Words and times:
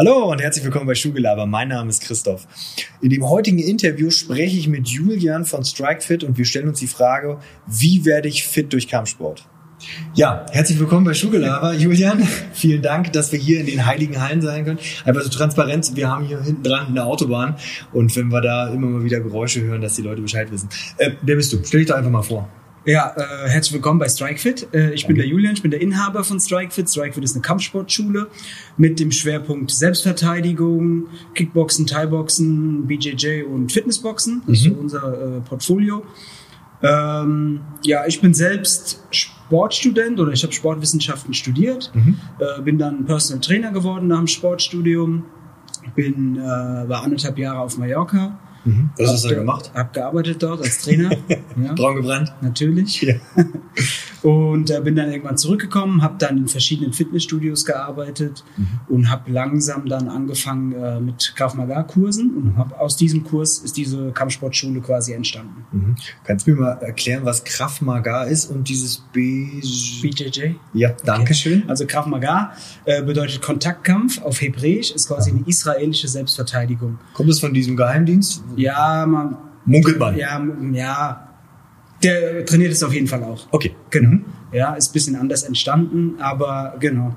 Hallo 0.00 0.30
und 0.30 0.40
herzlich 0.40 0.64
willkommen 0.64 0.86
bei 0.86 0.94
Schuhgelaber. 0.94 1.44
Mein 1.46 1.66
Name 1.66 1.90
ist 1.90 2.04
Christoph. 2.04 2.46
In 3.00 3.10
dem 3.10 3.28
heutigen 3.28 3.58
Interview 3.58 4.10
spreche 4.10 4.56
ich 4.56 4.68
mit 4.68 4.86
Julian 4.86 5.44
von 5.44 5.64
StrikeFit 5.64 6.22
und 6.22 6.38
wir 6.38 6.44
stellen 6.44 6.68
uns 6.68 6.78
die 6.78 6.86
Frage, 6.86 7.40
wie 7.66 8.04
werde 8.04 8.28
ich 8.28 8.44
fit 8.46 8.72
durch 8.72 8.86
Kampfsport? 8.86 9.44
Ja, 10.14 10.46
herzlich 10.52 10.78
willkommen 10.78 11.04
bei 11.04 11.14
Schuhgelaber, 11.14 11.74
Julian. 11.74 12.22
Vielen 12.52 12.80
Dank, 12.80 13.12
dass 13.12 13.32
wir 13.32 13.40
hier 13.40 13.58
in 13.58 13.66
den 13.66 13.86
heiligen 13.86 14.22
Hallen 14.22 14.40
sein 14.40 14.64
können. 14.64 14.78
Einfach 15.04 15.22
so 15.22 15.30
transparent. 15.30 15.96
Wir 15.96 16.08
haben 16.08 16.24
hier 16.24 16.40
hinten 16.44 16.62
dran 16.62 16.86
eine 16.86 17.04
Autobahn 17.04 17.56
und 17.92 18.14
wenn 18.14 18.28
wir 18.28 18.40
da 18.40 18.68
immer 18.68 18.86
mal 18.86 19.02
wieder 19.02 19.18
Geräusche 19.18 19.62
hören, 19.62 19.80
dass 19.80 19.96
die 19.96 20.02
Leute 20.02 20.22
Bescheid 20.22 20.48
wissen. 20.52 20.68
Äh, 20.98 21.10
wer 21.22 21.34
bist 21.34 21.52
du? 21.52 21.58
Stell 21.64 21.80
dich 21.80 21.88
doch 21.88 21.96
einfach 21.96 22.12
mal 22.12 22.22
vor. 22.22 22.48
Ja, 22.88 23.12
äh, 23.18 23.50
herzlich 23.50 23.74
willkommen 23.74 23.98
bei 23.98 24.08
StrikeFit. 24.08 24.72
Äh, 24.72 24.94
ich 24.94 25.06
bin 25.06 25.14
der 25.14 25.26
Julian, 25.26 25.52
ich 25.52 25.60
bin 25.60 25.70
der 25.70 25.82
Inhaber 25.82 26.24
von 26.24 26.40
StrikeFit. 26.40 26.88
StrikeFit 26.88 27.22
ist 27.22 27.34
eine 27.34 27.42
Kampfsportschule 27.42 28.28
mit 28.78 28.98
dem 28.98 29.12
Schwerpunkt 29.12 29.70
Selbstverteidigung, 29.70 31.08
Kickboxen, 31.34 31.86
Thai-Boxen, 31.86 32.86
BJJ 32.86 33.42
und 33.42 33.72
Fitnessboxen. 33.72 34.40
Das 34.46 34.60
ist 34.60 34.64
so 34.64 34.72
unser 34.72 35.36
äh, 35.36 35.40
Portfolio. 35.42 36.02
Ähm, 36.82 37.60
ja, 37.84 38.06
ich 38.06 38.22
bin 38.22 38.32
selbst 38.32 39.02
Sportstudent 39.10 40.18
oder 40.18 40.32
ich 40.32 40.42
habe 40.42 40.54
Sportwissenschaften 40.54 41.34
studiert, 41.34 41.92
äh, 42.38 42.62
bin 42.62 42.78
dann 42.78 43.04
Personal 43.04 43.42
Trainer 43.42 43.70
geworden 43.70 44.08
nach 44.08 44.16
dem 44.16 44.28
Sportstudium, 44.28 45.26
bin 45.94 46.36
äh, 46.36 46.40
war 46.40 47.02
anderthalb 47.02 47.36
Jahre 47.36 47.58
auf 47.58 47.76
Mallorca. 47.76 48.38
Was 48.96 49.12
hast 49.12 49.24
du 49.24 49.28
da 49.28 49.34
Hab- 49.34 49.40
gemacht? 49.40 49.70
Hab 49.74 49.92
gearbeitet 49.92 50.42
dort 50.42 50.62
als 50.62 50.82
Trainer. 50.82 51.10
ja. 51.28 51.72
Braun 51.74 51.96
gebrannt? 51.96 52.32
Natürlich. 52.40 53.02
Ja. 53.02 53.14
Und 54.22 54.70
äh, 54.70 54.80
bin 54.80 54.96
dann 54.96 55.10
irgendwann 55.10 55.36
zurückgekommen, 55.36 56.02
habe 56.02 56.16
dann 56.18 56.38
in 56.38 56.48
verschiedenen 56.48 56.92
Fitnessstudios 56.92 57.64
gearbeitet 57.64 58.44
und 58.88 59.10
habe 59.10 59.30
langsam 59.30 59.86
dann 59.86 60.08
angefangen 60.08 60.72
äh, 60.72 61.00
mit 61.00 61.34
Krav 61.36 61.54
Maga 61.54 61.84
Kursen 61.84 62.34
und 62.34 62.56
hab, 62.56 62.80
aus 62.80 62.96
diesem 62.96 63.22
Kurs 63.22 63.58
ist 63.58 63.76
diese 63.76 64.10
Kampfsportschule 64.10 64.80
quasi 64.80 65.12
entstanden. 65.12 65.64
Mhm. 65.70 65.96
Kannst 66.24 66.46
du 66.46 66.50
mir 66.50 66.60
mal 66.60 66.72
erklären, 66.80 67.24
was 67.24 67.44
Krav 67.44 67.80
Maga 67.80 68.24
ist 68.24 68.50
und 68.50 68.68
dieses 68.68 68.98
B... 69.12 69.60
BJJ. 70.02 70.54
Ja, 70.74 70.90
danke 71.04 71.34
schön. 71.34 71.68
Also 71.68 71.86
Krav 71.86 72.06
Maga 72.06 72.52
äh, 72.86 73.02
bedeutet 73.02 73.40
Kontaktkampf 73.40 74.20
auf 74.22 74.40
Hebräisch, 74.40 74.90
ist 74.90 75.08
quasi 75.08 75.30
eine 75.30 75.42
israelische 75.46 76.08
Selbstverteidigung. 76.08 76.98
Kommt 77.14 77.30
es 77.30 77.38
von 77.38 77.54
diesem 77.54 77.76
Geheimdienst? 77.76 78.42
Ja, 78.58 79.06
man, 79.06 79.36
Munkelt 79.64 79.98
man. 79.98 80.16
ja, 80.16 80.44
ja, 80.72 81.28
der 82.02 82.44
trainiert 82.44 82.72
es 82.72 82.82
auf 82.82 82.92
jeden 82.92 83.06
Fall 83.06 83.22
auch. 83.24 83.46
Okay. 83.50 83.74
Genau. 83.90 84.18
Ja, 84.52 84.74
ist 84.74 84.90
ein 84.90 84.92
bisschen 84.92 85.16
anders 85.16 85.42
entstanden, 85.42 86.14
aber 86.20 86.76
genau. 86.80 87.14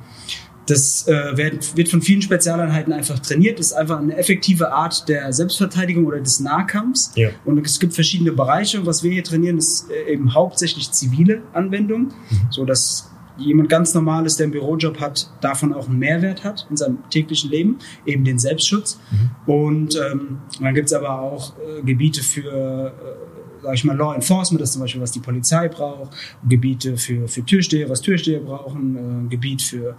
Das 0.67 1.07
äh, 1.07 1.37
wird, 1.37 1.75
wird 1.75 1.89
von 1.89 2.01
vielen 2.01 2.21
Spezialeinheiten 2.21 2.93
einfach 2.93 3.19
trainiert. 3.19 3.59
Das 3.59 3.67
ist 3.67 3.73
einfach 3.73 3.99
eine 3.99 4.15
effektive 4.15 4.71
Art 4.71 5.07
der 5.09 5.33
Selbstverteidigung 5.33 6.05
oder 6.05 6.19
des 6.19 6.39
Nahkampfs. 6.39 7.11
Ja. 7.15 7.29
Und 7.45 7.65
es 7.65 7.79
gibt 7.79 7.93
verschiedene 7.93 8.31
Bereiche. 8.31 8.85
Was 8.85 9.03
wir 9.03 9.11
hier 9.11 9.23
trainieren, 9.23 9.57
ist 9.57 9.89
äh, 9.89 10.13
eben 10.13 10.33
hauptsächlich 10.33 10.91
zivile 10.91 11.41
Anwendung, 11.53 12.13
so 12.51 12.63
dass 12.63 13.11
jemand 13.41 13.69
ganz 13.69 13.93
normales, 13.93 14.37
der 14.37 14.45
einen 14.45 14.53
Bürojob 14.53 14.99
hat, 14.99 15.29
davon 15.41 15.73
auch 15.73 15.87
einen 15.87 15.99
Mehrwert 15.99 16.43
hat 16.43 16.67
in 16.69 16.77
seinem 16.77 16.99
täglichen 17.09 17.49
Leben, 17.49 17.79
eben 18.05 18.23
den 18.23 18.39
Selbstschutz. 18.39 18.99
Und 19.45 19.95
ähm, 19.95 20.39
dann 20.59 20.73
gibt's 20.73 20.93
aber 20.93 21.19
auch 21.21 21.53
äh, 21.57 21.81
Gebiete 21.83 22.21
für, 22.23 22.93
äh, 22.93 23.40
sag 23.63 23.73
ich 23.75 23.83
mal, 23.83 23.95
Law 23.95 24.13
Enforcement, 24.15 24.61
das 24.61 24.69
ist 24.69 24.73
zum 24.73 24.81
Beispiel, 24.81 25.01
was 25.01 25.11
die 25.11 25.19
Polizei 25.19 25.67
braucht, 25.67 26.11
Gebiete 26.47 26.97
für, 26.97 27.27
für 27.27 27.43
Türsteher, 27.45 27.89
was 27.89 28.01
Türsteher 28.01 28.39
brauchen, 28.39 29.25
äh, 29.25 29.29
Gebiet 29.29 29.61
für 29.61 29.89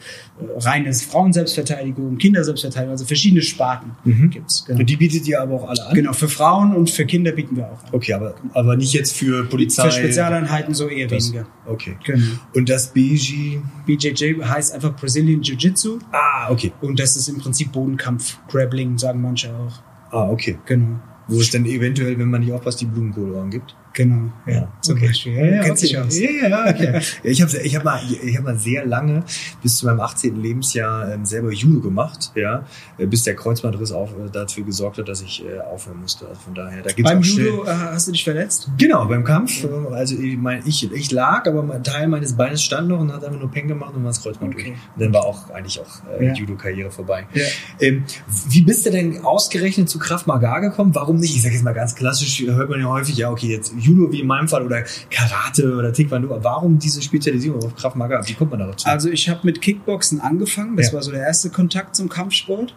äh, 0.41 0.59
reine 0.59 0.93
Frauenselbstverteidigung, 0.93 2.19
Kinderselbstverteidigung, 2.19 2.93
also 2.93 3.05
verschiedene 3.05 3.43
Sparten 3.43 3.93
gibt's. 4.31 4.65
Genau. 4.67 4.81
Und 4.81 4.91
die 4.91 4.97
bietet 4.97 5.27
ihr 5.27 5.41
aber 5.41 5.55
auch 5.55 5.69
alle 5.69 5.87
an? 5.87 5.95
genau, 5.95 6.13
für 6.13 6.29
Frauen 6.29 6.75
und 6.75 6.91
für 6.91 7.07
Kinder 7.07 7.33
bieten 7.33 7.57
wir 7.57 7.67
auch 7.73 7.83
an. 7.85 7.91
Okay, 7.93 8.13
aber, 8.13 8.35
aber 8.55 8.77
nicht 8.77 8.93
jetzt 8.93 9.17
für 9.17 9.45
Polizei. 9.45 9.85
Für 9.85 9.93
Spezialeinheiten 9.93 10.75
so 10.75 10.89
eher 10.89 11.09
Das- 11.09 11.29
weniger. 11.33 11.47
Okay. 11.67 11.97
Genau. 12.05 12.25
Und 12.55 12.69
das 12.69 12.89
BG. 12.93 13.61
BJJ 13.87 14.43
heißt 14.43 14.75
einfach 14.75 14.95
Brazilian 14.97 15.43
Jiu-Jitsu 15.43 15.99
Ah, 16.13 16.51
okay. 16.51 16.73
und 16.81 16.99
das 16.99 17.17
ist 17.17 17.29
im 17.29 17.39
Prinzip 17.39 17.73
Bodenkampf, 17.73 18.39
Grappling, 18.49 18.99
sagen 18.99 19.21
manche 19.23 19.51
auch. 19.55 19.73
Ah, 20.13 20.29
okay. 20.29 20.59
Genau. 20.67 20.99
Wo 21.29 21.41
es 21.41 21.51
dann 21.51 21.65
eventuell, 21.67 22.19
wenn 22.19 22.31
man 22.31 22.41
nicht 22.41 22.53
aufpasst, 22.53 22.81
die 22.81 22.87
Blumenkohlohren 22.87 23.51
gibt. 23.51 23.77
Genau, 23.95 24.33
ja, 24.47 24.69
zum 24.81 24.97
okay. 24.97 25.09
Beispiel. 25.09 25.33
Ja, 25.35 25.45
ja, 25.45 25.63
Kennt 25.63 25.79
okay. 25.79 25.99
aus. 25.99 26.19
Ja, 26.19 26.31
ja, 26.49 26.71
okay. 26.71 26.93
Ja, 26.95 27.01
ich 27.31 27.43
habe 27.43 27.57
ich 27.59 27.77
hab 27.77 27.85
mal, 27.85 28.01
ich 28.23 28.37
hab 28.37 28.45
mal 28.45 28.57
sehr 28.59 28.87
lange, 28.87 29.23
bis 29.63 29.77
zu 29.77 29.87
meinem 29.87 30.01
18. 30.01 30.41
Lebensjahr, 30.41 31.13
ähm, 31.13 31.25
selber 31.27 31.53
Judo 31.53 31.81
gemacht, 31.81 32.33
ja, 32.35 32.65
äh, 32.99 33.07
bis 33.07 33.25
der 33.25 33.37
Kreuzbandriss 33.37 33.93
auf, 33.93 34.11
äh, 34.13 34.31
dafür 34.33 34.65
gesorgt 34.65 34.99
hat, 34.99 35.09
dass 35.09 35.21
ich 35.21 35.45
äh, 35.45 35.61
aufhören 35.61 36.01
musste. 36.01 36.27
Also 36.27 36.41
von 36.41 36.55
daher, 36.55 36.83
da 36.83 36.91
gibt's 36.91 37.11
Beim 37.11 37.19
auch 37.21 37.25
schnell- 37.25 37.47
Judo 37.49 37.65
äh, 37.65 37.69
hast 37.71 38.09
du 38.09 38.13
dich 38.13 38.25
verletzt? 38.25 38.71
Genau, 38.79 39.05
beim 39.07 39.25
Kampf. 39.25 39.65
äh, 39.65 39.69
Also 39.95 40.17
ich, 40.17 40.37
mein, 40.39 40.63
ich, 40.65 40.91
ich 40.91 41.11
lag, 41.11 41.47
aber 41.47 41.63
ein 41.75 41.85
Teil 41.85 42.09
meines 42.09 42.35
Beines 42.35 42.63
stand 42.63 42.89
noch 42.89 42.99
und 43.01 43.13
hat 43.13 43.23
einfach 43.25 43.39
nur 43.39 43.51
Peng 43.51 43.69
gemacht 43.69 43.95
und 43.95 44.03
war 44.05 44.11
das 44.11 44.23
Kreuzband 44.23 44.55
Okay. 44.55 44.65
durch. 44.65 44.77
Und 44.97 45.03
dann 45.03 45.13
war 45.13 45.25
auch 45.25 45.51
eigentlich 45.51 45.79
auch 45.81 46.19
äh, 46.19 46.29
Ja. 46.29 46.33
Judo-Karriere 46.35 46.91
vorbei. 46.91 47.27
Ja. 47.35 47.45
Ähm, 47.81 48.05
wie 48.49 48.63
bist 48.63 48.87
du 48.87 48.91
denn 48.91 49.23
ausgerechnet 49.23 49.89
zu 49.91 49.99
Kraft 49.99 50.27
Maga 50.27 50.61
gekommen? 50.61 50.95
Warum 50.95 51.17
nicht? 51.17 51.37
Ich 51.37 51.43
sage 51.43 51.55
jetzt 51.55 51.65
mal 51.65 51.73
ganz 51.75 51.95
klassisch, 51.95 52.41
hört 52.47 52.71
man 52.71 52.81
ja 52.81 52.87
häufig, 52.89 53.17
ja 53.17 53.31
okay, 53.31 53.49
jetzt 53.49 53.75
Judo 53.83 54.11
wie 54.13 54.21
in 54.21 54.27
meinem 54.27 54.49
Fall 54.49 54.65
oder 54.65 54.85
Karate 55.11 55.75
oder 55.77 55.93
Taekwondo. 55.93 56.39
Warum 56.43 56.79
diese 56.79 57.03
Spezialisierung 57.03 57.63
auf 57.65 57.75
Kraft 57.77 57.97
Maga? 57.97 58.21
Wie 58.27 58.35
kommt 58.35 58.51
man 58.51 58.61
dazu? 58.61 58.89
Also 58.89 59.11
ich 59.11 59.29
habe 59.29 59.41
mit 59.45 59.61
Kickboxen 59.61 60.21
angefangen, 60.21 60.77
das 60.77 60.89
Ja. 60.89 60.93
war 60.95 61.03
so 61.03 61.11
der 61.11 61.23
erste 61.23 61.51
Kontakt 61.51 61.97
zum 61.97 62.09
Kampfsport 62.09 62.75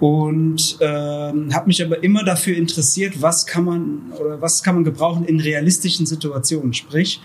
und 0.00 0.78
ähm, 0.80 1.54
habe 1.54 1.66
mich 1.66 1.84
aber 1.84 2.02
immer 2.02 2.24
dafür 2.24 2.56
interessiert, 2.56 3.22
was 3.22 3.46
kann 3.46 3.64
man 3.64 4.12
oder 4.18 4.40
was 4.40 4.62
kann 4.62 4.74
man 4.74 4.84
gebrauchen 4.84 5.24
in 5.24 5.38
realistischen 5.40 6.06
Situationen. 6.06 6.72
Sprich, 6.74 7.20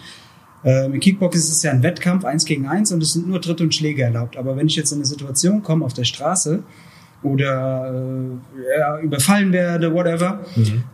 ähm, 0.63 0.93
im 0.93 0.99
Kickboxen 0.99 1.39
ist 1.39 1.49
es 1.49 1.63
ja 1.63 1.71
ein 1.71 1.81
Wettkampf, 1.83 2.23
eins 2.25 2.45
gegen 2.45 2.67
eins 2.67 2.91
und 2.91 3.01
es 3.01 3.13
sind 3.13 3.27
nur 3.27 3.41
Tritt 3.41 3.61
und 3.61 3.73
Schläge 3.73 4.03
erlaubt. 4.03 4.37
Aber 4.37 4.55
wenn 4.57 4.67
ich 4.67 4.75
jetzt 4.75 4.91
in 4.91 4.97
eine 4.99 5.05
Situation 5.05 5.63
komme 5.63 5.85
auf 5.85 5.93
der 5.93 6.03
Straße 6.03 6.63
oder 7.23 7.93
äh, 7.93 8.79
ja, 8.79 8.99
überfallen 8.99 9.51
werde, 9.51 9.93
whatever, 9.93 10.45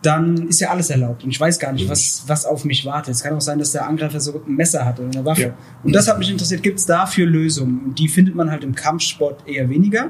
dann 0.01 0.47
ist 0.47 0.61
ja 0.61 0.69
alles 0.69 0.89
erlaubt. 0.89 1.23
Und 1.23 1.31
ich 1.31 1.39
weiß 1.39 1.59
gar 1.59 1.73
nicht, 1.73 1.89
was, 1.89 2.23
was 2.27 2.45
auf 2.45 2.63
mich 2.63 2.85
wartet. 2.85 3.13
Es 3.13 3.23
kann 3.23 3.33
auch 3.33 3.41
sein, 3.41 3.59
dass 3.59 3.71
der 3.71 3.87
Angreifer 3.87 4.19
so 4.19 4.41
ein 4.45 4.55
Messer 4.55 4.85
hat 4.85 4.99
oder 4.99 5.09
eine 5.13 5.25
Waffe. 5.25 5.41
Ja. 5.41 5.57
Und 5.83 5.93
das 5.93 6.07
hat 6.07 6.19
mich 6.19 6.31
interessiert, 6.31 6.63
gibt 6.63 6.79
es 6.79 6.85
dafür 6.85 7.25
Lösungen? 7.25 7.83
Und 7.85 7.99
die 7.99 8.07
findet 8.07 8.35
man 8.35 8.51
halt 8.51 8.63
im 8.63 8.73
Kampfsport 8.73 9.47
eher 9.47 9.69
weniger. 9.69 10.09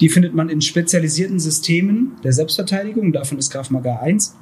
Die 0.00 0.08
findet 0.08 0.34
man 0.34 0.48
in 0.48 0.60
spezialisierten 0.62 1.38
Systemen 1.38 2.16
der 2.24 2.32
Selbstverteidigung. 2.32 3.12
Davon 3.12 3.38
ist 3.38 3.50
Krav 3.50 3.70
Maga 3.70 4.00
1. 4.00 4.34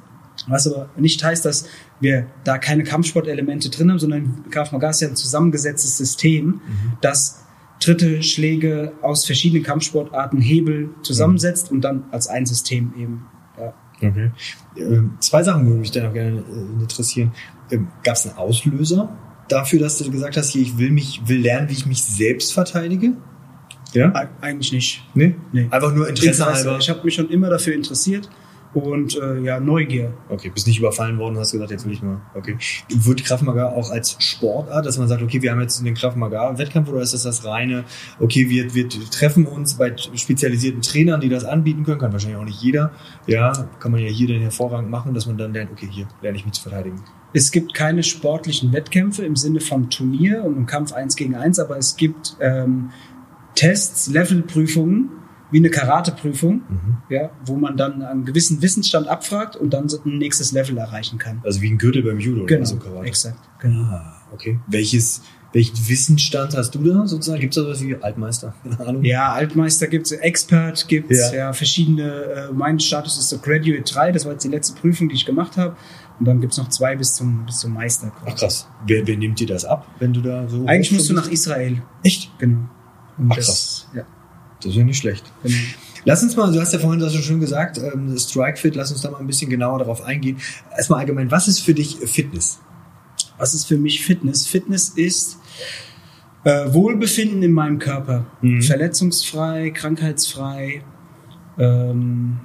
Was 0.47 0.65
aber 0.65 0.89
nicht 0.97 1.23
heißt, 1.23 1.45
dass 1.45 1.65
wir 1.99 2.25
da 2.43 2.57
keine 2.57 2.83
Kampfsportelemente 2.83 3.69
drin 3.69 3.91
haben, 3.91 3.99
sondern 3.99 4.45
Krav 4.49 4.71
Maga 4.71 4.89
ist 4.89 5.01
ja 5.01 5.09
ein 5.09 5.15
zusammengesetztes 5.15 5.97
System, 5.97 6.61
das 7.01 7.43
Tritte, 7.81 8.23
Schläge 8.23 8.93
aus 9.01 9.25
verschiedenen 9.25 9.63
Kampfsportarten, 9.63 10.39
Hebel 10.39 10.91
zusammensetzt 11.01 11.71
und 11.71 11.81
dann 11.81 12.05
als 12.11 12.27
ein 12.27 12.45
System 12.45 12.93
eben. 12.97 13.25
Ja. 13.59 13.73
Okay. 13.97 14.31
Ähm, 14.77 15.17
zwei 15.19 15.43
Sachen 15.43 15.65
würde 15.65 15.79
mich 15.79 15.91
da 15.91 16.03
noch 16.03 16.13
gerne 16.13 16.39
äh, 16.39 16.81
interessieren. 16.81 17.33
Ähm, 17.71 17.89
Gab 18.03 18.15
es 18.15 18.25
einen 18.27 18.37
Auslöser 18.37 19.15
dafür, 19.49 19.79
dass 19.79 19.97
du 19.97 20.09
gesagt 20.09 20.37
hast, 20.37 20.51
hier, 20.51 20.61
ich 20.61 20.77
will 20.77 20.91
mich, 20.91 21.21
will 21.25 21.41
lernen, 21.41 21.67
wie 21.69 21.73
ich 21.73 21.85
mich 21.85 22.01
selbst 22.03 22.53
verteidige? 22.53 23.13
Ja? 23.93 24.07
Eig- 24.13 24.29
Eigentlich 24.39 24.71
nicht. 24.71 25.03
Nee? 25.13 25.35
Nee. 25.51 25.67
Einfach 25.69 25.93
nur 25.93 26.07
Interesse 26.07 26.41
Interesse. 26.41 26.65
halber. 26.69 26.77
Ich 26.79 26.89
habe 26.89 27.03
mich 27.03 27.13
schon 27.15 27.29
immer 27.29 27.49
dafür 27.49 27.73
interessiert 27.75 28.29
und 28.73 29.17
äh, 29.17 29.39
ja, 29.39 29.59
Neugier. 29.59 30.13
Okay, 30.29 30.49
bist 30.53 30.67
nicht 30.67 30.79
überfallen 30.79 31.17
worden, 31.17 31.37
hast 31.37 31.51
gesagt, 31.51 31.71
jetzt 31.71 31.85
will 31.85 31.93
ich 31.93 32.01
mal. 32.01 32.21
Okay. 32.35 32.57
Wird 32.89 33.25
Krav 33.25 33.41
Maga 33.41 33.69
auch 33.69 33.91
als 33.91 34.15
Sportart, 34.19 34.85
dass 34.85 34.97
man 34.97 35.07
sagt, 35.07 35.21
okay, 35.21 35.41
wir 35.41 35.51
haben 35.51 35.61
jetzt 35.61 35.83
den 35.85 35.93
Krav 35.93 36.15
Maga 36.15 36.57
Wettkampf 36.57 36.89
oder 36.89 37.01
ist 37.01 37.13
das 37.13 37.23
das 37.23 37.45
reine, 37.45 37.83
okay, 38.19 38.49
wir, 38.49 38.73
wir 38.73 38.87
treffen 38.89 39.45
uns 39.45 39.75
bei 39.75 39.95
spezialisierten 39.97 40.81
Trainern, 40.81 41.19
die 41.19 41.29
das 41.29 41.43
anbieten 41.43 41.83
können, 41.83 41.99
kann 41.99 42.13
wahrscheinlich 42.13 42.39
auch 42.39 42.45
nicht 42.45 42.61
jeder. 42.61 42.91
Ja, 43.27 43.51
kann 43.79 43.91
man 43.91 44.01
ja 44.01 44.09
hier 44.09 44.27
dann 44.27 44.39
hervorragend 44.39 44.89
machen, 44.89 45.13
dass 45.13 45.25
man 45.25 45.37
dann 45.37 45.53
lernt, 45.53 45.71
okay, 45.71 45.87
hier 45.89 46.07
lerne 46.21 46.37
ich 46.37 46.45
mich 46.45 46.53
zu 46.53 46.61
verteidigen. 46.61 47.01
Es 47.33 47.51
gibt 47.51 47.73
keine 47.73 48.03
sportlichen 48.03 48.73
Wettkämpfe 48.73 49.25
im 49.25 49.35
Sinne 49.35 49.61
von 49.61 49.89
Turnier 49.89 50.43
und 50.43 50.55
einem 50.55 50.65
Kampf 50.65 50.93
eins 50.93 51.15
gegen 51.15 51.35
eins, 51.35 51.59
aber 51.59 51.77
es 51.77 51.95
gibt 51.95 52.35
ähm, 52.39 52.91
Tests, 53.55 54.07
Levelprüfungen, 54.07 55.09
wie 55.51 55.57
eine 55.57 55.69
Karateprüfung, 55.69 56.61
ja, 57.09 57.29
wo 57.45 57.55
man 57.55 57.77
dann 57.77 58.01
einen 58.01 58.25
gewissen 58.25 58.61
Wissensstand 58.61 59.07
abfragt 59.07 59.55
und 59.55 59.71
dann 59.73 59.87
ein 60.05 60.17
nächstes 60.17 60.51
Level 60.51 60.77
erreichen 60.77 61.17
kann. 61.19 61.41
Also 61.43 61.61
wie 61.61 61.69
ein 61.69 61.77
Gürtel 61.77 62.03
beim 62.03 62.19
Judo 62.19 62.45
Genau, 62.45 62.59
oder 62.61 62.65
so 62.65 62.77
Karate. 62.77 63.05
exakt. 63.07 63.37
Genau. 63.59 63.81
Ah, 63.83 64.15
okay. 64.33 64.59
Welches, 64.67 65.21
welchen 65.53 65.75
Wissensstand 65.89 66.55
hast 66.55 66.71
du 66.75 66.79
da 66.83 67.05
sozusagen? 67.05 67.41
Gibt 67.41 67.55
es 67.57 67.61
da 67.63 67.69
was 67.69 67.81
wie 67.83 67.95
Altmeister? 67.95 68.53
Keine 68.63 68.79
Ahnung. 68.87 69.03
Ja, 69.03 69.33
Altmeister 69.33 69.87
gibt's, 69.87 70.11
Expert 70.11 70.87
gibt's, 70.87 71.31
Ja. 71.31 71.37
ja, 71.37 71.53
verschiedene, 71.53 72.09
äh, 72.11 72.53
mein 72.53 72.79
Status 72.79 73.17
ist 73.19 73.29
so 73.29 73.37
Graduate 73.39 73.83
3, 73.93 74.11
das 74.13 74.25
war 74.25 74.31
jetzt 74.31 74.43
die 74.45 74.49
letzte 74.49 74.79
Prüfung, 74.79 75.09
die 75.09 75.15
ich 75.15 75.25
gemacht 75.25 75.57
habe. 75.57 75.75
Und 76.19 76.25
dann 76.27 76.39
gibt's 76.39 76.57
noch 76.57 76.69
zwei 76.69 76.95
bis 76.95 77.15
zum, 77.15 77.45
bis 77.47 77.57
zum 77.59 77.73
Meister. 77.73 78.11
Ach 78.25 78.35
krass. 78.35 78.67
Wer, 78.85 79.05
wer 79.07 79.17
nimmt 79.17 79.39
dir 79.39 79.47
das 79.47 79.65
ab, 79.65 79.87
wenn 79.99 80.13
du 80.13 80.21
da 80.21 80.47
so. 80.47 80.65
Eigentlich 80.67 80.91
musst 80.91 81.09
du 81.09 81.13
nach 81.13 81.27
Israel. 81.29 81.81
Echt? 82.03 82.31
Genau. 82.37 82.69
Und 83.17 83.31
Ach, 83.31 83.35
krass. 83.37 83.87
Ja. 83.95 84.03
Das 84.63 84.71
ist 84.71 84.77
ja 84.77 84.83
nicht 84.83 84.97
schlecht. 84.97 85.23
Genau. 85.43 85.55
Lass 86.03 86.23
uns 86.23 86.35
mal, 86.35 86.51
du 86.51 86.59
hast 86.59 86.73
ja 86.73 86.79
vorhin 86.79 86.99
das 86.99 87.13
schon 87.13 87.39
gesagt, 87.39 87.77
ähm, 87.77 88.17
Strike 88.17 88.71
lass 88.73 88.91
uns 88.91 89.01
da 89.01 89.11
mal 89.11 89.19
ein 89.19 89.27
bisschen 89.27 89.49
genauer 89.49 89.79
darauf 89.79 90.01
eingehen. 90.01 90.37
Erstmal 90.75 91.01
allgemein, 91.01 91.29
was 91.29 91.47
ist 91.47 91.59
für 91.59 91.73
dich 91.73 91.97
Fitness? 91.97 92.59
Was 93.37 93.53
ist 93.53 93.65
für 93.65 93.77
mich 93.77 94.03
Fitness? 94.03 94.47
Fitness 94.47 94.89
ist 94.89 95.37
äh, 96.43 96.73
Wohlbefinden 96.73 97.43
in 97.43 97.53
meinem 97.53 97.77
Körper. 97.77 98.25
Mhm. 98.41 98.63
Verletzungsfrei, 98.63 99.71
krankheitsfrei, 99.71 100.83
ähm, 101.59 102.39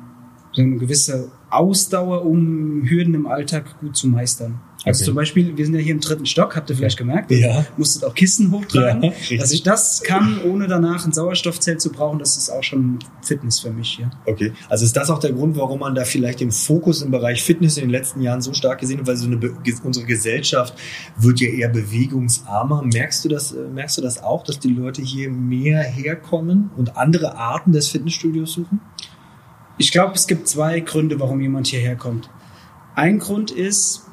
so 0.52 0.62
eine 0.62 0.76
gewisse 0.76 1.30
Ausdauer, 1.50 2.24
um 2.24 2.82
Hürden 2.86 3.14
im 3.14 3.26
Alltag 3.26 3.78
gut 3.80 3.96
zu 3.96 4.08
meistern. 4.08 4.60
Also 4.86 5.00
Okay. 5.00 5.06
zum 5.06 5.14
Beispiel, 5.16 5.56
wir 5.56 5.64
sind 5.64 5.74
ja 5.74 5.80
hier 5.80 5.94
im 5.94 6.00
dritten 6.00 6.26
Stock, 6.26 6.54
habt 6.54 6.70
ihr 6.70 6.76
vielleicht 6.76 6.96
gemerkt. 6.96 7.32
Ja. 7.32 7.66
Musstet 7.76 8.04
auch 8.04 8.14
Kisten 8.14 8.52
hochtragen. 8.52 9.02
Ja, 9.02 9.10
richtig. 9.10 9.40
Dass 9.40 9.50
ich 9.50 9.64
das 9.64 10.00
kann, 10.04 10.40
ohne 10.44 10.68
danach 10.68 11.04
ein 11.04 11.12
Sauerstoffzelt 11.12 11.80
zu 11.80 11.90
brauchen, 11.90 12.20
das 12.20 12.36
ist 12.36 12.50
auch 12.50 12.62
schon 12.62 13.00
Fitness 13.20 13.58
für 13.58 13.70
mich. 13.70 13.98
Ja. 13.98 14.10
Okay, 14.26 14.52
also 14.68 14.84
ist 14.84 14.96
das 14.96 15.10
auch 15.10 15.18
der 15.18 15.32
Grund, 15.32 15.56
warum 15.56 15.80
man 15.80 15.96
da 15.96 16.04
vielleicht 16.04 16.38
den 16.38 16.52
Fokus 16.52 17.02
im 17.02 17.10
Bereich 17.10 17.42
Fitness 17.42 17.76
in 17.78 17.82
den 17.82 17.90
letzten 17.90 18.20
Jahren 18.20 18.40
so 18.40 18.52
stark 18.52 18.78
gesehen 18.78 19.00
hat, 19.00 19.08
weil 19.08 19.16
so 19.16 19.26
eine 19.26 19.36
Be 19.36 19.56
unsere 19.82 20.06
Gesellschaft 20.06 20.74
wird 21.16 21.40
ja 21.40 21.48
eher 21.48 21.68
bewegungsarmer. 21.68 22.82
Merkst 22.84 23.24
du 23.24 23.28
das, 23.28 23.52
äh, 23.52 23.68
merkst 23.68 23.98
du 23.98 24.02
das 24.02 24.22
auch, 24.22 24.44
dass 24.44 24.60
die 24.60 24.68
Leute 24.68 25.02
hier 25.02 25.30
mehr 25.30 25.82
herkommen 25.82 26.70
und 26.76 26.96
andere 26.96 27.36
Arten 27.36 27.72
des 27.72 27.88
Fitnessstudios 27.88 28.52
suchen? 28.52 28.80
Ich 29.78 29.90
glaube, 29.90 30.14
es 30.14 30.28
gibt 30.28 30.46
zwei 30.46 30.78
Gründe, 30.78 31.18
warum 31.18 31.40
jemand 31.40 31.66
hierher 31.66 31.96
kommt. 31.96 32.30
Ein 32.94 33.18
Grund 33.18 33.50
ist 33.50 34.05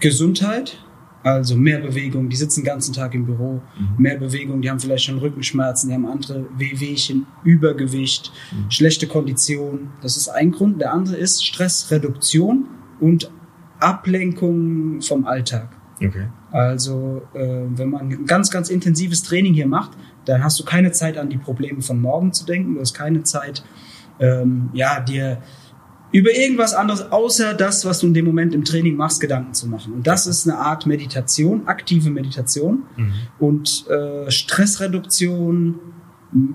Gesundheit, 0.00 0.78
also 1.22 1.56
mehr 1.56 1.80
Bewegung. 1.80 2.28
Die 2.28 2.36
sitzen 2.36 2.60
den 2.60 2.66
ganzen 2.66 2.94
Tag 2.94 3.14
im 3.14 3.26
Büro, 3.26 3.60
mehr 3.98 4.16
Bewegung. 4.16 4.62
Die 4.62 4.70
haben 4.70 4.78
vielleicht 4.78 5.04
schon 5.04 5.18
Rückenschmerzen, 5.18 5.88
die 5.88 5.94
haben 5.94 6.06
andere 6.06 6.46
Wehwehchen, 6.56 7.26
Übergewicht, 7.42 8.32
schlechte 8.68 9.06
Kondition. 9.06 9.90
Das 10.02 10.16
ist 10.16 10.28
ein 10.28 10.52
Grund. 10.52 10.80
Der 10.80 10.92
andere 10.92 11.16
ist 11.16 11.44
Stressreduktion 11.44 12.66
und 13.00 13.30
Ablenkung 13.80 15.00
vom 15.02 15.26
Alltag. 15.26 15.76
Okay. 15.96 16.28
Also 16.52 17.22
äh, 17.34 17.64
wenn 17.68 17.90
man 17.90 18.08
ein 18.08 18.26
ganz, 18.26 18.50
ganz 18.50 18.68
intensives 18.68 19.22
Training 19.22 19.54
hier 19.54 19.66
macht, 19.66 19.92
dann 20.26 20.44
hast 20.44 20.58
du 20.60 20.64
keine 20.64 20.92
Zeit 20.92 21.18
an 21.18 21.28
die 21.28 21.38
Probleme 21.38 21.82
von 21.82 22.00
morgen 22.00 22.32
zu 22.32 22.44
denken. 22.44 22.74
Du 22.74 22.80
hast 22.80 22.94
keine 22.94 23.22
Zeit, 23.22 23.64
ähm, 24.20 24.70
ja, 24.72 25.00
dir 25.00 25.42
über 26.16 26.34
irgendwas 26.34 26.72
anderes 26.72 27.12
außer 27.12 27.52
das, 27.52 27.84
was 27.84 28.00
du 28.00 28.06
in 28.06 28.14
dem 28.14 28.24
Moment 28.24 28.54
im 28.54 28.64
Training 28.64 28.96
machst, 28.96 29.20
Gedanken 29.20 29.52
zu 29.52 29.68
machen. 29.68 29.92
Und 29.92 30.06
das 30.06 30.26
ist 30.26 30.48
eine 30.48 30.56
Art 30.56 30.86
Meditation, 30.86 31.66
aktive 31.66 32.08
Meditation 32.08 32.84
und 33.38 33.84
äh, 33.90 34.30
Stressreduktion. 34.30 35.74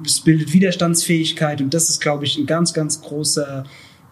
Es 0.04 0.22
bildet 0.22 0.52
Widerstandsfähigkeit 0.52 1.62
und 1.62 1.76
das 1.76 1.90
ist, 1.90 2.02
glaube 2.02 2.26
ich, 2.26 2.40
ein 2.40 2.48
ganz, 2.48 2.74
ganz 2.74 3.02
großer 3.02 3.64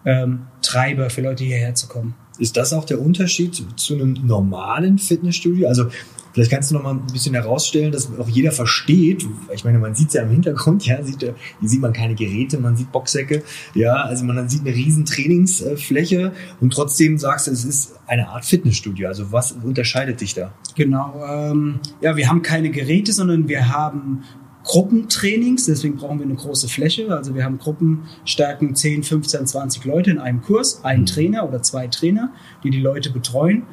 ähm, 0.04 0.42
Treiber 0.62 1.10
für 1.10 1.22
Leute 1.22 1.42
hierher 1.42 1.74
zu 1.74 1.88
kommen. 1.88 2.14
Ist 2.38 2.56
das 2.56 2.72
auch 2.72 2.84
der 2.84 3.00
Unterschied 3.00 3.60
zu 3.76 3.94
einem 3.94 4.14
normalen 4.24 4.98
Fitnessstudio? 4.98 5.66
Also 5.66 5.88
vielleicht 6.32 6.50
kannst 6.50 6.70
du 6.70 6.74
noch 6.74 6.82
mal 6.82 6.94
ein 6.94 7.06
bisschen 7.12 7.34
herausstellen, 7.34 7.92
dass 7.92 8.10
auch 8.18 8.28
jeder 8.28 8.52
versteht. 8.52 9.26
Ich 9.52 9.64
meine, 9.64 9.78
man 9.78 9.94
sieht 9.94 10.08
es 10.08 10.14
ja 10.14 10.22
im 10.22 10.30
Hintergrund, 10.30 10.86
ja, 10.86 11.02
sieht, 11.02 11.20
hier 11.20 11.68
sieht 11.68 11.80
man 11.80 11.92
keine 11.92 12.14
Geräte, 12.14 12.58
man 12.58 12.76
sieht 12.76 12.92
Boxsäcke, 12.92 13.42
ja, 13.74 13.94
also 13.94 14.24
man 14.24 14.48
sieht 14.48 14.60
eine 14.60 14.74
riesen 14.74 15.04
Trainingsfläche 15.04 16.32
und 16.60 16.72
trotzdem 16.72 17.18
sagst 17.18 17.46
du, 17.46 17.50
es 17.50 17.64
ist 17.64 17.94
eine 18.06 18.28
Art 18.28 18.44
Fitnessstudio. 18.44 19.08
Also 19.08 19.32
was 19.32 19.52
unterscheidet 19.52 20.20
dich 20.20 20.34
da? 20.34 20.52
Genau. 20.76 21.22
Ähm, 21.26 21.80
ja, 22.00 22.16
wir 22.16 22.28
haben 22.28 22.42
keine 22.42 22.70
Geräte, 22.70 23.12
sondern 23.12 23.48
wir 23.48 23.68
haben 23.74 24.24
Gruppentrainings, 24.64 25.66
deswegen 25.66 25.96
brauchen 25.96 26.18
wir 26.18 26.26
eine 26.26 26.34
große 26.34 26.68
Fläche. 26.68 27.14
Also 27.14 27.34
wir 27.34 27.44
haben 27.44 27.58
Gruppenstärken 27.58 28.74
10, 28.74 29.02
15, 29.02 29.46
20 29.46 29.84
Leute 29.84 30.10
in 30.10 30.18
einem 30.18 30.42
Kurs, 30.42 30.84
ein 30.84 31.06
Trainer 31.06 31.48
oder 31.48 31.62
zwei 31.62 31.86
Trainer, 31.86 32.32
die 32.62 32.70
die 32.70 32.80
Leute 32.80 33.10
betreuen. 33.10 33.64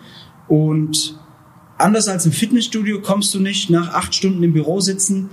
Und 0.47 1.19
anders 1.77 2.07
als 2.07 2.25
im 2.25 2.31
Fitnessstudio 2.31 3.01
kommst 3.01 3.33
du 3.33 3.39
nicht 3.39 3.69
nach 3.69 3.93
acht 3.93 4.13
Stunden 4.15 4.41
im 4.43 4.53
Büro 4.53 4.79
sitzen 4.79 5.29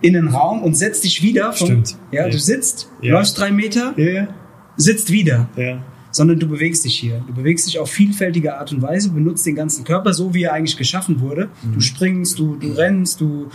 in 0.00 0.16
einen 0.16 0.28
Raum 0.28 0.62
und 0.62 0.74
setzt 0.76 1.02
dich 1.04 1.22
wieder. 1.22 1.52
Von, 1.52 1.66
Stimmt. 1.66 1.96
Ja, 2.12 2.26
Ja. 2.26 2.28
du 2.30 2.38
sitzt, 2.38 2.88
Ja. 3.02 3.14
läufst 3.14 3.38
drei 3.38 3.50
Meter, 3.50 3.94
Ja, 3.98 4.28
sitzt 4.76 5.10
wieder 5.10 5.48
ja. 5.56 5.82
Sondern 6.10 6.38
du 6.38 6.48
bewegst 6.48 6.84
dich 6.84 6.98
hier. 6.98 7.22
Du 7.26 7.34
bewegst 7.34 7.66
dich 7.66 7.78
auf 7.78 7.90
vielfältige 7.90 8.58
Art 8.58 8.72
und 8.72 8.82
Weise, 8.82 9.10
benutzt 9.10 9.46
den 9.46 9.54
ganzen 9.54 9.84
Körper 9.84 10.12
so, 10.12 10.34
wie 10.34 10.44
er 10.44 10.52
eigentlich 10.52 10.76
geschaffen 10.76 11.20
wurde. 11.20 11.48
Du 11.72 11.80
springst, 11.80 12.38
du, 12.38 12.56
du 12.56 12.72
rennst, 12.72 13.20
du 13.20 13.48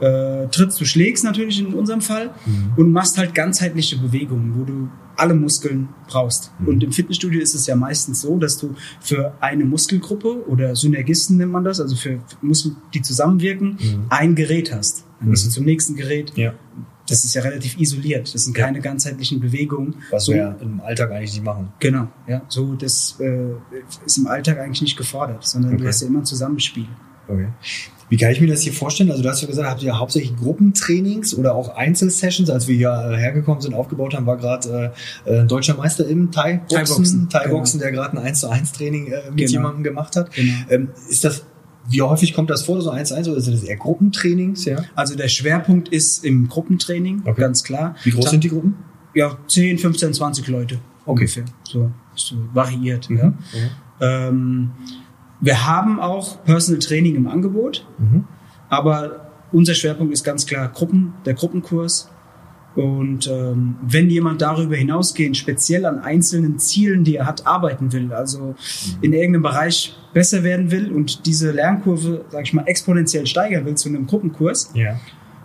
äh, 0.00 0.46
trittst, 0.48 0.80
du 0.80 0.84
schlägst 0.84 1.24
natürlich 1.24 1.60
in 1.60 1.74
unserem 1.74 2.00
Fall 2.00 2.30
und 2.76 2.92
machst 2.92 3.18
halt 3.18 3.34
ganzheitliche 3.34 3.98
Bewegungen, 3.98 4.54
wo 4.56 4.64
du 4.64 4.88
alle 5.16 5.34
Muskeln 5.34 5.88
brauchst. 6.08 6.52
Und 6.64 6.82
im 6.82 6.92
Fitnessstudio 6.92 7.40
ist 7.40 7.54
es 7.54 7.66
ja 7.66 7.76
meistens 7.76 8.22
so, 8.22 8.38
dass 8.38 8.58
du 8.58 8.74
für 9.00 9.34
eine 9.40 9.64
Muskelgruppe 9.64 10.46
oder 10.48 10.74
Synergisten 10.74 11.36
nennt 11.36 11.52
man 11.52 11.64
das, 11.64 11.80
also 11.80 11.96
für 11.96 12.20
Muskeln, 12.40 12.76
die 12.94 13.02
zusammenwirken, 13.02 13.78
ein 14.08 14.34
Gerät 14.34 14.72
hast. 14.74 15.04
Dann 15.20 15.30
gehst 15.30 15.46
du 15.46 15.50
zum 15.50 15.64
nächsten 15.64 15.94
Gerät. 15.94 16.32
Ja. 16.36 16.54
Das 17.08 17.24
ist 17.24 17.34
ja 17.34 17.42
relativ 17.42 17.78
isoliert. 17.78 18.32
Das 18.32 18.44
sind 18.44 18.54
keine 18.54 18.80
ganzheitlichen 18.80 19.40
Bewegungen. 19.40 19.96
Was 20.10 20.26
So- 20.26 20.32
wir 20.32 20.38
ja 20.38 20.56
im 20.60 20.80
Alltag 20.80 21.10
eigentlich 21.10 21.32
nicht 21.32 21.44
machen. 21.44 21.72
Genau, 21.80 22.08
ja. 22.28 22.42
So, 22.48 22.74
das 22.74 23.16
äh, 23.20 23.50
ist 24.06 24.18
im 24.18 24.26
Alltag 24.28 24.58
eigentlich 24.60 24.82
nicht 24.82 24.96
gefordert, 24.96 25.44
sondern 25.44 25.72
Okay. 25.74 25.82
du 25.82 25.88
hast 25.88 26.00
ja 26.02 26.06
immer 26.08 26.20
ein 26.20 26.24
Zusammenspiel. 26.24 26.86
Okay. 27.28 27.48
Wie 28.08 28.16
kann 28.18 28.30
ich 28.30 28.40
mir 28.42 28.46
das 28.48 28.60
hier 28.60 28.72
vorstellen? 28.74 29.10
Also 29.10 29.22
du 29.22 29.28
hast 29.30 29.40
ja 29.40 29.46
gesagt, 29.48 29.66
habt 29.68 29.82
ihr 29.82 29.98
hauptsächlich 29.98 30.36
Gruppentrainings 30.36 31.34
oder 31.34 31.54
auch 31.54 31.74
Einzelsessions? 31.76 32.50
Als 32.50 32.68
wir 32.68 32.76
hier 32.76 32.90
äh, 33.10 33.16
hergekommen 33.16 33.60
sind, 33.62 33.74
aufgebaut 33.74 34.14
haben, 34.14 34.26
war 34.26 34.36
gerade 34.36 34.92
äh, 35.24 35.40
ein 35.40 35.48
deutscher 35.48 35.74
Meister 35.76 36.06
im 36.06 36.30
Thai-Boxen, 36.30 36.68
Thai-Boxen, 36.76 37.28
Thai-Boxen 37.30 37.80
der 37.80 37.90
gerade 37.92 38.16
ein 38.18 38.22
1 38.24 38.40
zu 38.40 38.48
1 38.50 38.72
Training 38.72 39.06
äh, 39.06 39.30
mit 39.30 39.38
Genau. 39.38 39.50
jemandem 39.52 39.82
gemacht 39.82 40.14
hat. 40.16 40.30
Genau. 40.34 40.52
Ähm, 40.68 40.88
ist 41.08 41.24
das, 41.24 41.44
wie 41.88 42.02
häufig 42.02 42.34
kommt 42.34 42.48
das 42.50 42.62
vor, 42.62 42.80
so 42.80 42.90
1 42.90 43.08
zu 43.08 43.14
1 43.16 43.28
oder 43.28 43.40
sind 43.40 43.54
das 43.54 43.64
eher 43.64 43.76
Gruppentrainings? 43.76 44.64
Ja? 44.64 44.78
Also 44.94 45.16
der 45.16 45.28
Schwerpunkt 45.28 45.88
ist 45.88 46.24
im 46.24 46.48
Gruppentraining, 46.48 47.22
Okay. 47.24 47.40
ganz 47.40 47.64
klar. 47.64 47.96
Wie 48.04 48.10
groß 48.10 48.24
Ta- 48.26 48.30
sind 48.30 48.44
die 48.44 48.48
Gruppen? 48.48 48.76
Ja, 49.14 49.36
10, 49.48 49.78
15, 49.78 50.14
20 50.14 50.46
Leute 50.48 50.76
Okay. 51.04 51.10
ungefähr. 51.10 51.44
So, 51.64 51.90
so 52.14 52.36
variiert. 52.54 53.10
Mhm. 53.10 53.18
Ja. 53.18 53.32
Ähm, 54.28 54.70
wir 55.40 55.66
haben 55.66 55.98
auch 56.00 56.44
Personal 56.44 56.78
Training 56.80 57.16
im 57.16 57.26
Angebot, 57.26 57.84
Mhm. 57.98 58.24
aber 58.68 59.30
unser 59.50 59.74
Schwerpunkt 59.74 60.12
ist 60.12 60.24
ganz 60.24 60.46
klar 60.46 60.68
Gruppen, 60.68 61.14
der 61.26 61.34
Gruppenkurs. 61.34 62.08
Und 62.74 63.28
ähm, 63.28 63.76
wenn 63.82 64.08
jemand 64.08 64.40
darüber 64.42 64.76
hinausgehend 64.76 65.36
speziell 65.36 65.84
an 65.84 65.98
einzelnen 65.98 66.58
Zielen, 66.58 67.04
die 67.04 67.16
er 67.16 67.26
hat, 67.26 67.46
arbeiten 67.46 67.92
will, 67.92 68.12
also 68.12 68.54
in 69.00 69.12
irgendeinem 69.12 69.42
Bereich 69.42 69.96
besser 70.12 70.42
werden 70.42 70.70
will 70.70 70.92
und 70.92 71.26
diese 71.26 71.50
Lernkurve, 71.52 72.24
sag 72.30 72.44
ich 72.44 72.52
mal, 72.52 72.64
exponentiell 72.66 73.26
steigern 73.26 73.64
will 73.64 73.74
zu 73.74 73.88
einem 73.88 74.06
Gruppenkurs, 74.06 74.70
Ja. 74.74 74.98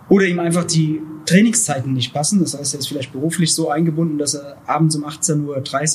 Oder 0.08 0.26
ihm 0.26 0.38
einfach 0.38 0.64
die 0.64 1.00
Trainingszeiten 1.26 1.92
nicht 1.92 2.14
passen. 2.14 2.40
Das 2.40 2.58
heißt, 2.58 2.74
er 2.74 2.80
ist 2.80 2.88
vielleicht 2.88 3.12
beruflich 3.12 3.52
so 3.52 3.68
eingebunden, 3.70 4.16
dass 4.16 4.32
er 4.34 4.56
abends 4.66 4.96
um 4.96 5.04
18.30 5.04 5.44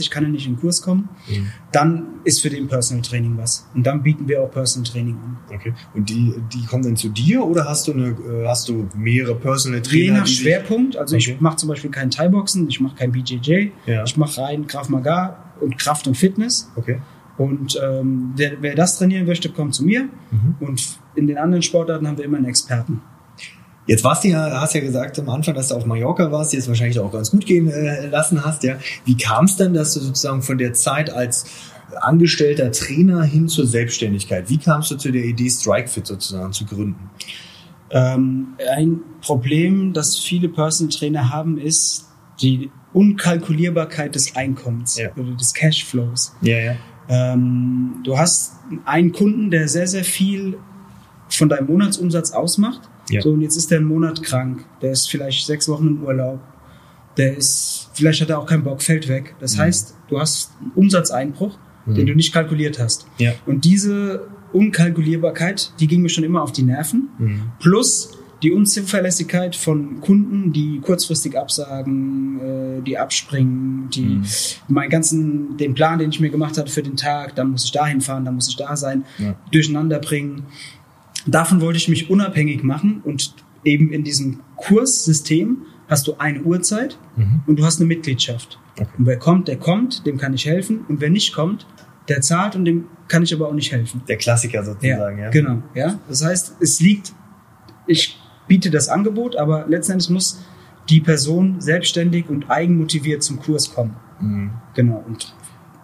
Uhr 0.05 0.10
kann 0.12 0.24
er 0.25 0.29
nicht 0.29 0.46
in 0.46 0.53
den 0.53 0.60
Kurs 0.60 0.84
kommen. 0.84 1.10
Mhm. 1.27 1.48
Dann 1.72 2.05
ist 2.24 2.41
für 2.41 2.51
den 2.51 2.67
Personal 2.67 3.01
Training 3.01 3.36
was. 3.38 3.67
Und 3.74 3.88
dann 3.88 4.03
bieten 4.03 4.27
wir 4.27 4.43
auch 4.43 4.51
Personal 4.51 4.88
Training 4.89 5.15
an. 5.15 5.38
Okay. 5.51 5.74
Und 5.96 6.10
die, 6.10 6.36
die 6.53 6.65
kommen 6.65 6.84
dann 6.84 6.96
zu 6.96 7.10
dir 7.10 7.43
oder 7.43 7.67
hast 7.67 7.88
du 7.88 7.93
eine, 7.93 8.10
äh, 8.10 8.48
hast 8.48 8.70
du 8.70 8.88
mehrere 8.96 9.34
Personal 9.36 9.82
Trainer? 9.82 10.03
Je 10.03 10.12
nach 10.12 10.27
Schwerpunkt. 10.27 10.96
Also 10.98 11.15
Okay. 11.15 11.32
ich 11.34 11.41
mache 11.41 11.55
zum 11.55 11.70
Beispiel 11.70 11.89
kein 11.89 12.12
Thai-Boxen, 12.12 12.67
ich 12.70 12.79
mache 12.79 12.96
kein 12.96 13.12
BJJ. 13.12 13.70
Ja. 13.88 14.03
Ich 14.03 14.15
mache 14.17 14.39
rein 14.39 14.67
Krav 14.67 14.89
Maga 14.89 15.43
und 15.60 15.79
Kraft 15.79 16.05
und 16.05 16.15
Fitness. 16.15 16.72
Okay. 16.75 17.01
Und 17.39 17.79
ähm, 17.84 18.34
der, 18.38 18.62
wer 18.62 18.75
das 18.75 19.00
trainieren 19.00 19.25
möchte, 19.25 19.50
kommt 19.50 19.74
zu 19.74 19.84
mir. 19.84 20.03
Mhm. 20.29 20.55
Und 20.60 21.00
in 21.15 21.25
den 21.25 21.39
anderen 21.39 21.63
Sportarten 21.63 22.08
haben 22.08 22.17
wir 22.20 22.25
immer 22.25 22.38
einen 22.38 22.46
Experten. 22.46 23.01
Jetzt 23.86 24.04
warst 24.04 24.24
du 24.24 24.30
ja, 24.30 24.62
hast 24.62 24.74
ja 24.75 24.82
gesagt 24.82 25.20
am 25.20 25.30
Anfang, 25.30 25.56
dass 25.56 25.68
du 25.70 25.75
auf 25.75 25.86
Mallorca 25.86 26.32
warst, 26.32 26.54
die 26.54 26.58
es 26.58 26.68
wahrscheinlich 26.68 27.00
auch 27.00 27.12
ganz 27.12 27.32
gut 27.32 27.46
gehen 27.46 27.70
äh, 27.70 28.08
lassen 28.08 28.44
hast, 28.44 28.63
ja. 28.63 28.75
Wie 29.06 29.18
kam 29.18 29.46
es 29.46 29.58
denn, 29.58 29.74
dass 29.74 29.94
du 29.94 30.00
sozusagen 30.00 30.42
von 30.42 30.58
der 30.58 30.74
Zeit 30.74 31.10
als 31.10 31.46
angestellter 32.02 32.72
Trainer 32.72 33.24
hin 33.24 33.48
zur 33.48 33.68
Selbstständigkeit, 33.68 34.50
wie 34.50 34.58
kamst 34.58 34.90
du 34.92 34.96
zu 34.96 35.12
der 35.12 35.24
Idee, 35.25 35.50
StrikeFit 35.50 36.08
sozusagen 36.08 36.54
zu 36.54 36.66
gründen? 36.66 37.10
Ähm, 37.92 38.56
ein 38.75 39.02
Problem, 39.22 39.94
das 39.94 40.18
viele 40.18 40.50
Personal 40.50 40.92
Trainer 40.92 41.30
haben, 41.30 41.58
ist 41.58 42.08
die 42.42 42.72
Unkalkulierbarkeit 42.94 44.16
des 44.16 44.36
Einkommens 44.36 44.98
Ja. 44.98 45.12
oder 45.16 45.32
des 45.36 45.54
Cashflows. 45.54 46.36
Ja, 46.42 46.58
ja. 46.58 46.75
Ähm, 47.10 48.02
du 48.04 48.18
hast 48.18 48.54
einen 48.86 49.12
Kunden, 49.12 49.52
der 49.52 49.68
sehr, 49.68 49.88
sehr 49.88 50.04
viel 50.04 50.58
von 51.30 51.50
deinem 51.50 51.68
Monatsumsatz 51.68 52.32
ausmacht. 52.32 52.90
Ja. 53.10 53.22
So, 53.22 53.31
und 53.31 53.41
jetzt 53.41 53.57
ist 53.57 53.72
der 53.72 53.79
einen 53.79 53.88
Monat 53.88 54.24
krank. 54.24 54.65
Der 54.81 54.91
ist 54.91 55.10
vielleicht 55.10 55.45
sechs 55.45 55.67
Wochen 55.67 55.88
im 55.88 56.03
Urlaub. 56.03 56.39
Der 57.17 57.38
ist, 57.38 57.89
vielleicht 57.93 58.22
hat 58.22 58.29
er 58.29 58.39
auch 58.39 58.45
keinen 58.45 58.63
Bock, 58.63 58.81
fällt 58.81 59.07
weg. 59.07 59.36
Das 59.39 59.57
heißt, 59.57 59.95
du 60.10 60.19
hast 60.19 60.51
einen 60.60 60.72
Umsatzeinbruch, 60.75 61.57
den 61.86 62.05
du 62.05 62.15
nicht 62.15 62.33
kalkuliert 62.33 62.79
hast. 62.79 63.05
Ja. 63.17 63.33
Und 63.45 63.65
diese 63.65 64.27
Unkalkulierbarkeit, 64.53 65.74
die 65.79 65.88
ging 65.88 66.01
mir 66.01 66.10
schon 66.10 66.24
immer 66.24 66.41
auf 66.41 66.51
die 66.51 66.63
Nerven. 66.63 67.10
Mhm. 67.19 67.41
Plus 67.60 68.17
die 68.43 68.51
Unzuverlässigkeit 68.51 69.55
von 69.55 70.01
Kunden, 70.01 70.51
die 70.51 70.79
kurzfristig 70.81 71.38
absagen, 71.38 72.39
äh, 72.39 72.81
die 72.81 72.98
abspringen, 72.98 73.89
die 73.89 74.01
mhm. 74.01 74.25
meinen 74.67 74.89
ganzen, 74.89 75.55
den 75.57 75.74
Plan, 75.74 75.98
den 75.98 76.10
ich 76.10 76.19
mir 76.19 76.29
gemacht 76.29 76.57
hatte 76.57 76.72
für 76.72 76.83
den 76.83 76.98
Tag, 76.98 77.36
dann 77.36 77.51
muss 77.51 77.63
ich 77.63 77.72
dahin 77.72 78.01
fahren, 78.01 78.25
dann 78.25 78.36
muss 78.36 78.50
ich 78.50 78.57
da 78.57 78.75
sein, 78.75 79.05
ja. 79.17 79.36
durcheinander 79.51 80.00
bringen. 80.00 80.43
Davon 81.25 81.62
wollte 81.62 81.77
ich 81.77 81.88
mich 81.88 82.10
unabhängig 82.10 82.63
machen 82.63 83.01
und 83.03 83.34
eben 83.63 83.92
in 83.92 84.03
diesem 84.03 84.42
Kurssystem 84.56 85.63
hast 85.88 86.08
du 86.08 86.15
eine 86.18 86.42
Uhrzeit 86.42 86.98
mhm. 87.15 87.42
und 87.48 87.60
du 87.60 87.65
hast 87.65 87.80
eine 87.80 87.88
Mitgliedschaft. 87.88 88.60
Okay. 88.77 88.88
Und 88.98 89.06
wer 89.06 89.18
kommt, 89.18 89.48
der 89.48 89.58
kommt, 89.58 90.06
dem 90.06 90.18
kann 90.18 90.34
ich 90.34 90.46
helfen. 90.46 90.86
Und 90.88 91.01
wer 91.01 91.10
nicht 91.10 91.34
kommt, 91.34 91.68
der 92.10 92.22
zahlt 92.22 92.56
und 92.56 92.65
dem 92.65 92.86
kann 93.08 93.24
ich 93.24 93.34
aber 93.34 93.48
auch 93.48 93.53
nicht 93.53 93.72
helfen. 93.72 94.01
Der 94.08 94.18
Klassiker 94.18 94.63
sozusagen, 94.63 95.18
ja. 95.18 95.25
ja. 95.25 95.30
Genau, 95.30 95.63
ja. 95.75 96.00
Das 96.08 96.24
heißt, 96.24 96.58
es 96.60 96.80
liegt, 96.80 97.13
ich 97.88 98.20
biete 98.48 98.72
das 98.72 98.89
Angebot, 98.89 99.36
aber 99.36 99.65
letztendlich 99.68 100.10
muss 100.10 100.44
die 100.89 101.00
Person 101.00 101.62
selbstständig 101.62 102.30
und 102.30 102.50
eigenmotiviert 102.50 103.24
zum 103.24 103.39
Kurs 103.39 103.74
kommen. 103.74 103.96
Mhm. 104.20 104.51
Genau. 104.74 105.03
Und 105.06 105.34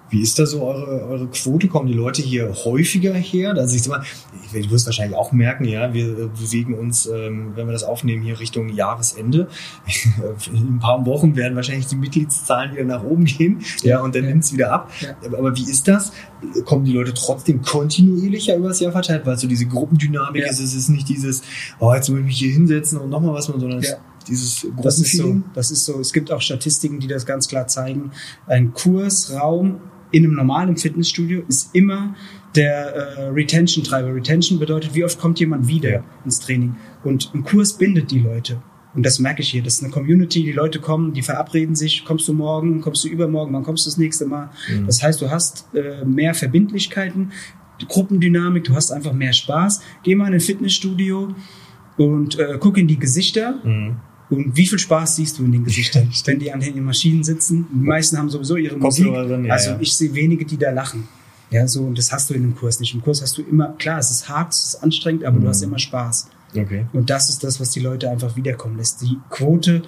wie 0.10 0.22
ist 0.22 0.40
da 0.40 0.46
so 0.46 0.64
eure, 0.64 1.04
eure 1.08 1.28
Quote? 1.28 1.68
Kommen 1.68 1.88
die 1.88 1.94
Leute 1.94 2.22
hier 2.22 2.54
häufiger 2.66 3.14
her? 3.14 3.54
Also 3.56 3.76
ich 3.76 3.84
sag 3.84 4.00
mal, 4.00 4.06
du 4.54 4.72
wirst 4.72 4.86
wahrscheinlich 4.86 5.18
auch 5.18 5.32
merken, 5.32 5.66
ja, 5.66 5.94
wir 5.94 6.30
bewegen 6.30 6.74
uns, 6.74 7.06
ähm, 7.06 7.52
wenn 7.56 7.68
wir 7.68 7.74
das 7.74 7.84
aufnehmen, 7.84 8.24
hier 8.24 8.40
Richtung 8.40 8.70
Jahresende. 8.70 9.48
In 10.52 10.76
ein 10.76 10.80
paar 10.80 11.06
Wochen 11.06 11.36
werden 11.36 11.56
wahrscheinlich 11.56 11.88
die 11.88 11.96
Mitgliedszahlen 11.96 12.74
wieder 12.74 12.86
nach 12.86 13.04
oben 13.04 13.26
gehen, 13.26 13.62
ja, 13.84 14.02
und 14.02 14.16
dann 14.16 14.24
ja. 14.24 14.30
nimmt 14.30 14.44
es 14.44 14.54
wieder 14.54 14.72
ab. 14.72 14.92
Ja. 15.02 15.16
Aber 15.38 15.56
wie 15.56 15.70
ist 15.70 15.88
das? 15.88 16.12
Kommen 16.66 16.86
die 16.86 16.94
Leute 16.94 17.14
trotzdem 17.14 17.62
kontinuierlicher 17.62 18.56
über 18.56 18.70
das 18.70 18.80
Jahr 18.80 18.92
verteilt, 18.92 19.26
weil 19.26 19.38
so 19.38 19.48
diese 19.48 19.66
Gruppendynamik 19.66 20.44
ja. 20.44 20.50
ist? 20.50 20.60
Es 20.60 20.74
ist 20.74 20.90
nicht 20.90 21.08
dieses, 21.10 21.44
oh, 21.80 21.94
jetzt 21.94 22.10
muss 22.10 22.20
ich 22.20 22.26
mich 22.26 22.38
hier 22.38 22.52
hinsetzen 22.52 22.98
und 22.98 23.10
nochmal 23.10 23.34
was, 23.34 23.46
sondern 23.46 23.82
ja 23.82 23.98
dieses 24.28 24.68
das 24.82 25.00
ist 25.00 25.18
so, 25.18 25.42
das 25.54 25.72
ist 25.72 25.86
so. 25.86 26.00
Es 26.00 26.14
gibt 26.14 26.32
auch 26.32 26.42
Statistiken, 26.42 27.00
die 27.00 27.08
das 27.08 27.26
ganz 27.26 27.48
klar 27.48 27.68
zeigen. 27.68 28.12
Ein 28.46 28.74
Kursraum 28.74 29.82
in 30.12 30.26
einem 30.26 30.36
normalen 30.36 30.78
Fitnessstudio 30.78 31.44
ist 31.48 31.76
immer 31.76 32.16
der 32.56 32.96
äh, 32.96 33.28
Retention-Treiber. 33.30 34.14
Retention 34.14 34.60
bedeutet, 34.60 34.96
wie 34.96 35.04
oft 35.04 35.20
kommt 35.20 35.40
jemand 35.40 35.68
wieder 35.68 35.92
ja. 35.92 36.04
ins 36.26 36.40
Training. 36.40 36.76
Und 37.04 37.32
ein 37.34 37.44
Kurs 37.44 37.74
bindet 37.78 38.12
die 38.12 38.20
Leute. 38.20 38.62
Und 38.96 39.06
das 39.06 39.20
merke 39.20 39.42
ich 39.42 39.50
hier. 39.50 39.62
Das 39.62 39.76
ist 39.76 39.84
eine 39.84 39.92
Community, 39.92 40.44
die 40.44 40.52
Leute 40.52 40.80
kommen, 40.80 41.14
die 41.14 41.22
verabreden 41.22 41.76
sich, 41.76 42.06
kommst 42.06 42.28
du 42.28 42.34
morgen, 42.34 42.82
kommst 42.82 43.04
du 43.04 43.08
übermorgen, 43.08 43.54
wann 43.54 43.64
kommst 43.64 43.86
du 43.86 43.90
das 43.90 43.98
nächste 43.98 44.26
Mal. 44.26 44.50
Mhm. 44.68 44.88
Das 44.88 45.04
heißt, 45.04 45.22
du 45.22 45.30
hast 45.30 45.68
äh, 45.76 46.04
mehr 46.06 46.34
Verbindlichkeiten, 46.34 47.32
Gruppendynamik, 47.88 48.64
du 48.64 48.74
hast 48.74 48.92
einfach 48.92 49.14
mehr 49.14 49.32
Spaß. 49.32 49.82
Geh 50.04 50.16
mal 50.16 50.28
in 50.28 50.34
ein 50.34 50.40
Fitnessstudio 50.40 51.36
und 51.98 52.40
äh, 52.40 52.58
guck 52.60 52.78
in 52.78 52.88
die 52.88 52.98
Gesichter. 52.98 53.60
Mhm 53.64 53.98
und 54.30 54.56
wie 54.56 54.66
viel 54.66 54.80
Spaß 54.80 55.16
siehst 55.16 55.40
du 55.40 55.46
in 55.46 55.52
den 55.52 55.64
Gesichtern, 55.64 56.10
wenn 56.26 56.40
die 56.40 56.52
an 56.52 56.60
den 56.60 56.84
Maschinen 56.84 57.24
sitzen? 57.24 57.68
Die 57.72 57.86
meisten 57.86 58.18
haben 58.18 58.30
sowieso 58.30 58.56
ihre 58.58 58.78
Musik. 58.78 59.06
Drin, 59.06 59.50
also 59.50 59.76
ich 59.80 59.94
sehe 59.96 60.14
wenige, 60.14 60.46
die 60.46 60.58
da 60.58 60.72
lachen. 60.72 61.08
Ja, 61.52 61.68
so, 61.68 61.84
und 61.84 61.98
das 61.98 62.12
hast 62.12 62.30
du 62.30 62.36
in 62.36 62.44
dem 62.44 62.56
Kurs 62.56 62.80
nicht. 62.80 62.94
Im 62.94 63.02
Kurs 63.02 63.22
hast 63.24 63.38
du 63.38 63.42
immer, 63.42 63.74
klar, 63.80 63.98
es 63.98 64.12
ist 64.12 64.30
hart, 64.30 64.54
es 64.54 64.66
ist 64.66 64.76
anstrengend, 64.84 65.24
aber 65.24 65.38
mhm. 65.38 65.44
du 65.44 65.48
hast 65.50 65.64
immer 65.64 65.80
Spaß. 65.80 66.30
Okay. 66.56 66.86
Und 66.94 67.10
das 67.10 67.30
ist 67.30 67.44
das, 67.44 67.60
was 67.60 67.72
die 67.72 67.80
Leute 67.80 68.10
einfach 68.10 68.36
wiederkommen 68.36 68.78
lässt. 68.78 69.02
Die 69.02 69.18
Quote 69.30 69.82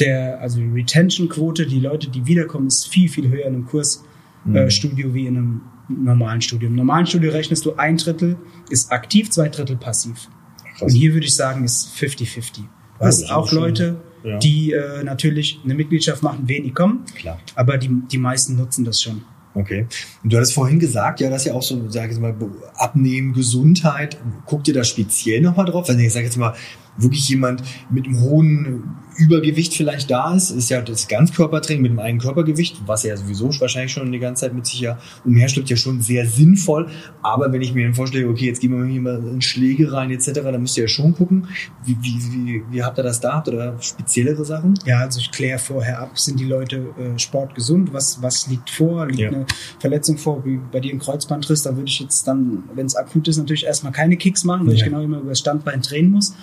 der, 0.00 0.40
also 0.40 0.58
die 0.58 0.70
Retention-Quote, 0.70 1.66
die 1.66 1.78
Leute, 1.78 2.08
die 2.10 2.26
wiederkommen, 2.26 2.66
ist 2.66 2.88
viel, 2.88 3.08
viel 3.08 3.28
höher 3.28 3.46
in 3.46 3.54
einem 3.54 3.66
Kursstudio 3.66 5.08
mhm. 5.08 5.12
äh, 5.12 5.14
wie 5.14 5.26
in 5.26 5.36
einem 5.36 5.60
normalen 5.88 6.40
Studio. 6.40 6.68
Im 6.68 6.74
normalen 6.74 7.06
Studio 7.06 7.30
rechnest 7.30 7.64
du 7.64 7.74
ein 7.76 7.96
Drittel 7.96 8.36
ist 8.70 8.90
aktiv, 8.90 9.30
zwei 9.30 9.48
Drittel 9.48 9.76
passiv. 9.76 10.28
Krass. 10.76 10.82
Und 10.82 10.90
hier 10.90 11.12
würde 11.12 11.26
ich 11.26 11.34
sagen, 11.34 11.64
ist 11.64 11.94
50-50. 11.96 12.64
Du 12.98 13.04
hast 13.04 13.24
oh, 13.30 13.34
auch 13.34 13.52
Leute, 13.52 13.96
ja. 14.22 14.38
die 14.38 14.72
äh, 14.72 15.02
natürlich 15.04 15.60
eine 15.64 15.74
Mitgliedschaft 15.74 16.22
machen, 16.22 16.48
wenig 16.48 16.74
kommen. 16.74 17.04
Klar. 17.16 17.38
Aber 17.54 17.78
die, 17.78 17.90
die 18.10 18.18
meisten 18.18 18.56
nutzen 18.56 18.84
das 18.84 19.02
schon. 19.02 19.22
Okay. 19.54 19.86
Und 20.22 20.32
du 20.32 20.36
hattest 20.36 20.54
vorhin 20.54 20.80
gesagt, 20.80 21.20
ja, 21.20 21.30
dass 21.30 21.44
ja 21.44 21.54
auch 21.54 21.62
so, 21.62 21.88
sag 21.88 22.10
ich 22.10 22.18
mal, 22.18 22.34
Abnehmen, 22.76 23.32
Gesundheit. 23.32 24.18
Guckt 24.46 24.66
ihr 24.66 24.74
da 24.74 24.82
speziell 24.82 25.40
nochmal 25.40 25.66
drauf? 25.66 25.88
Also 25.88 26.00
ich 26.00 26.12
sage 26.12 26.24
jetzt 26.26 26.36
mal, 26.36 26.54
wirklich 26.96 27.28
jemand 27.28 27.62
mit 27.90 28.06
einem 28.06 28.20
hohen 28.20 28.96
Übergewicht 29.16 29.74
vielleicht 29.74 30.10
da 30.10 30.34
ist, 30.34 30.50
ist 30.50 30.70
ja 30.70 30.80
das 30.80 31.08
Ganzkörpertraining 31.08 31.82
mit 31.82 31.90
einem 31.92 32.00
eigenen 32.00 32.20
Körpergewicht, 32.20 32.82
was 32.86 33.02
ja 33.04 33.16
sowieso 33.16 33.50
wahrscheinlich 33.60 33.92
schon 33.92 34.10
die 34.10 34.18
ganze 34.18 34.42
Zeit 34.42 34.54
mit 34.54 34.66
sich 34.66 34.80
ja 34.80 34.98
umherschleppt, 35.24 35.70
ja 35.70 35.76
schon 35.76 36.00
sehr 36.00 36.26
sinnvoll. 36.26 36.88
Aber 37.22 37.52
wenn 37.52 37.62
ich 37.62 37.74
mir 37.74 37.84
dann 37.84 37.94
vorstelle, 37.94 38.28
okay, 38.28 38.46
jetzt 38.46 38.60
gehen 38.60 38.76
wir 38.76 38.84
hier 38.84 39.00
mal 39.00 39.22
in 39.26 39.40
Schläge 39.40 39.92
rein 39.92 40.10
etc., 40.10 40.32
dann 40.34 40.60
müsst 40.60 40.76
ihr 40.76 40.84
ja 40.84 40.88
schon 40.88 41.14
gucken, 41.14 41.48
wie, 41.84 41.96
wie, 42.00 42.18
wie, 42.32 42.62
wie 42.70 42.82
habt 42.82 42.98
ihr 42.98 43.02
das 43.02 43.20
da? 43.20 43.34
Habt 43.34 43.48
ihr 43.48 43.56
da 43.56 43.80
speziellere 43.80 44.44
Sachen? 44.44 44.74
Ja, 44.84 45.00
also 45.00 45.20
ich 45.20 45.30
kläre 45.30 45.58
vorher 45.58 46.00
ab, 46.00 46.18
sind 46.18 46.40
die 46.40 46.44
Leute 46.44 46.76
äh, 46.98 47.18
sportgesund? 47.18 47.92
Was, 47.92 48.22
was 48.22 48.48
liegt 48.48 48.70
vor? 48.70 49.06
Liegt 49.06 49.20
ja. 49.20 49.28
eine 49.28 49.46
Verletzung 49.78 50.18
vor, 50.18 50.44
wie 50.44 50.58
bei 50.72 50.80
dir 50.80 50.92
ein 50.92 50.98
Kreuzbandriss? 50.98 51.62
Da 51.62 51.76
würde 51.76 51.88
ich 51.88 52.00
jetzt 52.00 52.26
dann, 52.26 52.64
wenn 52.74 52.86
es 52.86 52.96
akut 52.96 53.28
ist, 53.28 53.36
natürlich 53.36 53.64
erstmal 53.64 53.92
keine 53.92 54.16
Kicks 54.16 54.44
machen, 54.44 54.66
weil 54.66 54.74
ja. 54.74 54.78
ich 54.78 54.84
genau 54.84 55.02
immer 55.02 55.18
über 55.18 55.30
das 55.30 55.38
Standbein 55.38 55.82
drehen 55.82 56.10
muss. 56.10 56.34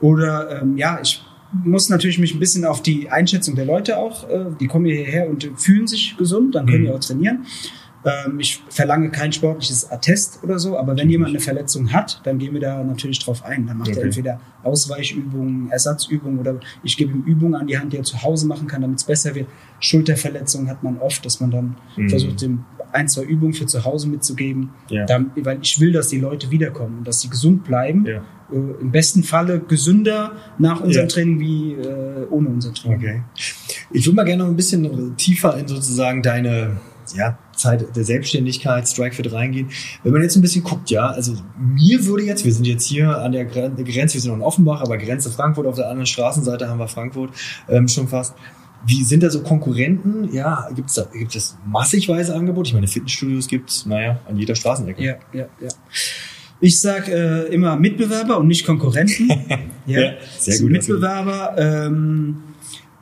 Oder 0.00 0.62
ähm, 0.62 0.76
ja, 0.76 0.98
ich 1.02 1.22
muss 1.52 1.88
natürlich 1.88 2.18
mich 2.18 2.34
ein 2.34 2.40
bisschen 2.40 2.64
auf 2.64 2.82
die 2.82 3.10
Einschätzung 3.10 3.54
der 3.56 3.64
Leute 3.64 3.98
auch, 3.98 4.28
äh, 4.28 4.46
die 4.60 4.66
kommen 4.66 4.86
hierher 4.86 5.28
und 5.28 5.50
fühlen 5.56 5.86
sich 5.86 6.16
gesund, 6.16 6.54
dann 6.54 6.66
können 6.66 6.82
mhm. 6.82 6.86
die 6.86 6.92
auch 6.92 7.00
trainieren. 7.00 7.46
Ähm, 8.02 8.40
ich 8.40 8.62
verlange 8.70 9.10
kein 9.10 9.30
sportliches 9.30 9.90
Attest 9.90 10.42
oder 10.42 10.58
so, 10.58 10.78
aber 10.78 10.96
wenn 10.96 11.10
jemand 11.10 11.30
eine 11.30 11.40
Verletzung 11.40 11.92
hat, 11.92 12.20
dann 12.24 12.38
gehen 12.38 12.54
wir 12.54 12.60
da 12.60 12.82
natürlich 12.82 13.18
drauf 13.18 13.44
ein. 13.44 13.66
Dann 13.66 13.76
macht 13.76 13.90
okay. 13.90 13.98
er 13.98 14.04
entweder 14.04 14.40
Ausweichübungen, 14.62 15.70
Ersatzübungen 15.70 16.38
oder 16.38 16.60
ich 16.82 16.96
gebe 16.96 17.12
ihm 17.12 17.22
Übungen 17.24 17.54
an 17.54 17.66
die 17.66 17.78
Hand, 17.78 17.92
die 17.92 17.98
er 17.98 18.02
zu 18.02 18.22
Hause 18.22 18.46
machen 18.46 18.68
kann, 18.68 18.80
damit 18.80 18.98
es 18.98 19.04
besser 19.04 19.34
wird. 19.34 19.48
Schulterverletzungen 19.80 20.70
hat 20.70 20.82
man 20.82 20.98
oft, 20.98 21.24
dass 21.26 21.40
man 21.40 21.50
dann 21.50 21.76
mhm. 21.96 22.08
versucht, 22.08 22.40
dem 22.40 22.64
ein, 22.92 23.06
zwei 23.08 23.22
Übungen 23.22 23.52
für 23.52 23.66
zu 23.66 23.84
Hause 23.84 24.08
mitzugeben, 24.08 24.70
ja. 24.88 25.04
dann, 25.04 25.30
weil 25.36 25.58
ich 25.62 25.78
will, 25.78 25.92
dass 25.92 26.08
die 26.08 26.18
Leute 26.18 26.50
wiederkommen 26.50 26.98
und 26.98 27.06
dass 27.06 27.20
sie 27.20 27.28
gesund 27.28 27.64
bleiben. 27.64 28.06
Ja. 28.06 28.22
Äh, 28.52 28.82
Im 28.82 28.90
besten 28.90 29.22
Falle 29.22 29.60
gesünder 29.60 30.32
nach 30.58 30.80
unserem 30.80 31.08
ja. 31.08 31.12
Training 31.12 31.40
wie 31.40 31.72
äh, 31.74 32.26
ohne 32.30 32.48
unser 32.48 32.72
Training. 32.74 32.98
Okay. 32.98 33.22
Ich 33.92 34.06
würde 34.06 34.16
mal 34.16 34.24
gerne 34.24 34.44
noch 34.44 34.50
ein 34.50 34.56
bisschen 34.56 35.16
tiefer 35.16 35.56
in 35.56 35.68
sozusagen 35.68 36.22
deine 36.22 36.80
ja, 37.14 37.38
Zeit 37.56 37.84
der 37.94 38.04
Selbstständigkeit, 38.04 38.88
Strikefit 38.88 39.32
reingehen. 39.32 39.70
Wenn 40.02 40.12
man 40.12 40.22
jetzt 40.22 40.36
ein 40.36 40.42
bisschen 40.42 40.64
guckt, 40.64 40.90
ja, 40.90 41.08
also 41.08 41.34
mir 41.58 42.04
würde 42.06 42.24
jetzt, 42.24 42.44
wir 42.44 42.52
sind 42.52 42.66
jetzt 42.66 42.86
hier 42.86 43.18
an 43.18 43.32
der 43.32 43.44
Grenze, 43.44 44.14
wir 44.14 44.20
sind 44.20 44.30
noch 44.30 44.36
in 44.36 44.42
Offenbach, 44.42 44.80
aber 44.80 44.98
Grenze 44.98 45.30
Frankfurt, 45.30 45.66
auf 45.66 45.76
der 45.76 45.88
anderen 45.88 46.06
Straßenseite 46.06 46.68
haben 46.68 46.78
wir 46.78 46.88
Frankfurt 46.88 47.30
ähm, 47.68 47.88
schon 47.88 48.08
fast. 48.08 48.34
Wie 48.86 49.04
sind 49.04 49.22
da 49.22 49.30
so 49.30 49.42
Konkurrenten? 49.42 50.32
Ja, 50.32 50.68
gibt 50.74 50.88
es 50.88 50.94
da 50.94 51.04
gibt 51.12 51.36
es 51.36 51.58
massigweise 51.66 52.34
Angebote? 52.34 52.68
Ich 52.68 52.74
meine, 52.74 52.88
Fitnessstudios 52.88 53.46
gibt 53.46 53.70
es, 53.70 53.84
naja, 53.84 54.20
an 54.26 54.38
jeder 54.38 54.54
Straßenecke. 54.54 55.04
Ja, 55.04 55.16
ja, 55.32 55.46
ja. 55.60 55.68
Ich 56.60 56.80
sag 56.80 57.08
äh, 57.08 57.44
immer 57.44 57.76
Mitbewerber 57.76 58.38
und 58.38 58.46
nicht 58.46 58.66
Konkurrenten. 58.66 59.28
ja, 59.86 60.00
ja, 60.00 60.12
sehr 60.38 60.58
gut. 60.58 60.72
Mitbewerber. 60.72 61.54
Ähm, 61.56 62.36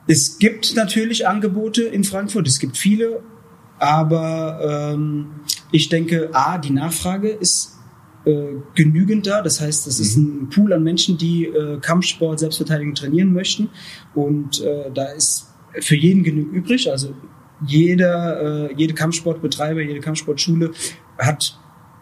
es 0.06 0.38
gibt 0.38 0.74
natürlich 0.76 1.26
Angebote 1.26 1.82
in 1.82 2.04
Frankfurt, 2.04 2.46
es 2.46 2.58
gibt 2.58 2.76
viele 2.76 3.20
aber 3.78 4.92
ähm, 4.94 5.26
ich 5.70 5.88
denke, 5.88 6.30
A, 6.32 6.58
die 6.58 6.72
Nachfrage 6.72 7.28
ist 7.28 7.76
äh, 8.24 8.54
genügend 8.74 9.26
da. 9.26 9.42
Das 9.42 9.60
heißt, 9.60 9.86
es 9.86 9.98
mhm. 9.98 10.04
ist 10.04 10.16
ein 10.16 10.50
Pool 10.50 10.72
an 10.72 10.82
Menschen, 10.82 11.18
die 11.18 11.46
äh, 11.46 11.78
Kampfsport, 11.80 12.40
Selbstverteidigung 12.40 12.94
trainieren 12.94 13.32
möchten. 13.32 13.70
Und 14.14 14.60
äh, 14.60 14.90
da 14.92 15.06
ist 15.12 15.48
für 15.80 15.96
jeden 15.96 16.24
genug 16.24 16.52
übrig. 16.52 16.90
Also 16.90 17.14
jeder, 17.66 18.70
äh, 18.70 18.74
jede 18.74 18.94
Kampfsportbetreiber, 18.94 19.80
jede 19.80 20.00
Kampfsportschule 20.00 20.72
hat 21.18 21.58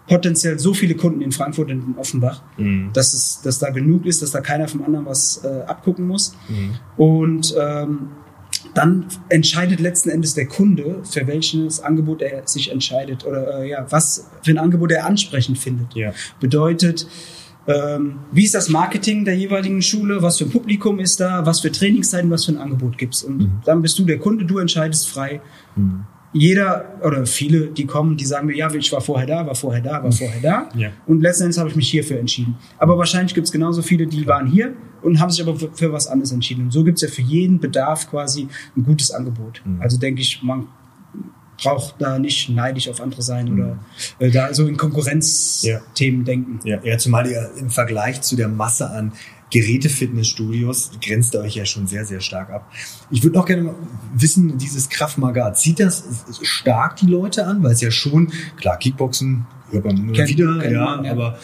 potenziell 0.08 0.58
so 0.58 0.74
viele 0.74 0.94
Kunden 0.94 1.20
in 1.20 1.32
Frankfurt 1.32 1.70
und 1.70 1.88
in 1.88 1.98
Offenbach, 1.98 2.42
mhm. 2.56 2.90
dass 2.92 3.12
es, 3.12 3.40
dass 3.42 3.58
da 3.58 3.70
genug 3.70 4.06
ist, 4.06 4.22
dass 4.22 4.30
da 4.30 4.40
keiner 4.40 4.68
vom 4.68 4.84
anderen 4.84 5.06
was 5.06 5.42
äh, 5.44 5.62
abgucken 5.66 6.06
muss. 6.06 6.34
Mhm. 6.48 6.74
Und 6.96 7.54
ähm, 7.58 8.08
dann 8.74 9.06
entscheidet 9.28 9.80
letzten 9.80 10.10
Endes 10.10 10.34
der 10.34 10.46
Kunde, 10.46 11.02
für 11.04 11.26
welches 11.26 11.80
Angebot 11.80 12.22
er 12.22 12.46
sich 12.46 12.70
entscheidet 12.70 13.24
oder 13.24 13.60
äh, 13.60 13.70
ja, 13.70 13.86
was 13.90 14.28
für 14.42 14.50
ein 14.50 14.58
Angebot 14.58 14.92
er 14.92 15.06
ansprechend 15.06 15.58
findet. 15.58 15.94
Ja. 15.94 16.12
Bedeutet, 16.40 17.06
ähm, 17.66 18.20
wie 18.30 18.44
ist 18.44 18.54
das 18.54 18.68
Marketing 18.68 19.24
der 19.24 19.36
jeweiligen 19.36 19.82
Schule, 19.82 20.22
was 20.22 20.38
für 20.38 20.44
ein 20.44 20.50
Publikum 20.50 21.00
ist 21.00 21.18
da, 21.18 21.44
was 21.46 21.60
für 21.60 21.72
Trainingszeiten, 21.72 22.30
was 22.30 22.44
für 22.44 22.52
ein 22.52 22.58
Angebot 22.58 22.98
gibt's. 22.98 23.24
Und 23.24 23.38
mhm. 23.38 23.52
dann 23.64 23.82
bist 23.82 23.98
du 23.98 24.04
der 24.04 24.18
Kunde, 24.18 24.44
du 24.44 24.58
entscheidest 24.58 25.08
frei. 25.08 25.40
Mhm 25.74 26.04
jeder 26.38 26.98
oder 27.02 27.26
viele, 27.26 27.68
die 27.68 27.86
kommen, 27.86 28.16
die 28.16 28.26
sagen 28.26 28.46
mir, 28.46 28.56
ja, 28.56 28.72
ich 28.72 28.92
war 28.92 29.00
vorher 29.00 29.26
da, 29.26 29.46
war 29.46 29.54
vorher 29.54 29.80
da, 29.80 30.02
war 30.02 30.12
vorher 30.12 30.40
da. 30.40 30.68
Ja. 30.76 30.90
Und 31.06 31.22
letzten 31.22 31.44
Endes 31.44 31.58
habe 31.58 31.70
ich 31.70 31.76
mich 31.76 31.90
hierfür 31.90 32.18
entschieden. 32.18 32.56
Aber 32.78 32.98
wahrscheinlich 32.98 33.34
gibt 33.34 33.46
es 33.46 33.52
genauso 33.52 33.80
viele, 33.82 34.06
die 34.06 34.26
waren 34.26 34.46
hier 34.46 34.74
und 35.02 35.20
haben 35.20 35.30
sich 35.30 35.40
aber 35.40 35.56
für, 35.56 35.70
für 35.72 35.92
was 35.92 36.06
anderes 36.06 36.32
entschieden. 36.32 36.64
Und 36.64 36.70
so 36.72 36.84
gibt 36.84 36.98
es 36.98 37.02
ja 37.02 37.08
für 37.08 37.22
jeden 37.22 37.60
Bedarf 37.60 38.10
quasi 38.10 38.48
ein 38.76 38.84
gutes 38.84 39.10
Angebot. 39.10 39.62
Mhm. 39.64 39.80
Also 39.80 39.98
denke 39.98 40.20
ich, 40.20 40.42
man 40.42 40.66
braucht 41.62 41.94
da 41.98 42.18
nicht 42.18 42.50
neidisch 42.50 42.88
auf 42.88 43.00
andere 43.00 43.22
sein 43.22 43.46
mhm. 43.46 43.60
oder 43.60 43.78
äh, 44.18 44.30
da 44.30 44.52
so 44.52 44.66
in 44.66 44.76
Konkurrenzthemen 44.76 46.20
ja. 46.20 46.24
denken. 46.24 46.60
Ja. 46.64 46.78
ja, 46.82 46.98
zumal 46.98 47.26
ihr 47.26 47.50
im 47.58 47.70
Vergleich 47.70 48.20
zu 48.20 48.36
der 48.36 48.48
Masse 48.48 48.90
an 48.90 49.12
Geräte-Fitnessstudios 49.50 50.90
grenzt 51.04 51.34
ihr 51.34 51.40
euch 51.40 51.54
ja 51.56 51.64
schon 51.64 51.86
sehr, 51.86 52.04
sehr 52.04 52.20
stark 52.20 52.50
ab. 52.50 52.70
Ich 53.10 53.22
würde 53.22 53.36
noch 53.38 53.46
gerne 53.46 53.74
wissen, 54.14 54.58
dieses 54.58 54.88
Kraft 54.88 55.18
Maga, 55.18 55.52
zieht 55.54 55.80
das 55.80 56.04
stark 56.42 56.96
die 56.96 57.06
Leute 57.06 57.46
an? 57.46 57.62
Weil 57.62 57.72
es 57.72 57.80
ja 57.80 57.90
schon, 57.90 58.32
klar, 58.56 58.76
Kickboxen 58.78 59.46
hört 59.70 59.84
man 59.84 60.12
Kennt- 60.12 60.28
wieder, 60.30 60.58
kennt 60.58 60.72
ja, 60.72 60.84
man, 60.84 61.04
ja. 61.04 61.12
aber 61.12 61.38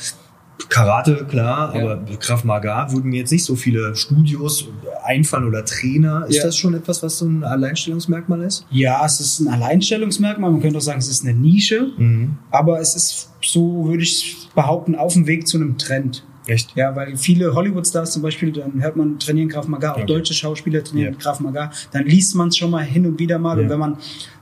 Karate, 0.69 1.27
klar, 1.29 1.75
Ja. 1.77 1.83
aber 1.83 2.05
Krav 2.19 2.45
Maga 2.45 2.91
würden 2.93 3.11
mir 3.11 3.19
jetzt 3.21 3.33
nicht 3.33 3.45
so 3.45 3.57
viele 3.57 3.97
Studios 3.97 4.69
einfallen 5.05 5.47
oder 5.47 5.65
Trainer. 5.65 6.25
Ist 6.29 6.37
Ja. 6.37 6.45
das 6.45 6.57
schon 6.57 6.75
etwas, 6.75 7.03
was 7.03 7.19
so 7.19 7.27
ein 7.27 7.43
Alleinstellungsmerkmal 7.43 8.43
ist? 8.43 8.65
Ja, 8.71 9.05
es 9.05 9.19
ist 9.21 9.41
ein 9.41 9.49
Alleinstellungsmerkmal. 9.49 10.51
Man 10.51 10.61
könnte 10.61 10.79
auch 10.79 10.83
sagen, 10.83 11.01
es 11.01 11.09
ist 11.09 11.25
eine 11.25 11.35
Nische. 11.35 11.91
Mhm. 11.97 12.39
Aber 12.51 12.81
es 12.81 12.95
ist, 12.95 13.31
so 13.43 13.87
würde 13.89 14.03
ich 14.05 14.49
behaupten, 14.55 14.95
auf 14.95 15.15
dem 15.15 15.27
Weg 15.27 15.49
zu 15.49 15.57
einem 15.57 15.79
Trend. 15.79 16.25
Echt? 16.47 16.75
Ja, 16.75 16.95
weil 16.97 17.17
viele 17.17 17.55
Hollywood-Stars 17.55 18.13
zum 18.13 18.23
Beispiel, 18.23 18.51
dann 18.53 18.83
hört 18.83 18.97
man 18.97 19.19
trainieren 19.19 19.49
Krav 19.49 19.69
Maga, 19.69 19.93
auch 19.93 19.97
Okay. 19.99 20.07
deutsche 20.07 20.35
Schauspieler 20.35 20.83
trainieren 20.83 21.15
Ja. 21.15 21.19
Krav 21.19 21.41
Maga, 21.41 21.71
dann 21.93 22.05
liest 22.05 22.35
man 22.35 22.49
es 22.49 22.57
schon 22.57 22.71
mal 22.71 22.83
hin 22.85 23.07
und 23.07 23.19
wieder 23.19 23.39
mal 23.39 23.57
Ja. 23.57 23.63
und 23.65 23.71
wenn 23.71 23.79
man 23.79 23.99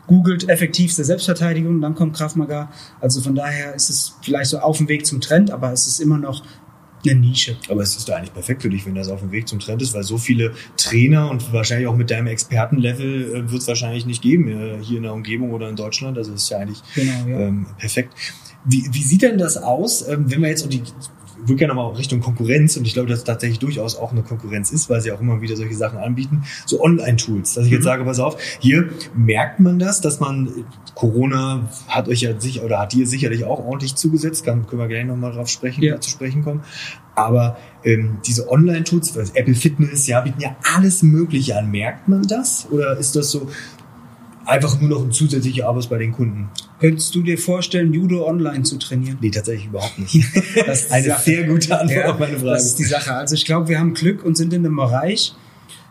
googelt 0.06 0.48
effektivste 0.48 1.04
Selbstverteidigung, 1.04 1.80
dann 1.80 1.94
kommt 1.94 2.16
Krav 2.16 2.34
Maga. 2.36 2.70
Also 3.00 3.20
von 3.20 3.34
daher 3.34 3.74
ist 3.74 3.90
es 3.90 4.16
vielleicht 4.22 4.50
so 4.50 4.58
auf 4.58 4.78
dem 4.78 4.88
Weg 4.88 5.06
zum 5.06 5.20
Trend, 5.20 5.50
aber 5.50 5.72
es 5.72 5.86
ist 5.86 6.00
immer 6.00 6.18
noch 6.18 6.42
eine 7.04 7.14
Nische. 7.14 7.56
Aber 7.68 7.82
es 7.82 7.96
ist 7.96 8.08
doch 8.08 8.14
eigentlich 8.14 8.32
perfekt 8.34 8.60
für 8.62 8.68
dich, 8.70 8.84
wenn 8.86 8.94
das 8.94 9.08
auf 9.08 9.20
dem 9.20 9.30
Weg 9.32 9.46
zum 9.48 9.58
Trend 9.60 9.80
ist, 9.82 9.94
weil 9.94 10.02
so 10.02 10.18
viele 10.18 10.52
Trainer 10.76 11.30
und 11.30 11.52
wahrscheinlich 11.52 11.86
auch 11.86 11.96
mit 11.96 12.10
deinem 12.10 12.26
Expertenlevel 12.26 13.24
äh, 13.46 13.50
wird 13.50 13.62
es 13.62 13.68
wahrscheinlich 13.68 14.04
nicht 14.04 14.20
geben 14.22 14.80
hier 14.82 14.96
in 14.98 15.04
der 15.04 15.12
Umgebung 15.14 15.52
oder 15.52 15.68
in 15.68 15.76
Deutschland. 15.76 16.18
Also 16.18 16.32
ist 16.34 16.50
ja 16.50 16.58
eigentlich 16.58 16.82
Genau, 16.94 17.26
ja. 17.28 17.38
ähm, 17.40 17.66
perfekt. 17.78 18.14
Wie, 18.66 18.86
wie 18.92 19.02
sieht 19.02 19.22
denn 19.22 19.38
das 19.38 19.56
aus, 19.56 20.06
ähm, 20.06 20.30
wenn 20.30 20.42
wir 20.42 20.48
jetzt 20.50 20.70
die 20.70 20.82
gerne 21.46 21.74
mal 21.74 21.82
auch 21.82 21.98
Richtung 21.98 22.20
Konkurrenz 22.20 22.76
und 22.76 22.86
ich 22.86 22.94
glaube, 22.94 23.08
dass 23.08 23.18
es 23.20 23.24
tatsächlich 23.24 23.58
durchaus 23.58 23.96
auch 23.96 24.12
eine 24.12 24.22
Konkurrenz 24.22 24.70
ist, 24.70 24.88
weil 24.90 25.00
sie 25.00 25.12
auch 25.12 25.20
immer 25.20 25.40
wieder 25.40 25.56
solche 25.56 25.74
Sachen 25.74 25.98
anbieten, 25.98 26.42
so 26.66 26.82
Online-Tools, 26.82 27.54
dass 27.54 27.64
ich 27.66 27.70
jetzt 27.72 27.80
Mhm. 27.80 27.84
sage, 27.84 28.04
pass 28.04 28.18
auf, 28.20 28.36
hier 28.60 28.88
merkt 29.14 29.60
man 29.60 29.78
das, 29.78 30.00
dass 30.00 30.20
man 30.20 30.48
Corona 30.94 31.68
hat 31.88 32.08
euch 32.08 32.20
ja 32.22 32.38
sicher 32.40 32.62
oder 32.64 32.78
hat 32.78 32.92
dir 32.92 33.06
sicherlich 33.06 33.44
auch 33.44 33.58
ordentlich 33.64 33.94
zugesetzt, 33.96 34.44
kann, 34.44 34.66
können 34.66 34.80
wir 34.82 34.88
gleich 34.88 35.04
nochmal 35.04 35.32
drauf 35.32 35.48
sprechen, 35.48 35.82
Ja. 35.82 36.00
zu 36.00 36.10
sprechen 36.10 36.42
kommen. 36.42 36.62
Aber 37.14 37.56
ähm, 37.84 38.18
diese 38.26 38.50
Online-Tools, 38.50 39.16
also 39.18 39.32
Apple 39.34 39.54
Fitness, 39.54 40.06
ja, 40.06 40.20
bieten 40.20 40.40
ja 40.40 40.56
alles 40.74 41.02
Mögliche 41.02 41.56
an. 41.58 41.70
Merkt 41.70 42.08
man 42.08 42.22
das? 42.22 42.66
Oder 42.70 42.96
ist 42.96 43.16
das 43.16 43.30
so 43.30 43.48
einfach 44.50 44.80
nur 44.80 44.90
noch 44.90 45.02
ein 45.04 45.12
zusätzlicher 45.12 45.66
Arbeit 45.68 45.88
bei 45.88 45.98
den 45.98 46.12
Kunden? 46.12 46.48
Könntest 46.80 47.14
du 47.14 47.22
dir 47.22 47.38
vorstellen, 47.38 47.92
Judo 47.92 48.26
online 48.26 48.62
zu 48.64 48.78
trainieren? 48.78 49.18
Nee, 49.20 49.30
tatsächlich 49.30 49.66
überhaupt 49.66 49.98
nicht. 49.98 50.14
Das 50.66 50.82
ist 50.82 50.92
Eine 50.92 51.06
Sache. 51.06 51.22
sehr 51.22 51.44
gute 51.44 51.78
Antwort 51.80 51.98
Ja, 52.04 52.12
auf 52.12 52.18
meine 52.18 52.36
Frage. 52.36 52.50
Das 52.52 52.66
ist 52.66 52.78
die 52.78 52.84
Sache. 52.84 53.14
Also 53.14 53.34
ich 53.34 53.44
glaube, 53.44 53.68
wir 53.68 53.78
haben 53.78 53.94
Glück 53.94 54.24
und 54.24 54.36
sind 54.36 54.52
in 54.52 54.64
einem 54.66 54.76
Bereich, 54.76 55.34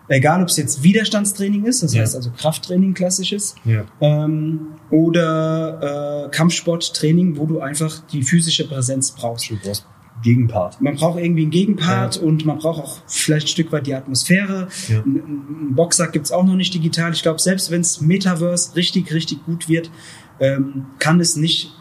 egal 0.07 0.41
ob 0.41 0.49
es 0.49 0.57
jetzt 0.57 0.83
Widerstandstraining 0.83 1.65
ist, 1.65 1.83
das 1.83 1.93
Ja. 1.93 2.01
heißt 2.01 2.15
also 2.15 2.31
Krafttraining 2.31 2.93
klassisches, 2.93 3.55
ja. 3.65 3.85
ähm, 4.01 4.59
oder 4.91 6.25
äh, 6.27 6.29
Kampfsporttraining, 6.35 7.37
wo 7.37 7.45
du 7.45 7.59
einfach 7.61 7.99
die 8.11 8.23
physische 8.23 8.67
Präsenz 8.67 9.11
brauchst. 9.11 9.49
Du 9.49 9.57
brauchst 9.63 9.85
Gegenpart. 10.23 10.81
Man 10.81 10.95
braucht 10.95 11.19
irgendwie 11.19 11.43
einen 11.43 11.51
Gegenpart 11.51 12.17
und 12.17 12.45
man 12.45 12.57
braucht 12.57 12.83
auch 12.83 12.97
vielleicht 13.07 13.47
ein 13.47 13.49
Stück 13.49 13.71
weit 13.71 13.87
die 13.87 13.93
Atmosphäre. 13.93 14.67
Ja. 14.87 14.99
Ein, 14.99 15.75
Boxsack 15.75 16.11
gibt's 16.11 16.31
auch 16.31 16.43
noch 16.43 16.55
nicht 16.55 16.73
digital. 16.73 17.13
Ich 17.13 17.21
glaube, 17.21 17.39
selbst 17.39 17.71
wenn 17.71 17.81
es 17.81 18.01
Metaverse 18.01 18.75
richtig, 18.75 19.13
richtig 19.13 19.45
gut 19.45 19.69
wird, 19.69 19.91
ähm, 20.39 20.87
kann 20.99 21.19
es 21.19 21.35
nicht 21.35 21.73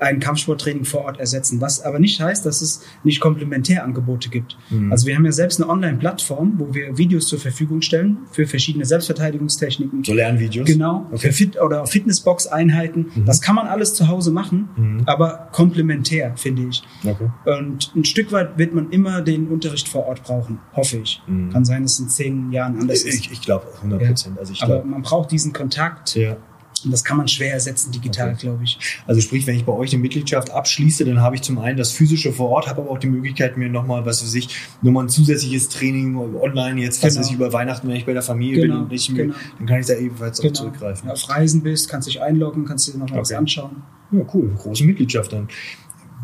ein 0.00 0.18
Kampfsporttraining 0.20 0.84
vor 0.84 1.02
Ort 1.04 1.20
ersetzen. 1.20 1.60
Was 1.60 1.80
aber 1.82 1.98
nicht 1.98 2.20
heißt, 2.20 2.44
dass 2.46 2.62
es 2.62 2.82
nicht 3.04 3.20
Komplementärangebote 3.20 4.28
gibt. 4.30 4.56
Mhm. 4.70 4.90
Also 4.92 5.06
wir 5.06 5.14
haben 5.16 5.24
ja 5.24 5.32
selbst 5.32 5.60
eine 5.60 5.70
Online-Plattform, 5.70 6.54
wo 6.58 6.74
wir 6.74 6.96
Videos 6.98 7.26
zur 7.26 7.38
Verfügung 7.38 7.82
stellen 7.82 8.18
für 8.32 8.46
verschiedene 8.46 8.84
Selbstverteidigungstechniken. 8.84 10.04
So 10.04 10.12
Lernvideos? 10.14 10.66
Genau, 10.66 11.06
Okay. 11.10 11.18
für 11.28 11.32
Fit 11.32 11.60
oder 11.60 11.86
Fitnessbox-Einheiten. 11.86 13.06
Mhm. 13.14 13.24
Das 13.24 13.40
kann 13.40 13.54
man 13.54 13.66
alles 13.66 13.94
zu 13.94 14.08
Hause 14.08 14.30
machen, 14.30 14.68
Mhm. 14.76 15.02
aber 15.06 15.48
komplementär, 15.52 16.32
finde 16.36 16.66
ich. 16.70 16.82
Okay. 17.04 17.30
Und 17.58 17.92
ein 17.94 18.04
Stück 18.04 18.32
weit 18.32 18.58
wird 18.58 18.74
man 18.74 18.90
immer 18.90 19.20
den 19.22 19.48
Unterricht 19.48 19.88
vor 19.88 20.06
Ort 20.06 20.22
brauchen, 20.22 20.58
hoffe 20.74 20.98
ich. 20.98 21.22
Mhm. 21.26 21.50
Kann 21.50 21.64
sein, 21.64 21.82
dass 21.82 21.94
es 21.94 22.00
in 22.00 22.08
zehn 22.08 22.52
Jahren 22.52 22.78
anders 22.80 23.02
ist. 23.02 23.14
Ich, 23.26 23.32
ich 23.32 23.40
glaube 23.42 23.66
100 23.78 24.06
Prozent. 24.06 24.38
Also 24.38 24.52
ich 24.52 24.62
Aber 24.62 24.84
man 24.84 25.02
braucht 25.02 25.30
diesen 25.30 25.52
Kontakt 25.52 26.14
Ja. 26.14 26.36
Und 26.84 26.90
das 26.90 27.04
kann 27.04 27.16
man 27.16 27.28
schwer 27.28 27.52
ersetzen 27.52 27.92
digital, 27.92 28.30
Okay. 28.30 28.38
glaube 28.42 28.64
ich. 28.64 28.78
Also 29.06 29.20
sprich, 29.20 29.46
wenn 29.46 29.56
ich 29.56 29.64
bei 29.64 29.72
euch 29.72 29.92
eine 29.92 30.02
Mitgliedschaft 30.02 30.50
abschließe, 30.50 31.04
dann 31.04 31.20
habe 31.20 31.34
ich 31.36 31.42
zum 31.42 31.58
einen 31.58 31.76
das 31.76 31.92
physische 31.92 32.32
vor 32.32 32.50
Ort, 32.50 32.68
habe 32.68 32.82
aber 32.82 32.90
auch 32.90 32.98
die 32.98 33.08
Möglichkeit, 33.08 33.56
mir 33.56 33.68
nochmal, 33.68 34.04
was 34.06 34.22
weiß 34.22 34.34
ich, 34.34 34.48
nochmal 34.82 35.04
ein 35.04 35.08
zusätzliches 35.08 35.68
Training 35.68 36.16
online 36.16 36.80
jetzt, 36.80 37.02
was 37.02 37.14
Genau. 37.14 37.20
weiß 37.20 37.30
ich, 37.30 37.36
über 37.36 37.52
Weihnachten, 37.52 37.88
wenn 37.88 37.96
ich 37.96 38.06
bei 38.06 38.12
der 38.12 38.22
Familie 38.22 38.62
Genau, 38.62 38.74
bin 38.74 38.82
und 38.84 38.90
nicht, 38.92 39.14
genau. 39.14 39.34
dann 39.58 39.66
kann 39.66 39.80
ich 39.80 39.86
da 39.86 39.94
ebenfalls 39.94 40.38
auch 40.40 40.44
Genau. 40.44 40.54
zurückgreifen. 40.54 41.02
Wenn 41.08 41.14
du 41.14 41.20
auf 41.22 41.28
Reisen 41.28 41.62
bist, 41.62 41.88
kannst 41.88 42.08
dich 42.08 42.20
einloggen, 42.22 42.64
kannst 42.64 42.88
dir 42.88 42.98
noch 42.98 43.08
mal 43.10 43.20
was 43.20 43.28
Okay. 43.30 43.36
anschauen. 43.38 43.82
Ja, 44.12 44.20
cool. 44.34 44.50
Große 44.58 44.84
Mitgliedschaft 44.84 45.32
dann. 45.32 45.48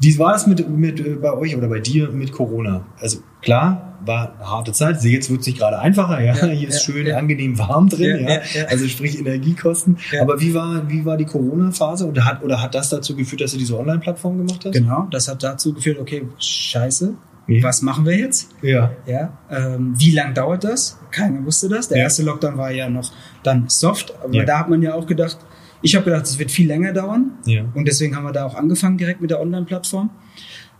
Wie 0.00 0.18
war 0.18 0.32
das 0.32 0.46
mit, 0.46 0.68
mit 0.68 1.00
äh, 1.00 1.14
bei 1.14 1.32
euch 1.32 1.56
oder 1.56 1.68
bei 1.68 1.80
dir 1.80 2.10
mit 2.10 2.32
Corona? 2.32 2.86
Also 2.98 3.18
klar, 3.42 3.98
war 4.04 4.34
eine 4.36 4.50
harte 4.50 4.72
Zeit. 4.72 5.02
Jetzt 5.02 5.30
wird 5.30 5.40
es 5.40 5.46
nicht 5.46 5.58
gerade 5.58 5.78
einfacher. 5.78 6.22
Ja, 6.22 6.34
Ja, 6.34 6.46
hier 6.46 6.68
ist 6.68 6.86
ja, 6.86 6.92
schön 6.92 7.06
ja. 7.06 7.16
angenehm 7.16 7.58
warm 7.58 7.88
drin. 7.88 8.26
Ja. 8.28 8.40
Also 8.68 8.86
sprich 8.88 9.18
Energiekosten. 9.18 9.98
Aber 10.20 10.40
wie 10.40 10.54
war 10.54 10.88
wie 10.88 11.04
war 11.04 11.16
die 11.16 11.24
Corona-Phase 11.24 12.06
oder 12.06 12.24
hat 12.24 12.42
oder 12.42 12.62
hat 12.62 12.74
das 12.74 12.90
dazu 12.90 13.16
geführt, 13.16 13.40
dass 13.40 13.52
du 13.52 13.58
diese 13.58 13.78
Online-Plattform 13.78 14.38
gemacht 14.38 14.64
hast? 14.64 14.72
Genau, 14.72 15.08
das 15.10 15.28
hat 15.28 15.42
dazu 15.42 15.72
geführt, 15.72 15.98
okay, 15.98 16.26
scheiße, 16.38 17.14
was 17.62 17.82
machen 17.82 18.04
wir 18.04 18.16
jetzt? 18.16 18.48
Ja. 18.62 18.90
Ja, 19.06 19.38
ähm, 19.50 19.94
wie 19.96 20.10
lang 20.10 20.34
dauert 20.34 20.64
das? 20.64 20.98
Keiner 21.10 21.44
wusste 21.44 21.68
das. 21.68 21.88
Der 21.88 21.98
erste 21.98 22.22
Lockdown 22.24 22.56
war 22.56 22.70
ja 22.72 22.88
noch 22.88 23.10
dann 23.42 23.68
soft, 23.68 24.14
aber 24.22 24.44
da 24.44 24.58
hat 24.58 24.68
man 24.68 24.82
ja 24.82 24.94
auch 24.94 25.06
gedacht, 25.06 25.38
ich 25.82 25.94
habe 25.94 26.04
gedacht, 26.04 26.24
es 26.24 26.38
wird 26.38 26.50
viel 26.50 26.66
länger 26.66 26.92
dauern. 26.92 27.32
Ja. 27.44 27.64
Und 27.74 27.86
deswegen 27.86 28.16
haben 28.16 28.24
wir 28.24 28.32
da 28.32 28.44
auch 28.44 28.54
angefangen 28.54 28.98
direkt 28.98 29.20
mit 29.20 29.30
der 29.30 29.40
Online-Plattform. 29.40 30.10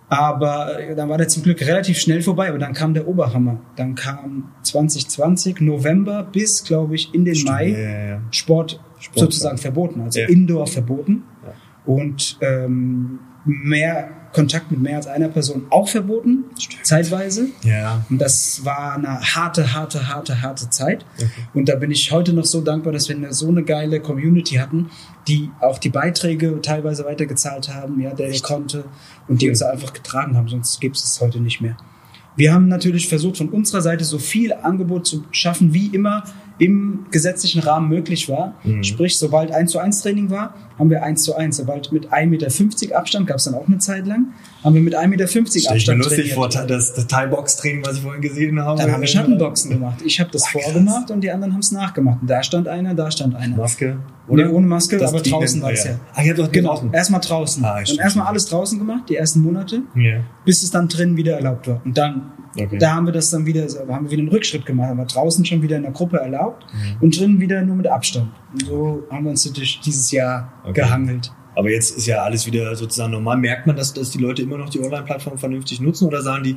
Aber 0.09 0.79
äh, 0.79 0.95
dann 0.95 1.09
war 1.09 1.19
der 1.19 1.29
zum 1.29 1.43
Glück 1.43 1.61
relativ 1.63 1.99
schnell 1.99 2.23
vorbei, 2.23 2.49
aber 2.49 2.59
dann 2.59 2.73
kam 2.73 2.95
der 2.95 3.09
Oberhammer. 3.09 3.61
Dann 3.75 3.95
kam 3.95 4.53
2020, 4.63 5.61
November 5.61 6.23
bis, 6.23 6.63
glaube 6.63 6.95
ich, 6.95 7.13
in 7.13 7.25
den 7.25 7.35
Stimmt, 7.35 7.51
Mai 7.51 7.69
Ja, 7.71 8.07
ja. 8.09 8.23
Sport, 8.31 8.81
Sport, 9.01 9.19
sozusagen 9.19 9.59
verboten, 9.59 10.01
also. 10.01 10.21
Indoor 10.21 10.67
verboten. 10.67 11.25
Und 11.85 12.39
ähm, 12.41 13.21
mehr 13.45 14.11
Kontakt 14.37 14.71
mit 14.71 14.83
mehr 14.83 14.97
als 14.97 15.07
einer 15.07 15.29
Person 15.29 15.65
auch 15.71 15.89
verboten, 15.89 16.45
Stimmt. 16.59 16.85
zeitweise. 16.85 17.47
Ja. 17.63 18.05
Und 18.11 18.19
das 18.19 18.67
war 18.67 18.93
eine 18.93 19.19
harte, 19.19 19.73
harte, 19.73 20.09
harte, 20.09 20.43
harte 20.43 20.69
Zeit. 20.69 21.07
Okay. 21.17 21.29
Und 21.55 21.71
da 21.71 21.77
bin 21.77 21.91
ich 21.91 22.13
heute 22.13 22.35
noch 22.35 22.45
so 22.45 22.61
dankbar, 22.61 22.93
dass 22.93 23.09
wir 23.09 23.17
eine, 23.17 23.33
so 23.33 23.49
eine 23.49 23.63
geile 23.63 23.99
Community 23.99 24.57
hatten, 24.57 24.91
die 25.27 25.51
auch 25.63 25.79
die 25.79 25.89
Beiträge 25.89 26.61
teilweise 26.61 27.07
weitergezahlt 27.07 27.73
haben, 27.73 27.99
ja, 27.99 28.13
der 28.13 28.29
Echt? 28.29 28.43
konnte 28.43 28.85
und 29.27 29.41
die 29.41 29.49
uns 29.49 29.63
einfach 29.63 29.95
getragen 29.95 30.37
haben, 30.37 30.49
sonst 30.49 30.83
gibt 30.83 30.97
es 30.97 31.05
es 31.05 31.19
heute 31.23 31.41
nicht 31.41 31.63
mehr. 31.63 31.79
Wir 32.37 32.53
haben 32.53 32.69
natürlich 32.69 33.09
versucht, 33.09 33.39
von 33.39 33.49
unserer 33.49 33.81
Seite 33.81 34.05
so 34.05 34.19
viel 34.19 34.53
Angebot 34.53 35.07
zu 35.07 35.25
schaffen, 35.31 35.73
wie 35.73 35.87
immer 35.87 36.25
im 36.59 37.07
gesetzlichen 37.11 37.61
Rahmen 37.61 37.89
möglich 37.89 38.29
war. 38.29 38.55
Mhm. 38.65 38.83
Sprich, 38.83 39.19
sobald 39.19 39.53
1 39.53 39.73
zu 39.73 39.79
1 39.79 40.01
Training 40.03 40.31
war, 40.31 40.55
haben 40.79 40.89
wir 40.91 41.03
1 41.03 41.23
zu 41.23 41.35
1. 41.35 41.57
Sobald 41.57 41.93
mit 41.93 42.13
1,50 42.13 42.27
Meter 42.87 42.99
Abstand, 42.99 43.27
gab 43.27 43.37
es 43.39 43.45
dann 43.45 43.55
auch 43.55 43.67
eine 43.67 43.79
Zeit 43.79 44.07
lang, 44.07 44.29
haben 44.65 44.75
wir 44.75 44.81
mit 44.83 44.97
1,50 44.97 45.07
Meter 45.09 45.27
Stell 45.29 45.43
ich 45.59 45.65
mir 45.67 45.71
Abstand 45.75 45.99
lustig 46.05 46.35
vor, 46.35 46.49
trainiert. 46.49 46.71
das, 46.71 46.95
das 46.95 47.07
Thai-Box-Training, 47.07 47.85
was 47.85 47.97
ich 47.97 48.03
vorhin 48.03 48.23
gesehen 48.23 48.61
habe. 48.61 48.81
Dann 48.81 48.91
haben 48.93 49.01
wir 49.01 49.07
Schattenboxen 49.07 49.71
gemacht. 49.71 50.01
Ich 50.05 50.19
habe 50.19 50.31
das 50.31 50.45
Ach, 50.47 50.53
vorgemacht 50.53 51.11
und 51.11 51.21
die 51.21 51.31
anderen 51.31 51.53
haben 51.53 51.61
es 51.61 51.73
nachgemacht. 51.73 52.19
Und 52.23 52.31
da 52.31 52.43
stand 52.43 52.69
einer, 52.69 52.95
da 52.95 53.11
stand 53.11 53.35
einer. 53.35 53.57
Maske. 53.57 53.99
Nee, 54.29 54.45
ohne 54.47 54.67
Maske, 54.67 54.97
Das 54.99 55.13
aber 55.13 55.23
draußen 55.23 55.63
war 55.63 55.71
es 55.73 55.85
ja. 55.85 55.91
ja. 55.93 56.01
Ach, 56.15 56.23
ihr 56.23 56.31
habt 56.31 56.39
doch 56.41 56.51
Genau, 56.51 56.71
draußen. 56.71 56.93
erstmal 56.93 57.21
draußen. 57.21 57.65
Ah, 57.65 57.79
und 57.79 57.87
stimmt, 57.87 58.01
erstmal 58.01 58.27
alles 58.27 58.47
draußen 58.47 58.79
gemacht, 58.79 59.05
die 59.09 59.15
ersten 59.17 59.41
Monate, 59.41 59.83
Ja. 59.95 60.21
bis 60.45 60.63
es 60.65 60.71
dann 60.73 60.89
drinnen 60.89 61.17
wieder 61.17 61.35
erlaubt 61.37 61.69
war. 61.69 61.81
Und 61.85 61.97
dann, 61.97 62.33
Okay. 62.59 62.79
da 62.79 62.95
haben 62.95 63.07
wir 63.07 63.13
das 63.13 63.31
dann 63.31 63.45
wieder, 63.47 63.67
haben 63.89 64.07
wir 64.07 64.11
wieder 64.11 64.21
einen 64.23 64.29
Rückschritt 64.31 64.65
gemacht, 64.67 64.89
haben 64.89 64.97
wir 64.99 65.05
draußen 65.05 65.45
schon 65.45 65.63
wieder 65.63 65.77
in 65.77 65.83
der 65.83 65.93
Gruppe 65.93 66.17
erlaubt 66.19 66.46
Mhm. 66.53 66.97
und 67.01 67.19
drinnen 67.19 67.41
wieder 67.41 67.63
nur 67.63 67.77
mit 67.77 67.87
Abstand. 67.87 68.29
Und 68.53 68.67
so 68.67 69.05
haben 69.11 69.25
wir 69.25 69.31
uns 69.31 69.51
durch 69.53 69.81
dieses 69.81 70.11
Jahr 70.11 70.53
Okay. 70.65 70.81
gehangelt. 70.83 71.33
Aber 71.55 71.71
jetzt 71.71 71.97
ist 71.97 72.07
ja 72.07 72.23
alles 72.23 72.47
wieder 72.47 72.75
sozusagen 72.77 73.13
normal. 73.13 73.39
Merkt 73.39 73.67
man, 73.67 73.77
dass, 73.77 73.95
dass 73.95 74.11
die 74.11 74.19
Leute 74.19 74.43
immer 74.43 74.59
noch 74.59 74.69
die 74.69 74.81
Online-Plattform 74.81 75.39
vernünftig 75.39 75.81
nutzen 75.81 76.07
oder 76.07 76.21
sagen 76.21 76.45
die, 76.45 76.57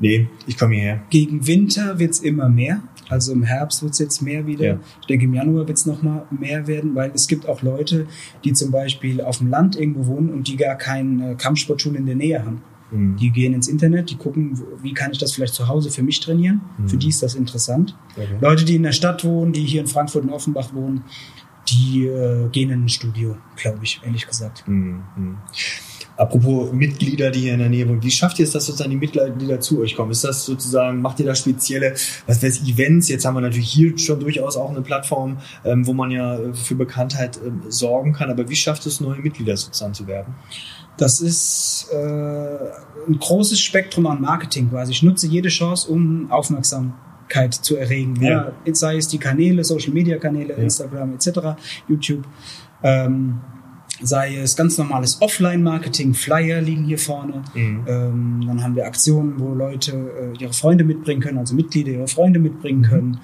nee, 0.00 0.28
ich 0.46 0.56
komme 0.56 0.74
hierher? 0.76 1.02
Gegen 1.10 1.46
Winter 1.46 1.98
wird's 1.98 2.20
immer 2.20 2.48
mehr. 2.48 2.80
Also 3.10 3.32
im 3.32 3.42
Herbst 3.42 3.82
wird's 3.82 3.98
jetzt 3.98 4.22
mehr 4.22 4.46
wieder. 4.46 4.64
Ja. 4.64 4.78
Ich 5.02 5.06
denke, 5.08 5.26
im 5.26 5.34
Januar 5.34 5.68
wird's 5.68 5.84
noch 5.84 6.02
mal 6.02 6.26
mehr 6.30 6.66
werden, 6.66 6.94
weil 6.94 7.10
es 7.14 7.26
gibt 7.28 7.46
auch 7.46 7.60
Leute, 7.60 8.06
die 8.44 8.54
zum 8.54 8.70
Beispiel 8.70 9.20
auf 9.20 9.38
dem 9.38 9.48
Land 9.48 9.76
irgendwo 9.76 10.06
wohnen 10.06 10.30
und 10.30 10.48
die 10.48 10.56
gar 10.56 10.76
keine 10.76 11.36
Kampfsportschule 11.36 11.98
in 11.98 12.06
der 12.06 12.16
Nähe 12.16 12.42
haben. 12.44 12.62
Mhm. 12.94 13.16
Die 13.16 13.30
gehen 13.30 13.52
ins 13.52 13.68
Internet, 13.68 14.10
die 14.10 14.16
gucken, 14.16 14.60
wie 14.82 14.94
kann 14.94 15.10
ich 15.12 15.18
das 15.18 15.32
vielleicht 15.32 15.54
zu 15.54 15.68
Hause 15.68 15.90
für 15.90 16.02
mich 16.02 16.20
trainieren. 16.20 16.60
Mhm. 16.78 16.88
Für 16.88 16.96
die 16.96 17.08
ist 17.08 17.22
das 17.22 17.34
interessant. 17.34 17.96
Okay. 18.16 18.28
Leute, 18.40 18.64
die 18.64 18.76
in 18.76 18.84
der 18.84 18.92
Stadt 18.92 19.24
wohnen, 19.24 19.52
die 19.52 19.64
hier 19.64 19.80
in 19.80 19.86
Frankfurt 19.86 20.24
und 20.24 20.30
Offenbach 20.30 20.72
wohnen, 20.72 21.04
die 21.68 22.06
äh, 22.06 22.48
gehen 22.48 22.70
in 22.70 22.84
ein 22.84 22.88
Studio, 22.88 23.36
glaube 23.56 23.80
ich, 23.82 24.00
ehrlich 24.04 24.26
gesagt. 24.26 24.64
Mhm. 24.66 25.02
Mhm. 25.16 25.38
Apropos 26.16 26.72
Mitglieder, 26.72 27.32
die 27.32 27.40
hier 27.40 27.54
in 27.54 27.58
der 27.58 27.68
Nähe 27.68 27.88
wohnen, 27.88 28.02
wie 28.02 28.10
schafft 28.10 28.38
ihr 28.38 28.44
es, 28.44 28.52
dass 28.52 28.66
sozusagen 28.66 28.90
die 28.90 28.96
Mitglieder 28.96 29.58
zu 29.58 29.80
euch 29.80 29.96
kommen? 29.96 30.12
Ist 30.12 30.22
das 30.22 30.44
sozusagen, 30.44 31.02
macht 31.02 31.18
ihr 31.18 31.26
da 31.26 31.34
spezielle, 31.34 31.94
was 32.26 32.40
weiß 32.40 32.62
ich, 32.62 32.72
Events? 32.72 33.08
Jetzt 33.08 33.24
haben 33.24 33.34
wir 33.34 33.40
natürlich 33.40 33.68
hier 33.68 33.98
schon 33.98 34.20
durchaus 34.20 34.56
auch 34.56 34.70
eine 34.70 34.82
Plattform, 34.82 35.38
ähm, 35.64 35.84
wo 35.86 35.92
man 35.92 36.12
ja 36.12 36.38
äh, 36.38 36.54
für 36.54 36.76
Bekanntheit 36.76 37.40
ähm, 37.44 37.62
sorgen 37.68 38.12
kann. 38.12 38.30
Aber 38.30 38.48
wie 38.48 38.54
schafft 38.54 38.86
es, 38.86 39.00
neue 39.00 39.18
Mitglieder 39.18 39.56
sozusagen 39.56 39.94
zu 39.94 40.06
werden? 40.06 40.34
Das 40.96 41.20
ist 41.20 41.88
äh, 41.92 41.96
ein 41.96 43.18
großes 43.18 43.60
Spektrum 43.60 44.06
an 44.06 44.20
Marketing 44.20 44.70
quasi. 44.70 44.92
Ich 44.92 45.02
nutze 45.02 45.26
jede 45.26 45.48
Chance, 45.48 45.90
um 45.90 46.30
Aufmerksamkeit 46.30 47.54
zu 47.54 47.76
erregen. 47.76 48.16
Ja. 48.22 48.52
ja 48.64 48.74
sei 48.74 48.96
es 48.96 49.08
die 49.08 49.18
Kanäle, 49.18 49.64
Social 49.64 49.92
Media 49.92 50.18
Kanäle, 50.18 50.54
ja. 50.56 50.62
Instagram 50.62 51.14
etc., 51.14 51.60
YouTube. 51.88 52.24
Ähm, 52.82 53.40
sei 54.02 54.36
es 54.36 54.56
ganz 54.56 54.78
normales 54.78 55.20
Offline-Marketing, 55.20 56.14
Flyer 56.14 56.60
liegen 56.60 56.84
hier 56.84 56.98
vorne. 56.98 57.42
Mhm. 57.54 57.84
Ähm, 57.86 58.44
dann 58.46 58.62
haben 58.62 58.76
wir 58.76 58.86
Aktionen, 58.86 59.38
wo 59.38 59.54
Leute 59.54 59.92
äh, 60.36 60.42
ihre 60.42 60.52
Freunde 60.52 60.84
mitbringen 60.84 61.20
können, 61.20 61.38
also 61.38 61.54
Mitglieder 61.54 61.92
ihre 61.92 62.08
Freunde 62.08 62.38
mitbringen 62.38 62.80
mhm. 62.80 62.84
können. 62.84 63.20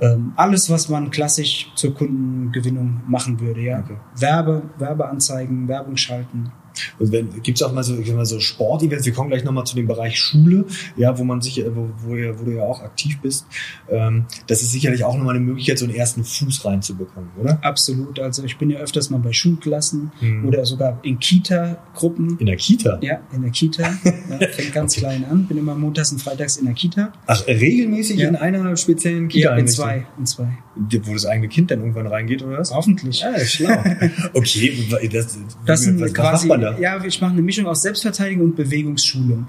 Ähm, 0.00 0.32
alles, 0.36 0.68
was 0.68 0.88
man 0.88 1.10
klassisch 1.10 1.70
zur 1.76 1.94
Kundengewinnung 1.94 3.02
machen 3.06 3.38
würde, 3.40 3.60
ja. 3.60 3.80
Okay. 3.80 3.96
Werbe, 4.18 4.62
Werbeanzeigen, 4.78 5.68
Werbung 5.68 5.96
schalten. 5.96 6.52
Also 6.98 7.12
gibt 7.42 7.58
es 7.58 7.62
auch 7.62 7.72
mal 7.72 7.82
so, 7.82 7.94
mal 7.94 8.26
so 8.26 8.40
Sportevents, 8.40 9.06
wir 9.06 9.12
kommen 9.12 9.30
gleich 9.30 9.44
nochmal 9.44 9.64
zu 9.64 9.76
dem 9.76 9.86
Bereich 9.86 10.18
Schule, 10.18 10.66
ja, 10.96 11.16
wo 11.18 11.24
man 11.24 11.40
sich, 11.40 11.62
wo, 11.74 11.90
wo, 11.98 12.16
ja, 12.16 12.38
wo 12.38 12.44
du 12.44 12.52
ja 12.52 12.62
auch 12.62 12.82
aktiv 12.82 13.18
bist. 13.20 13.46
Ähm, 13.88 14.26
das 14.46 14.62
ist 14.62 14.72
sicherlich 14.72 15.04
auch 15.04 15.16
nochmal 15.16 15.36
eine 15.36 15.44
Möglichkeit, 15.44 15.78
so 15.78 15.84
einen 15.84 15.94
ersten 15.94 16.24
Fuß 16.24 16.64
reinzubekommen, 16.64 17.30
oder? 17.38 17.58
Absolut. 17.62 18.18
Also 18.20 18.44
ich 18.44 18.58
bin 18.58 18.70
ja 18.70 18.78
öfters 18.78 19.10
mal 19.10 19.18
bei 19.18 19.32
Schulklassen 19.32 20.12
mhm. 20.20 20.46
oder 20.46 20.64
sogar 20.64 20.98
in 21.02 21.18
Kita-Gruppen. 21.18 22.38
In 22.38 22.46
der 22.46 22.56
Kita? 22.56 22.98
Ja, 23.02 23.20
in 23.32 23.42
der 23.42 23.50
Kita. 23.50 23.82
Ja, 24.40 24.48
fängt 24.48 24.72
ganz 24.72 24.96
okay. 24.96 25.00
klein 25.00 25.24
an. 25.24 25.46
Bin 25.46 25.58
immer 25.58 25.74
montags 25.74 26.12
und 26.12 26.20
freitags 26.20 26.56
in 26.56 26.64
der 26.64 26.74
Kita. 26.74 27.12
Ach, 27.26 27.46
regelmäßig 27.46 28.18
ja. 28.18 28.28
in 28.28 28.36
einer 28.36 28.76
speziellen 28.76 29.28
Kita? 29.28 29.50
Ja, 29.50 29.56
in 29.56 29.68
zwei. 29.68 30.06
In 30.18 30.26
zwei. 30.26 30.48
Wo 30.74 31.12
das 31.12 31.26
eigene 31.26 31.48
Kind 31.48 31.70
dann 31.70 31.80
irgendwann 31.80 32.06
reingeht, 32.06 32.42
oder 32.42 32.58
was? 32.58 32.72
Hoffentlich. 32.74 33.24
Ah, 33.24 33.38
schlau. 33.40 33.82
okay, 34.32 34.72
das, 35.12 35.38
das 35.66 35.82
sind 35.82 36.00
was 36.00 36.14
quasi, 36.14 36.46
macht 36.46 36.61
da? 36.62 36.78
Ja, 36.78 37.04
ich 37.04 37.20
mache 37.20 37.32
eine 37.32 37.42
Mischung 37.42 37.66
aus 37.66 37.82
Selbstverteidigung 37.82 38.46
und 38.46 38.56
Bewegungsschulung. 38.56 39.48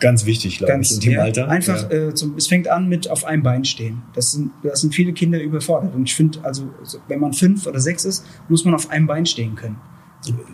Ganz 0.00 0.24
wichtig, 0.24 0.58
glaube 0.58 0.72
Ganz, 0.72 0.90
ich, 0.90 0.96
in 0.96 1.02
dem 1.02 1.12
ja, 1.12 1.22
Alter. 1.22 1.48
Einfach, 1.48 1.90
ja. 1.90 2.08
äh, 2.08 2.14
zum, 2.14 2.36
es 2.36 2.46
fängt 2.46 2.68
an 2.68 2.88
mit 2.88 3.10
auf 3.10 3.24
einem 3.24 3.42
Bein 3.42 3.64
stehen. 3.66 4.02
Das 4.14 4.32
sind, 4.32 4.50
das 4.62 4.80
sind 4.80 4.94
viele 4.94 5.12
Kinder 5.12 5.40
überfordert. 5.40 5.94
Und 5.94 6.04
ich 6.04 6.14
finde, 6.14 6.38
also, 6.42 6.70
wenn 7.06 7.20
man 7.20 7.34
fünf 7.34 7.66
oder 7.66 7.80
sechs 7.80 8.06
ist, 8.06 8.24
muss 8.48 8.64
man 8.64 8.74
auf 8.74 8.90
einem 8.90 9.06
Bein 9.06 9.26
stehen 9.26 9.54
können. 9.54 9.76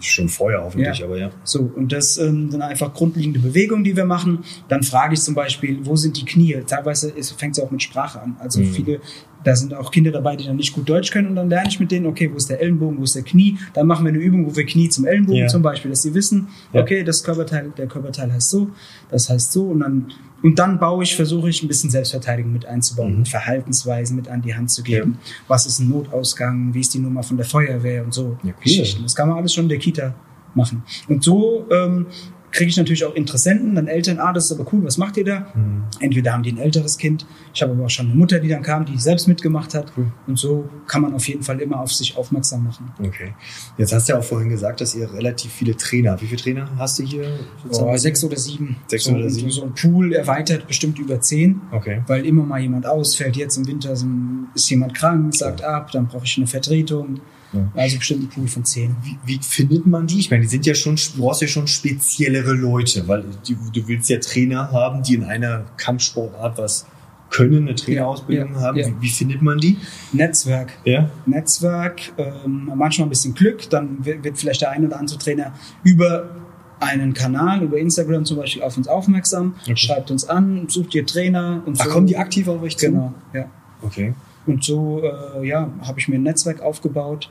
Schon 0.00 0.28
vorher 0.28 0.62
hoffentlich, 0.62 0.98
ja. 0.98 1.06
aber 1.06 1.18
ja. 1.18 1.30
So, 1.42 1.70
und 1.74 1.90
das 1.92 2.18
ähm, 2.18 2.50
sind 2.52 2.62
einfach 2.62 2.94
grundlegende 2.94 3.40
Bewegungen, 3.40 3.82
die 3.82 3.96
wir 3.96 4.04
machen. 4.04 4.44
Dann 4.68 4.84
frage 4.84 5.14
ich 5.14 5.20
zum 5.20 5.34
Beispiel, 5.34 5.80
wo 5.82 5.96
sind 5.96 6.16
die 6.16 6.24
Knie? 6.24 6.62
Teilweise 6.66 7.12
fängt 7.36 7.58
es 7.58 7.64
auch 7.64 7.70
mit 7.72 7.82
Sprache 7.82 8.20
an. 8.20 8.36
Also 8.38 8.60
mhm. 8.60 8.72
viele 8.72 9.00
da 9.46 9.54
sind 9.54 9.72
auch 9.74 9.92
Kinder 9.92 10.10
dabei, 10.10 10.34
die 10.34 10.44
dann 10.44 10.56
nicht 10.56 10.72
gut 10.72 10.88
Deutsch 10.88 11.12
können 11.12 11.28
und 11.28 11.36
dann 11.36 11.48
lerne 11.48 11.68
ich 11.68 11.78
mit 11.78 11.92
denen, 11.92 12.06
okay, 12.06 12.28
wo 12.32 12.36
ist 12.36 12.50
der 12.50 12.60
Ellenbogen, 12.60 12.98
wo 12.98 13.04
ist 13.04 13.14
der 13.14 13.22
Knie? 13.22 13.58
Dann 13.74 13.86
machen 13.86 14.04
wir 14.04 14.08
eine 14.08 14.18
Übung, 14.18 14.44
wo 14.44 14.56
wir 14.56 14.66
Knie 14.66 14.88
zum 14.88 15.06
Ellenbogen 15.06 15.42
ja. 15.42 15.46
zum 15.46 15.62
Beispiel, 15.62 15.88
dass 15.88 16.02
sie 16.02 16.14
wissen, 16.14 16.48
okay, 16.72 17.04
das 17.04 17.22
Körperteil, 17.22 17.72
der 17.76 17.86
Körperteil 17.86 18.32
heißt 18.32 18.50
so, 18.50 18.70
das 19.08 19.30
heißt 19.30 19.52
so 19.52 19.66
und 19.66 19.80
dann 19.80 20.12
und 20.42 20.58
dann 20.58 20.78
baue 20.78 21.02
ich, 21.02 21.16
versuche 21.16 21.48
ich 21.48 21.62
ein 21.62 21.68
bisschen 21.68 21.90
Selbstverteidigung 21.90 22.52
mit 22.52 22.66
einzubauen, 22.66 23.20
mhm. 23.20 23.26
Verhaltensweisen 23.26 24.16
mit 24.16 24.28
an 24.28 24.42
die 24.42 24.54
Hand 24.54 24.70
zu 24.70 24.82
geben. 24.82 25.18
Ja. 25.22 25.30
Was 25.48 25.66
ist 25.66 25.78
ein 25.78 25.88
Notausgang? 25.88 26.74
Wie 26.74 26.80
ist 26.80 26.92
die 26.92 26.98
Nummer 26.98 27.22
von 27.22 27.36
der 27.36 27.46
Feuerwehr 27.46 28.04
und 28.04 28.12
so 28.12 28.36
ja, 28.42 28.50
cool. 28.50 28.54
Geschichten. 28.62 29.02
Das 29.02 29.14
kann 29.14 29.28
man 29.28 29.38
alles 29.38 29.54
schon 29.54 29.64
in 29.64 29.70
der 29.70 29.78
Kita 29.78 30.14
machen. 30.54 30.82
Und 31.08 31.22
so 31.22 31.66
ähm, 31.70 32.06
kriege 32.52 32.70
ich 32.70 32.76
natürlich 32.76 33.04
auch 33.04 33.14
Interessenten, 33.14 33.74
dann 33.74 33.86
Eltern, 33.86 34.18
ah, 34.18 34.32
das 34.32 34.46
ist 34.46 34.52
aber 34.52 34.72
cool, 34.72 34.84
was 34.84 34.98
macht 34.98 35.16
ihr 35.16 35.24
da? 35.24 35.46
Mhm. 35.54 35.84
Entweder 36.00 36.32
haben 36.32 36.42
die 36.42 36.52
ein 36.52 36.58
älteres 36.58 36.98
Kind, 36.98 37.26
ich 37.52 37.62
habe 37.62 37.72
aber 37.72 37.84
auch 37.84 37.90
schon 37.90 38.06
eine 38.06 38.14
Mutter, 38.14 38.38
die 38.38 38.48
dann 38.48 38.62
kam, 38.62 38.84
die 38.84 38.96
selbst 38.98 39.28
mitgemacht 39.28 39.74
hat. 39.74 39.92
Cool. 39.96 40.06
Und 40.26 40.38
so 40.38 40.68
kann 40.86 41.02
man 41.02 41.14
auf 41.14 41.26
jeden 41.28 41.42
Fall 41.42 41.60
immer 41.60 41.80
auf 41.80 41.92
sich 41.92 42.16
aufmerksam 42.16 42.64
machen. 42.64 42.92
Okay. 42.98 43.34
Jetzt 43.78 43.92
hast 43.92 44.08
du 44.08 44.12
ja 44.12 44.18
auch 44.18 44.24
vorhin 44.24 44.48
gesagt, 44.48 44.80
dass 44.80 44.94
ihr 44.94 45.12
relativ 45.12 45.52
viele 45.52 45.76
Trainer 45.76 46.12
habt. 46.12 46.22
Wie 46.22 46.26
viele 46.26 46.40
Trainer 46.40 46.70
hast 46.78 46.98
du 46.98 47.02
hier? 47.02 47.28
Oh, 47.70 47.96
sechs 47.96 48.24
oder 48.24 48.36
sieben. 48.36 48.76
Sechs 48.86 49.04
so, 49.04 49.12
oder 49.12 49.28
sieben. 49.28 49.50
So 49.50 49.64
ein 49.64 49.74
Pool 49.74 50.12
erweitert 50.12 50.66
bestimmt 50.66 50.98
über 50.98 51.20
zehn. 51.20 51.60
Okay. 51.72 52.02
Weil 52.06 52.26
immer 52.26 52.44
mal 52.44 52.60
jemand 52.60 52.86
ausfällt. 52.86 53.36
Jetzt 53.36 53.56
im 53.56 53.66
Winter 53.66 53.92
ist 53.92 54.70
jemand 54.70 54.94
krank, 54.94 55.34
sagt 55.34 55.60
ja. 55.60 55.68
ab, 55.68 55.90
dann 55.92 56.06
brauche 56.06 56.24
ich 56.24 56.36
eine 56.36 56.46
Vertretung. 56.46 57.20
Ja. 57.52 57.70
Also 57.74 57.98
bestimmt 57.98 58.24
ein 58.24 58.28
Pool 58.28 58.48
von 58.48 58.64
zehn. 58.64 58.96
Wie, 59.02 59.18
wie, 59.24 59.40
findet 59.42 59.86
man 59.86 60.06
die? 60.06 60.18
Ich 60.18 60.30
meine, 60.30 60.42
die 60.42 60.48
sind 60.48 60.66
ja 60.66 60.74
schon, 60.74 60.96
du 60.96 61.22
brauchst 61.22 61.42
ja 61.42 61.48
schon 61.48 61.66
speziellere 61.66 62.52
Leute, 62.52 63.06
weil 63.06 63.24
die, 63.46 63.54
du 63.54 63.88
willst 63.88 64.08
ja 64.08 64.18
Trainer 64.18 64.70
haben, 64.72 65.02
die 65.02 65.14
in 65.14 65.24
einer 65.24 65.64
Kampfsportart 65.76 66.58
was 66.58 66.86
können, 67.30 67.66
eine 67.66 67.74
Trainerausbildung 67.74 68.54
ja, 68.54 68.60
ja, 68.60 68.66
haben. 68.66 68.76
Wie, 68.76 69.02
wie, 69.02 69.08
findet 69.08 69.42
man 69.42 69.58
die? 69.58 69.78
Netzwerk. 70.12 70.72
Ja. 70.84 71.10
Netzwerk, 71.26 72.12
ähm, 72.18 72.70
manchmal 72.74 73.06
ein 73.06 73.10
bisschen 73.10 73.34
Glück, 73.34 73.68
dann 73.70 74.04
wird, 74.04 74.24
wird 74.24 74.38
vielleicht 74.38 74.60
der 74.60 74.70
ein 74.70 74.86
oder 74.86 74.98
andere 74.98 75.18
Trainer 75.18 75.52
über 75.82 76.30
einen 76.78 77.14
Kanal, 77.14 77.62
über 77.62 77.78
Instagram 77.78 78.24
zum 78.24 78.36
Beispiel, 78.36 78.62
auf 78.62 78.76
uns 78.76 78.86
aufmerksam, 78.86 79.54
okay. 79.62 79.76
schreibt 79.76 80.10
uns 80.10 80.28
an, 80.28 80.68
sucht 80.68 80.94
ihr 80.94 81.06
Trainer 81.06 81.62
und 81.64 81.76
so. 81.76 81.84
Ach, 81.86 81.88
kommen 81.88 82.06
die 82.06 82.16
aktiv 82.16 82.48
auf 82.48 82.62
euch 82.62 82.76
zu? 82.76 82.86
Genau, 82.86 83.14
ja. 83.32 83.50
Okay. 83.82 84.14
Und 84.46 84.64
so 84.64 85.02
äh, 85.02 85.46
ja, 85.46 85.70
habe 85.82 85.98
ich 85.98 86.08
mir 86.08 86.16
ein 86.16 86.22
Netzwerk 86.22 86.60
aufgebaut. 86.60 87.30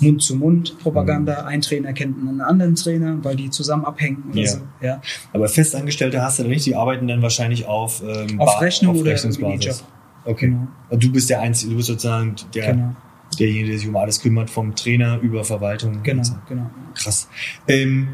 Mund-zu-Mund-Propaganda. 0.00 1.42
Mhm. 1.42 1.48
Ein 1.48 1.60
Trainer 1.60 1.92
kennt 1.92 2.18
einen 2.18 2.40
anderen 2.40 2.74
Trainer, 2.74 3.18
weil 3.22 3.36
die 3.36 3.50
zusammen 3.50 3.84
abhängen 3.84 4.24
oder 4.30 4.40
ja. 4.40 4.48
so. 4.48 4.58
Ja. 4.80 5.02
Aber 5.32 5.48
Festangestellte 5.48 6.22
hast 6.22 6.38
du 6.38 6.44
nicht, 6.44 6.64
die 6.66 6.74
arbeiten 6.74 7.06
dann 7.08 7.22
wahrscheinlich 7.22 7.66
auf, 7.66 8.02
ähm, 8.02 8.40
auf 8.40 8.60
Rechnung 8.60 8.94
auf 8.94 9.00
oder 9.02 9.12
Rechnungsbasis. 9.12 9.84
Okay. 10.24 10.46
Genau. 10.46 10.68
Und 10.88 11.02
du 11.02 11.12
bist 11.12 11.30
der 11.30 11.40
Einzige, 11.40 11.72
du 11.72 11.76
bist 11.76 11.88
sozusagen 11.88 12.36
der, 12.54 12.72
genau. 12.72 12.96
derjenige, 13.38 13.70
der 13.70 13.78
sich 13.78 13.88
um 13.88 13.96
alles 13.96 14.20
kümmert, 14.20 14.50
vom 14.50 14.74
Trainer 14.74 15.18
über 15.20 15.44
Verwaltung. 15.44 16.02
Genau, 16.02 16.22
so. 16.22 16.34
genau. 16.48 16.70
Krass. 16.94 17.28
Ähm, 17.68 18.08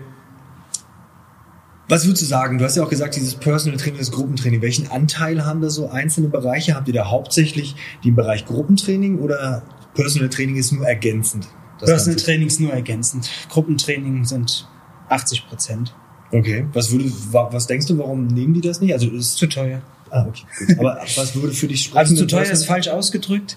was 1.89 2.05
würdest 2.05 2.23
du 2.23 2.27
sagen? 2.27 2.59
Du 2.59 2.65
hast 2.65 2.77
ja 2.77 2.85
auch 2.85 2.91
gesagt, 2.91 3.17
dieses 3.17 3.35
Personal 3.35 3.79
Training, 3.79 3.99
das 3.99 4.11
Gruppentraining. 4.11 4.61
Welchen 4.61 4.91
Anteil 4.91 5.47
haben 5.47 5.63
da 5.63 5.71
so 5.71 5.89
einzelne 5.89 6.29
Bereiche? 6.29 6.75
Habt 6.75 6.89
ihr 6.89 6.95
da 6.95 7.11
hauptsächlich 7.11 7.77
den 8.05 8.15
Bereich 8.15 8.45
Gruppentraining 8.45 9.19
oder 9.21 9.63
Personal 9.95 10.29
Training 10.29 10.57
ist 10.57 10.73
nur 10.73 10.87
ergänzend? 10.87 11.49
Personal 11.79 12.15
Ganze? 12.15 12.25
Training 12.25 12.47
ist 12.49 12.61
nur 12.61 12.73
ergänzend. 12.73 13.31
Gruppentraining 13.49 14.25
sind 14.25 14.69
80 15.09 15.49
Prozent. 15.49 15.95
Okay. 16.31 16.67
Was 16.75 16.91
würde, 16.91 17.11
was 17.33 17.67
denkst 17.67 17.87
du, 17.87 17.97
warum 17.97 18.27
nehmen 18.27 18.53
die 18.53 18.61
das 18.61 18.81
nicht? 18.81 18.93
Also 18.93 19.09
ist 19.09 19.37
zu 19.37 19.47
teuer. 19.47 19.81
Ah, 20.11 20.27
okay. 20.29 20.45
Gut. 20.59 20.79
Aber 20.79 21.01
was 21.17 21.35
würde 21.35 21.55
für 21.55 21.69
dich 21.69 21.85
sprechen? 21.85 21.99
Also 21.99 22.17
zu 22.17 22.27
teuer 22.27 22.51
ist 22.51 22.67
falsch 22.67 22.89
ausgedrückt. 22.89 23.57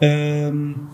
Ähm, 0.00 0.88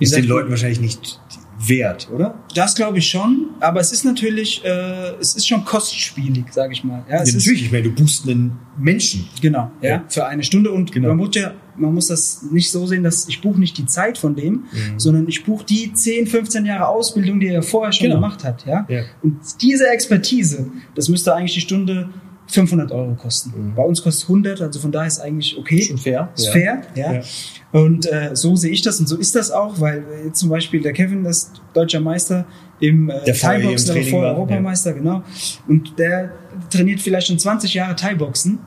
ist 0.00 0.16
den 0.16 0.24
Leuten 0.24 0.50
wahrscheinlich 0.50 0.80
nicht 0.80 1.20
wert, 1.68 2.08
oder? 2.12 2.34
Das 2.54 2.74
glaube 2.74 2.98
ich 2.98 3.08
schon, 3.08 3.50
aber 3.60 3.80
es 3.80 3.92
ist 3.92 4.04
natürlich, 4.04 4.64
äh, 4.64 5.14
es 5.20 5.34
ist 5.34 5.46
schon 5.46 5.64
kostspielig, 5.64 6.52
sage 6.52 6.72
ich 6.72 6.84
mal. 6.84 7.04
Ja, 7.08 7.16
ja 7.16 7.18
natürlich, 7.20 7.46
ist, 7.46 7.62
ich 7.62 7.72
meine, 7.72 7.84
du 7.84 7.92
buchst 7.92 8.28
einen 8.28 8.58
Menschen. 8.78 9.28
Genau, 9.40 9.70
ja, 9.80 9.90
ja. 9.90 10.04
für 10.08 10.26
eine 10.26 10.42
Stunde 10.42 10.70
und 10.70 10.92
genau. 10.92 11.08
man 11.08 11.18
muss 11.18 11.34
ja, 11.34 11.52
man 11.76 11.94
muss 11.94 12.08
das 12.08 12.42
nicht 12.50 12.70
so 12.70 12.86
sehen, 12.86 13.02
dass 13.02 13.28
ich 13.28 13.40
buche 13.40 13.58
nicht 13.58 13.76
die 13.78 13.86
Zeit 13.86 14.18
von 14.18 14.34
dem, 14.34 14.52
mhm. 14.52 14.98
sondern 14.98 15.28
ich 15.28 15.44
buche 15.44 15.64
die 15.64 15.92
10, 15.92 16.26
15 16.26 16.66
Jahre 16.66 16.88
Ausbildung, 16.88 17.40
die 17.40 17.48
er 17.48 17.62
vorher 17.62 17.92
schon 17.92 18.08
genau. 18.08 18.16
gemacht 18.16 18.44
hat, 18.44 18.64
ja? 18.66 18.86
ja. 18.88 19.02
Und 19.22 19.38
diese 19.60 19.88
Expertise, 19.88 20.70
das 20.94 21.08
müsste 21.08 21.34
eigentlich 21.34 21.54
die 21.54 21.60
Stunde 21.60 22.10
500 22.46 22.92
Euro 22.92 23.14
kosten. 23.14 23.52
Mhm. 23.56 23.74
Bei 23.74 23.82
uns 23.82 24.02
kostet 24.02 24.28
100, 24.28 24.60
also 24.60 24.80
von 24.80 24.92
daher 24.92 25.06
ist 25.06 25.20
eigentlich 25.20 25.56
okay. 25.58 25.82
Schon 25.82 25.98
fair. 25.98 26.30
Ist 26.36 26.46
ja. 26.46 26.52
fair, 26.52 26.82
ja. 26.94 27.12
ja. 27.14 27.22
Und 27.72 28.06
äh, 28.06 28.30
so 28.34 28.54
sehe 28.54 28.70
ich 28.70 28.82
das 28.82 29.00
und 29.00 29.08
so 29.08 29.16
ist 29.16 29.34
das 29.34 29.50
auch, 29.50 29.80
weil 29.80 30.04
äh, 30.26 30.32
zum 30.32 30.48
Beispiel 30.48 30.80
der 30.80 30.92
Kevin, 30.92 31.24
das 31.24 31.50
deutscher 31.72 32.00
Meister 32.00 32.46
im 32.80 33.08
äh, 33.08 33.32
Thai-Boxen, 33.32 33.94
der 33.94 34.04
vorher 34.04 34.32
Europameister, 34.32 34.90
ja. 34.90 34.96
genau. 34.96 35.22
Und 35.66 35.98
der 35.98 36.34
trainiert 36.70 37.00
vielleicht 37.00 37.28
schon 37.28 37.38
20 37.38 37.74
Jahre 37.74 37.96
Thai-Boxen. 37.96 38.58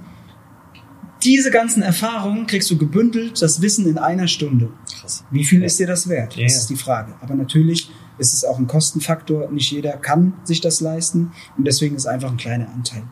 Diese 1.24 1.52
ganzen 1.52 1.82
Erfahrungen 1.82 2.48
kriegst 2.48 2.70
du 2.70 2.78
gebündelt, 2.78 3.42
das 3.42 3.62
Wissen 3.62 3.88
in 3.88 3.98
einer 3.98 4.28
Stunde. 4.28 4.70
Krass. 5.00 5.24
Wie 5.32 5.44
viel 5.44 5.63
ist 5.63 5.80
dir 5.80 5.88
das 5.88 6.10
wert? 6.10 6.36
Ja. 6.36 6.44
Das 6.44 6.58
ist 6.58 6.70
die 6.70 6.76
Frage. 6.76 7.13
Aber 7.22 7.36
natürlich 7.36 7.90
ist 8.17 8.34
es 8.34 8.43
auch 8.43 8.58
ein 8.58 8.67
Kostenfaktor. 8.67 9.49
Nicht 9.51 9.71
jeder 9.71 9.93
kann 9.93 10.34
sich 10.43 10.62
das 10.62 10.82
leisten 10.82 11.32
und 11.58 11.65
deswegen 11.65 11.95
ist 11.95 12.06
einfach 12.06 12.32
ein 12.32 12.38
kleiner 12.38 12.67
Anteil. 12.69 13.03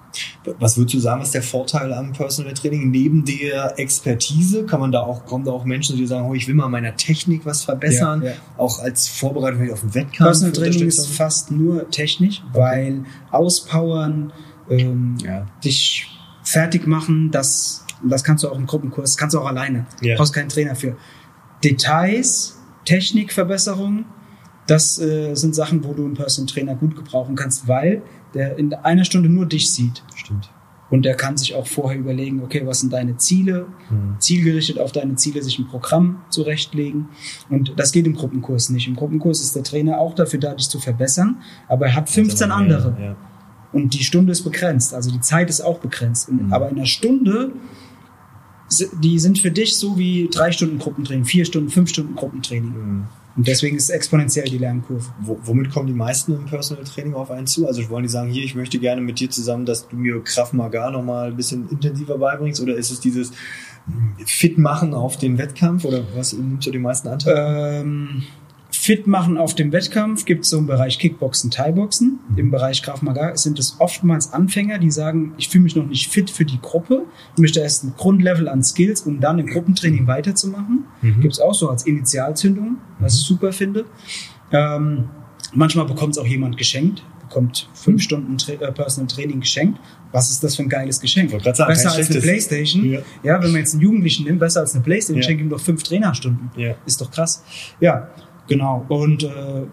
Was 0.60 0.78
würdest 0.78 0.96
du 0.96 1.00
sagen, 1.00 1.22
was 1.22 1.32
der 1.32 1.44
Vorteil 1.44 1.94
am 1.94 2.14
Personal 2.14 2.54
Training 2.54 2.90
neben 2.90 3.26
der 3.26 3.80
Expertise? 3.80 4.66
Kann 4.66 4.80
man 4.80 4.92
da 4.92 5.02
auch, 5.02 5.26
kommen 5.26 5.46
da 5.46 5.52
auch 5.52 5.66
Menschen, 5.66 5.98
die 5.98 6.06
sagen, 6.06 6.28
oh, 6.28 6.34
ich 6.34 6.48
will 6.48 6.56
mal 6.56 6.70
meiner 6.70 6.96
Technik 6.96 7.46
was 7.46 7.64
verbessern, 7.64 8.22
ja, 8.22 8.30
ja. 8.32 8.36
auch 8.58 8.80
als 8.80 9.08
Vorbereitung 9.08 9.72
auf 9.72 9.82
den 9.82 9.94
Wettkampf? 9.94 10.30
Personal 10.30 10.52
Training 10.54 10.88
ist 10.88 11.08
fast 11.08 11.52
nur 11.52 11.90
technisch, 11.90 12.44
okay. 12.50 12.60
weil 12.60 13.04
auspowern, 13.32 14.34
ähm, 14.70 15.18
ja. 15.24 15.46
dich 15.64 16.08
fertig 16.44 16.88
machen, 16.88 17.32
das, 17.32 17.86
das 18.04 18.24
kannst 18.24 18.44
du 18.44 18.50
auch 18.50 18.58
im 18.58 18.66
Gruppenkurs, 18.66 19.12
das 19.12 19.18
kannst 19.18 19.34
du 19.34 19.40
auch 19.40 19.48
alleine. 19.48 19.86
Du 20.02 20.16
brauchst 20.16 20.34
keinen 20.34 20.50
Trainer 20.50 20.76
für. 20.76 20.96
Details, 21.64 22.60
Technikverbesserung, 22.86 24.06
Das 24.68 24.98
äh, 25.00 25.36
sind 25.36 25.54
Sachen, 25.56 25.84
wo 25.84 25.94
du 25.94 26.06
einen 26.06 26.16
Personal 26.16 26.52
Trainer 26.52 26.76
gut 26.76 26.96
gebrauchen 26.96 27.36
kannst, 27.36 27.68
weil 27.68 28.02
der 28.34 28.58
in 28.58 28.74
einer 28.74 29.06
Stunde 29.06 29.30
nur 29.30 29.46
dich 29.46 29.70
sieht. 29.72 30.04
Stimmt. 30.16 30.50
Und 30.92 31.04
der 31.04 31.16
kann 31.16 31.36
sich 31.36 31.56
auch 31.56 31.66
vorher 31.66 32.00
überlegen, 32.00 32.44
okay, 32.44 32.62
was 32.66 32.80
sind 32.82 32.94
deine 32.94 33.18
Ziele, 33.18 33.68
Mhm. 33.90 34.16
zielgerichtet 34.20 34.80
auf 34.80 34.92
deine 34.92 35.16
Ziele 35.16 35.42
sich 35.42 35.58
ein 35.58 35.68
Programm 35.68 36.22
zurechtlegen. 36.30 37.10
Und 37.50 37.74
das 37.76 37.92
geht 37.92 38.06
im 38.06 38.14
Gruppenkurs 38.16 38.70
nicht. 38.70 38.88
Im 38.88 38.96
Gruppenkurs 38.96 39.42
ist 39.42 39.56
der 39.56 39.64
Trainer 39.64 39.98
auch 40.00 40.14
dafür 40.14 40.40
da, 40.40 40.54
dich 40.54 40.70
zu 40.70 40.80
verbessern, 40.80 41.38
aber 41.68 41.88
er 41.88 41.96
hat 41.96 42.10
15 42.10 42.52
Also, 42.52 42.64
andere. 42.64 42.98
Ja. 43.02 43.16
Und 43.74 43.94
die 43.94 44.04
Stunde 44.04 44.32
ist 44.32 44.44
begrenzt, 44.44 44.94
also 44.94 45.12
die 45.12 45.20
Zeit 45.22 45.50
ist 45.50 45.62
auch 45.62 45.80
begrenzt. 45.80 46.32
Mhm. 46.32 46.54
Aber 46.54 46.70
in 46.70 46.78
einer 46.78 46.86
Stunde, 46.86 47.52
die 49.02 49.20
sind 49.20 49.40
für 49.40 49.52
dich 49.52 49.78
so 49.78 49.98
wie 49.98 50.30
drei 50.32 50.52
Stunden 50.52 50.80
Gruppentraining, 50.80 51.26
vier 51.26 51.46
Stunden, 51.46 51.70
fünf 51.70 51.90
Stunden 51.90 52.16
Gruppentraining. 52.16 52.70
Mhm. 52.72 53.04
Und 53.36 53.48
deswegen 53.48 53.76
ist 53.76 53.90
exponentiell 53.90 54.46
die 54.46 54.58
Lernkurve. 54.58 55.06
Wo, 55.20 55.38
womit 55.44 55.70
kommen 55.70 55.88
die 55.88 55.94
meisten 55.94 56.34
im 56.34 56.46
Personal 56.46 56.86
Training 56.86 57.14
auf 57.16 57.32
einen 57.32 57.48
zu? 57.48 57.68
Also 57.68 57.88
wollen 57.90 58.04
die 58.04 58.10
sagen, 58.10 58.30
hier, 58.30 58.44
ich 58.44 58.56
möchte 58.56 58.80
gerne 58.80 59.02
mit 59.02 59.20
dir 59.20 59.30
zusammen, 59.30 59.66
dass 59.66 59.88
du 59.88 59.98
mir 59.98 60.24
Kraft 60.24 60.54
Maga 60.54 60.90
nochmal 60.90 61.30
ein 61.30 61.36
bisschen 61.36 61.70
intensiver 61.70 62.18
beibringst? 62.18 62.62
Oder 62.62 62.76
ist 62.76 62.92
es 62.92 63.02
dieses 63.02 63.32
Fit 64.26 64.58
machen 64.58 64.94
auf 64.94 65.18
den 65.18 65.38
Wettkampf? 65.38 65.84
Oder 65.84 66.04
was 66.16 66.34
nimmt 66.34 66.64
so 66.64 66.72
die 66.72 66.80
meisten 66.80 67.10
Anteile? 67.10 67.82
Ähm, 67.82 68.24
fit 68.86 69.08
machen 69.08 69.38
auf 69.38 69.56
dem 69.56 69.72
Wettkampf 69.72 70.26
gibt 70.26 70.44
es 70.44 70.52
so 70.52 70.58
im 70.60 70.68
Bereich 70.68 71.00
Kickboxen, 71.00 71.50
Thai-Boxen. 71.52 72.20
Mhm. 72.30 72.38
Im 72.38 72.52
Bereich 72.52 72.82
Krav 72.84 73.02
Maga 73.02 73.36
sind 73.36 73.58
es 73.60 73.78
oftmals 73.80 74.32
Anfänger, 74.34 74.78
die 74.80 74.92
sagen, 74.92 75.34
ich 75.38 75.50
fühle 75.50 75.64
mich 75.64 75.76
noch 75.76 75.86
nicht 75.88 76.12
fit 76.12 76.30
für 76.30 76.46
die 76.46 76.60
Gruppe. 76.62 77.04
Ich 77.36 77.42
möchte 77.42 77.60
erst 77.62 77.84
ein 77.84 77.94
Grundlevel 77.98 78.48
an 78.48 78.64
Skills, 78.64 79.02
um 79.02 79.20
dann 79.20 79.40
im 79.40 79.48
Gruppentraining 79.48 80.08
weiterzumachen. 80.08 80.86
Mhm. 81.02 81.20
Gibt 81.22 81.34
es 81.34 81.40
auch 81.40 81.54
so 81.54 81.70
als 81.70 81.86
Initialzündung, 81.86 82.78
was 83.00 83.16
ich 83.16 83.22
super 83.26 83.52
finde. 83.52 83.86
Ähm, 84.52 85.06
manchmal 85.54 85.86
bekommt 85.86 86.14
es 86.14 86.18
auch 86.18 86.28
jemand 86.28 86.58
geschenkt, 86.58 87.04
bekommt 87.22 87.68
Mhm. 87.72 87.76
fünf 87.78 88.02
Stunden 88.04 88.38
Tra 88.38 88.54
äh, 88.54 88.72
Personal 88.72 89.08
Training 89.08 89.40
geschenkt. 89.40 89.80
Was 90.12 90.30
ist 90.32 90.44
das 90.44 90.56
für 90.56 90.62
ein 90.64 90.70
geiles 90.70 91.00
Geschenk? 91.02 91.32
Sagen, 91.32 91.44
besser 91.44 91.92
als 91.92 92.10
eine. 92.12 92.20
Playstation. 92.22 92.86
Ja. 92.86 93.00
Ja. 93.24 93.42
wenn 93.44 93.52
man 93.52 93.60
jetzt 93.62 93.74
einen 93.74 93.82
Jugendlichen 93.82 94.26
nimmt, 94.26 94.40
besser 94.40 94.62
als 94.62 94.74
eine 94.76 94.84
Playstation, 94.84 95.22
Ja. 95.22 95.28
schenkt 95.28 95.42
ihm 95.42 95.50
doch 95.50 95.60
fünf 95.60 95.84
Trainerstunden. 95.84 96.52
Ja. 96.56 96.76
Ist 96.86 97.02
doch 97.02 97.10
krass. 97.12 97.44
Ja, 97.82 98.10
genau. 98.48 98.86
Und 98.90 99.24
äh, 99.24 99.66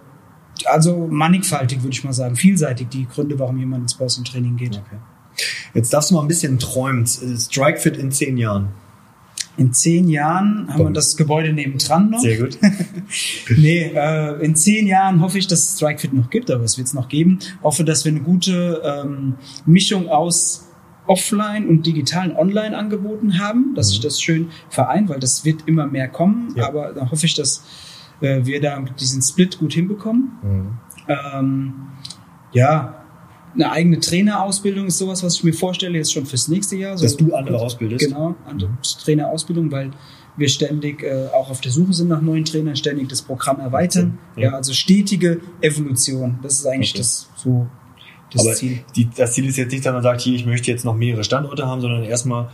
also 0.66 1.08
mannigfaltig, 1.10 1.82
würde 1.82 1.94
ich 1.94 2.04
mal 2.04 2.12
sagen, 2.12 2.36
vielseitig 2.36 2.88
die 2.88 3.06
Gründe, 3.06 3.38
warum 3.38 3.58
jemand 3.58 3.82
ins 3.82 3.94
Personal 3.94 4.30
Training 4.30 4.56
geht. 4.56 4.76
Okay. 4.76 4.98
Jetzt 5.74 5.92
darfst 5.92 6.10
du 6.10 6.14
mal 6.14 6.22
ein 6.22 6.28
bisschen 6.28 6.58
träumen. 6.58 7.06
Strike 7.06 7.80
Fit 7.80 7.96
in 7.96 8.12
zehn 8.12 8.36
Jahren. 8.36 8.68
In 9.58 9.72
zehn 9.72 10.08
Jahren 10.08 10.68
haben 10.72 10.84
wir 10.84 10.90
das 10.92 11.16
Gebäude 11.16 11.52
nebendran 11.52 12.10
noch. 12.10 12.20
Sehr 12.20 12.38
gut. 12.38 12.58
Nee, 13.56 13.92
äh, 13.94 14.42
in 14.42 14.56
zehn 14.56 14.86
Jahren 14.86 15.20
hoffe 15.20 15.36
ich, 15.36 15.46
dass 15.46 15.68
es 15.68 15.76
StrikeFit 15.76 16.14
noch 16.14 16.30
gibt, 16.30 16.50
aber 16.50 16.64
es 16.64 16.78
wird 16.78 16.86
es 16.86 16.94
noch 16.94 17.08
geben. 17.08 17.40
Hoffe, 17.62 17.84
dass 17.84 18.06
wir 18.06 18.12
eine 18.12 18.22
gute 18.22 18.80
ähm, 18.84 19.34
Mischung 19.66 20.08
aus 20.08 20.68
Offline 21.06 21.68
und 21.68 21.84
digitalen 21.84 22.34
Online-Angeboten 22.34 23.38
haben, 23.38 23.74
dass 23.74 23.90
sich 23.90 24.00
das 24.00 24.22
schön 24.22 24.50
vereint, 24.70 25.10
weil 25.10 25.20
das 25.20 25.44
wird 25.44 25.66
immer 25.66 25.86
mehr 25.86 26.08
kommen. 26.08 26.54
Ja. 26.56 26.68
Aber 26.68 26.92
dann 26.94 27.10
hoffe 27.10 27.26
ich, 27.26 27.34
dass 27.34 27.64
äh, 28.22 28.44
wir 28.46 28.60
da 28.60 28.80
diesen 28.98 29.20
Split 29.22 29.58
gut 29.58 29.72
hinbekommen. 29.74 30.32
Mhm. 30.42 30.78
Ähm, 31.08 31.74
ja, 32.52 33.02
eine 33.54 33.70
eigene 33.70 34.00
Trainerausbildung 34.00 34.86
ist 34.86 34.98
sowas, 34.98 35.22
was 35.22 35.36
ich 35.36 35.44
mir 35.44 35.52
vorstelle, 35.52 35.98
jetzt 35.98 36.12
schon 36.12 36.24
fürs 36.24 36.48
nächste 36.48 36.76
Jahr. 36.76 36.96
So 36.96 37.04
Dass 37.04 37.16
du 37.16 37.34
andere 37.34 37.58
ausbildest? 37.58 38.06
Genau, 38.06 38.34
andere 38.46 38.70
Trainerausbildung, 39.04 39.70
weil 39.70 39.90
wir 40.36 40.48
ständig 40.48 41.02
äh, 41.02 41.26
auch 41.34 41.50
auf 41.50 41.60
der 41.60 41.70
Suche 41.70 41.92
sind 41.92 42.08
nach 42.08 42.22
neuen 42.22 42.46
Trainern, 42.46 42.76
ständig 42.76 43.08
das 43.10 43.20
Programm 43.20 43.60
erweitern. 43.60 44.18
Ja. 44.36 44.44
Ja, 44.44 44.50
also 44.54 44.72
stetige 44.72 45.40
Evolution. 45.60 46.38
Das 46.42 46.54
ist 46.60 46.66
eigentlich 46.66 46.92
Okay. 46.92 46.98
das 47.00 47.28
so 47.36 47.66
das 48.32 48.46
Aber 48.46 48.54
Ziel. 48.54 48.80
die, 48.96 49.10
das 49.14 49.34
Ziel 49.34 49.46
ist 49.46 49.58
jetzt 49.58 49.72
nicht, 49.72 49.84
dass 49.84 49.92
man 49.92 50.02
sagt, 50.02 50.22
hier, 50.22 50.34
ich 50.34 50.46
möchte 50.46 50.70
jetzt 50.70 50.86
noch 50.86 50.96
mehrere 50.96 51.22
Standorte 51.22 51.66
haben, 51.66 51.82
sondern 51.82 52.02
erstmal 52.04 52.48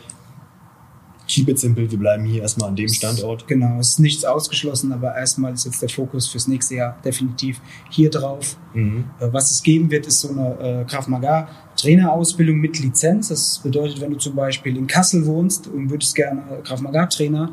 keep 1.28 1.48
it 1.48 1.58
simple, 1.58 1.90
wir 1.90 1.98
bleiben 1.98 2.24
hier 2.24 2.42
erstmal 2.42 2.70
an 2.70 2.76
dem 2.76 2.88
Standort. 2.88 3.46
Genau, 3.46 3.78
es 3.78 3.90
ist 3.90 3.98
nichts 4.00 4.24
ausgeschlossen, 4.24 4.92
aber 4.92 5.14
erstmal 5.14 5.52
ist 5.52 5.66
jetzt 5.66 5.80
der 5.82 5.88
Fokus 5.88 6.26
fürs 6.28 6.48
nächste 6.48 6.76
Jahr 6.76 6.98
definitiv 7.04 7.60
hier 7.90 8.10
drauf. 8.10 8.56
Mhm. 8.74 9.04
Äh, 9.20 9.28
Was 9.30 9.50
es 9.50 9.62
geben 9.62 9.90
wird, 9.90 10.06
ist 10.06 10.20
so 10.20 10.30
eine 10.30 10.58
äh, 10.58 10.84
Krav 10.84 11.06
Maga 11.06 11.48
Trainerausbildung 11.76 12.56
mit 12.56 12.78
Lizenz. 12.80 13.28
Das 13.28 13.58
bedeutet, 13.62 14.00
wenn 14.00 14.10
du 14.10 14.16
zum 14.16 14.34
Beispiel 14.34 14.76
in 14.76 14.86
Kassel 14.86 15.26
wohnst 15.26 15.68
und 15.68 15.90
würdest 15.90 16.14
gerne 16.14 16.42
Krav 16.64 16.80
Maga 16.80 17.06
Trainer 17.06 17.52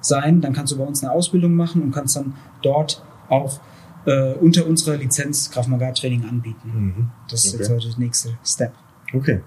sein, 0.00 0.40
dann 0.40 0.52
kannst 0.52 0.72
du 0.72 0.78
bei 0.78 0.84
uns 0.84 1.02
eine 1.02 1.12
Ausbildung 1.12 1.54
machen 1.54 1.82
und 1.82 1.90
kannst 1.90 2.16
dann 2.16 2.34
dort 2.62 3.02
auch 3.28 3.60
äh, 4.06 4.34
unter 4.34 4.66
unserer 4.66 4.96
Lizenz 4.96 5.50
Krav 5.50 5.66
Maga 5.66 5.90
Training 5.92 6.24
anbieten. 6.24 6.70
Mhm. 6.72 7.10
Das 7.28 7.44
ist 7.44 7.54
Okay. 7.54 7.62
jetzt 7.64 7.70
heute 7.72 7.88
der 7.90 7.98
nächste 7.98 8.38
Step. 8.44 8.72
Okay. 9.12 9.40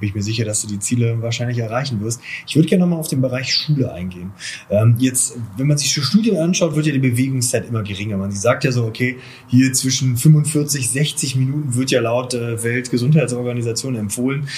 Bin 0.00 0.08
ich 0.08 0.14
mir 0.14 0.22
sicher, 0.22 0.44
dass 0.44 0.62
du 0.62 0.68
die 0.68 0.78
Ziele 0.78 1.22
wahrscheinlich 1.22 1.58
erreichen 1.58 2.00
wirst. 2.00 2.20
Ich 2.46 2.54
würde 2.56 2.68
gerne 2.68 2.82
nochmal 2.82 2.98
auf 2.98 3.08
den 3.08 3.20
Bereich 3.20 3.52
Schule 3.52 3.92
eingehen. 3.92 4.32
Ähm, 4.68 4.96
jetzt, 4.98 5.38
wenn 5.56 5.66
man 5.66 5.78
sich 5.78 5.92
die 5.94 6.00
Studien 6.00 6.36
anschaut, 6.38 6.76
wird 6.76 6.86
ja 6.86 6.92
die 6.92 6.98
Bewegungszeit 6.98 7.68
immer 7.68 7.82
geringer. 7.82 8.16
Man 8.16 8.30
sagt 8.30 8.64
ja 8.64 8.72
so, 8.72 8.84
okay, 8.84 9.16
hier 9.48 9.72
zwischen 9.72 10.16
45, 10.16 10.90
60 10.90 11.36
Minuten 11.36 11.74
wird 11.74 11.90
ja 11.90 12.00
laut 12.00 12.34
äh, 12.34 12.62
Weltgesundheitsorganisation 12.62 13.96
empfohlen. 13.96 14.48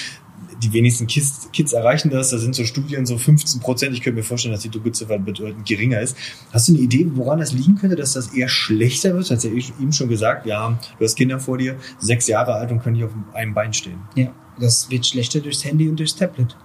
Die 0.61 0.73
wenigsten 0.73 1.07
Kids, 1.07 1.49
Kids 1.53 1.71
erreichen 1.71 2.09
das. 2.09 2.31
Da 2.31 2.37
sind 2.37 2.53
so 2.53 2.65
Studien 2.65 3.05
so 3.05 3.17
15 3.17 3.61
Prozent. 3.61 3.93
Ich 3.93 4.01
könnte 4.01 4.17
mir 4.17 4.23
vorstellen, 4.23 4.53
dass 4.53 4.61
die 4.61 4.69
Dunkelziffer 4.69 5.17
bedeutend 5.17 5.65
geringer 5.65 6.01
ist. 6.01 6.17
Hast 6.51 6.67
du 6.67 6.73
eine 6.73 6.81
Idee, 6.81 7.07
woran 7.13 7.39
das 7.39 7.53
liegen 7.53 7.75
könnte, 7.75 7.95
dass 7.95 8.13
das 8.13 8.33
eher 8.33 8.49
schlechter 8.49 9.13
wird? 9.13 9.29
Du 9.29 9.35
hast 9.35 9.43
ja 9.43 9.51
eben 9.51 9.93
schon 9.93 10.09
gesagt, 10.09 10.45
ja, 10.45 10.77
du 10.97 11.05
hast 11.05 11.15
Kinder 11.15 11.39
vor 11.39 11.57
dir, 11.57 11.77
sechs 11.99 12.27
Jahre 12.27 12.53
alt 12.53 12.71
und 12.71 12.83
können 12.83 12.97
nicht 12.97 13.05
auf 13.05 13.11
einem 13.33 13.53
Bein 13.53 13.71
stehen. 13.73 13.99
Ja, 14.15 14.33
das 14.59 14.89
wird 14.89 15.05
schlechter 15.05 15.39
durchs 15.39 15.63
Handy 15.63 15.87
und 15.89 15.99
durchs 15.99 16.15
Tablet. 16.15 16.55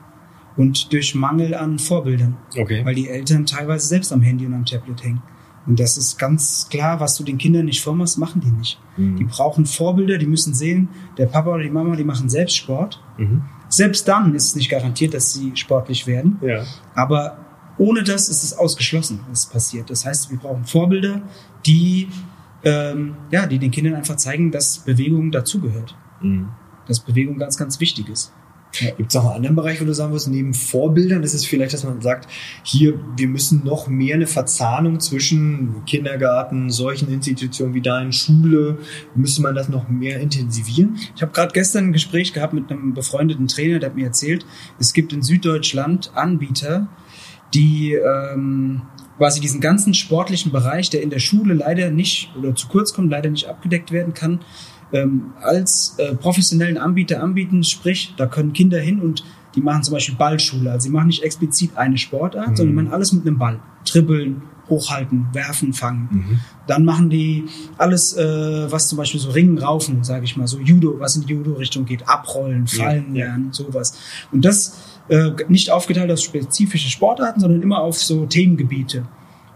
Und 0.56 0.92
durch 0.92 1.14
Mangel 1.14 1.54
an 1.54 1.78
Vorbildern. 1.78 2.36
Okay. 2.56 2.84
weil 2.84 2.94
die 2.94 3.08
Eltern 3.08 3.44
teilweise 3.44 3.88
selbst 3.88 4.12
am 4.12 4.22
Handy 4.22 4.46
und 4.46 4.54
am 4.54 4.64
Tablet 4.64 5.02
hängen. 5.02 5.22
Und 5.66 5.80
das 5.80 5.96
ist 5.96 6.18
ganz 6.18 6.68
klar, 6.68 7.00
was 7.00 7.16
du 7.16 7.24
den 7.24 7.38
Kindern 7.38 7.64
nicht 7.64 7.80
vormachst, 7.80 8.18
machen 8.18 8.40
die 8.40 8.50
nicht. 8.50 8.78
Mhm. 8.96 9.16
Die 9.16 9.24
brauchen 9.24 9.66
Vorbilder, 9.66 10.18
die 10.18 10.26
müssen 10.26 10.54
sehen, 10.54 10.90
der 11.16 11.26
Papa 11.26 11.50
oder 11.50 11.62
die 11.62 11.70
Mama, 11.70 11.96
die 11.96 12.04
machen 12.04 12.28
selbst 12.28 12.56
Sport. 12.56 13.02
Mhm. 13.16 13.42
Selbst 13.68 14.06
dann 14.06 14.34
ist 14.34 14.48
es 14.48 14.56
nicht 14.56 14.68
garantiert, 14.68 15.14
dass 15.14 15.32
sie 15.32 15.52
sportlich 15.56 16.06
werden. 16.06 16.38
Ja. 16.42 16.64
Aber 16.94 17.38
ohne 17.78 18.04
das 18.04 18.28
ist 18.28 18.44
es 18.44 18.56
ausgeschlossen, 18.56 19.20
es 19.32 19.46
passiert. 19.46 19.90
Das 19.90 20.04
heißt, 20.04 20.30
wir 20.30 20.38
brauchen 20.38 20.64
Vorbilder, 20.64 21.22
die, 21.66 22.08
ähm, 22.62 23.16
ja, 23.30 23.46
die 23.46 23.58
den 23.58 23.70
Kindern 23.70 23.94
einfach 23.94 24.16
zeigen, 24.16 24.50
dass 24.50 24.78
Bewegung 24.78 25.30
dazugehört. 25.32 25.96
Mhm. 26.20 26.50
Dass 26.86 27.00
Bewegung 27.00 27.38
ganz, 27.38 27.56
ganz 27.56 27.80
wichtig 27.80 28.08
ist. 28.08 28.32
Gibt 28.96 29.08
es 29.08 29.14
noch 29.14 29.26
einen 29.26 29.36
anderen 29.36 29.56
Bereich, 29.56 29.80
wo 29.80 29.84
du 29.84 29.94
sagen 29.94 30.12
wirst, 30.12 30.28
neben 30.28 30.52
Vorbildern 30.52 31.22
ist 31.22 31.34
es 31.34 31.44
vielleicht, 31.44 31.72
dass 31.72 31.84
man 31.84 32.00
sagt, 32.00 32.28
hier, 32.64 32.98
wir 33.16 33.28
müssen 33.28 33.62
noch 33.64 33.86
mehr 33.86 34.16
eine 34.16 34.26
Verzahnung 34.26 34.98
zwischen 35.00 35.84
Kindergarten, 35.86 36.70
solchen 36.70 37.08
Institutionen 37.12 37.74
wie 37.74 37.80
deinen, 37.80 38.12
Schule, 38.12 38.78
müsste 39.14 39.42
man 39.42 39.54
das 39.54 39.68
noch 39.68 39.88
mehr 39.88 40.20
intensivieren? 40.20 40.98
Ich 41.14 41.22
habe 41.22 41.32
gerade 41.32 41.52
gestern 41.52 41.86
ein 41.86 41.92
Gespräch 41.92 42.32
gehabt 42.32 42.52
mit 42.52 42.70
einem 42.70 42.94
befreundeten 42.94 43.46
Trainer, 43.46 43.78
der 43.78 43.90
hat 43.90 43.96
mir 43.96 44.06
erzählt, 44.06 44.44
es 44.78 44.92
gibt 44.92 45.12
in 45.12 45.22
Süddeutschland 45.22 46.10
Anbieter, 46.14 46.88
die 47.54 47.94
ähm, 47.94 48.82
quasi 49.18 49.40
diesen 49.40 49.60
ganzen 49.60 49.94
sportlichen 49.94 50.50
Bereich, 50.50 50.90
der 50.90 51.02
in 51.02 51.10
der 51.10 51.20
Schule 51.20 51.54
leider 51.54 51.90
nicht 51.90 52.34
oder 52.36 52.54
zu 52.54 52.66
kurz 52.68 52.92
kommt, 52.92 53.10
leider 53.10 53.30
nicht 53.30 53.46
abgedeckt 53.46 53.92
werden 53.92 54.14
kann, 54.14 54.40
ähm, 54.94 55.32
als 55.42 55.96
äh, 55.98 56.14
professionellen 56.14 56.78
Anbieter 56.78 57.22
anbieten. 57.22 57.64
Sprich, 57.64 58.14
da 58.16 58.26
können 58.26 58.52
Kinder 58.54 58.80
hin 58.80 59.00
und 59.00 59.24
die 59.54 59.60
machen 59.60 59.82
zum 59.82 59.92
Beispiel 59.94 60.14
Ballschule. 60.14 60.70
Also 60.70 60.84
sie 60.84 60.90
machen 60.90 61.08
nicht 61.08 61.22
explizit 61.22 61.76
eine 61.76 61.98
Sportart, 61.98 62.50
Mhm. 62.50 62.56
sondern 62.56 62.74
machen 62.76 62.92
alles 62.92 63.12
mit 63.12 63.26
einem 63.26 63.38
Ball. 63.38 63.60
Dribbeln, 63.86 64.42
hochhalten, 64.68 65.26
werfen, 65.32 65.72
fangen. 65.74 66.08
Mhm. 66.10 66.40
Dann 66.66 66.84
machen 66.84 67.10
die 67.10 67.44
alles, 67.76 68.16
äh, 68.16 68.72
was 68.72 68.88
zum 68.88 68.96
Beispiel 68.98 69.20
so 69.20 69.30
Ringen, 69.30 69.58
Raufen, 69.58 70.02
sage 70.04 70.24
ich 70.24 70.36
mal, 70.36 70.46
so 70.46 70.58
Judo, 70.58 70.98
was 70.98 71.16
in 71.16 71.26
die 71.26 71.34
Judo-Richtung 71.34 71.84
geht, 71.84 72.08
abrollen, 72.08 72.66
fallen 72.66 73.14
ja. 73.14 73.26
lernen, 73.26 73.52
sowas. 73.52 73.98
Und 74.32 74.44
das 74.44 74.78
äh, 75.08 75.32
nicht 75.48 75.70
aufgeteilt 75.70 76.10
auf 76.10 76.18
spezifische 76.20 76.88
Sportarten, 76.88 77.40
sondern 77.40 77.60
immer 77.60 77.78
auf 77.80 77.98
so 77.98 78.24
Themengebiete. 78.26 79.04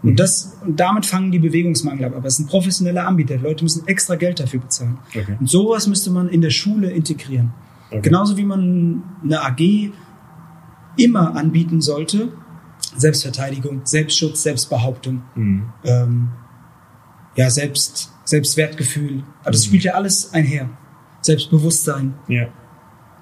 Und 0.01 0.19
das 0.19 0.57
und 0.65 0.79
damit 0.79 1.05
fangen 1.05 1.31
die 1.31 1.39
Bewegungsmangel 1.39 2.05
ab. 2.05 2.13
Aber 2.15 2.25
es 2.27 2.35
ist 2.39 2.45
ein 2.45 2.47
professioneller 2.47 3.05
Anbieter. 3.05 3.35
Die 3.37 3.43
Leute 3.43 3.63
müssen 3.65 3.85
extra 3.87 4.15
Geld 4.15 4.39
dafür 4.39 4.61
bezahlen. 4.61 4.97
Okay. 5.09 5.35
Und 5.39 5.49
sowas 5.49 5.87
müsste 5.87 6.09
man 6.11 6.29
in 6.29 6.41
der 6.41 6.51
Schule 6.51 6.89
integrieren. 6.89 7.51
Okay. 7.89 8.01
Genauso 8.01 8.37
wie 8.37 8.45
man 8.45 9.03
eine 9.23 9.41
AG 9.43 9.91
immer 10.97 11.35
anbieten 11.35 11.81
sollte. 11.81 12.31
Selbstverteidigung, 12.95 13.81
Selbstschutz, 13.83 14.43
Selbstbehauptung 14.43 15.21
Mhm. 15.35 15.63
ähm, 15.83 16.29
ja, 17.35 17.49
Selbst, 17.49 18.11
Selbstwertgefühl. 18.25 19.23
Aber 19.41 19.51
das 19.51 19.61
Mhm. 19.63 19.67
spielt 19.67 19.83
ja 19.83 19.93
alles 19.93 20.33
einher. 20.33 20.69
Selbstbewusstsein. 21.21 22.13
Ja. 22.27 22.47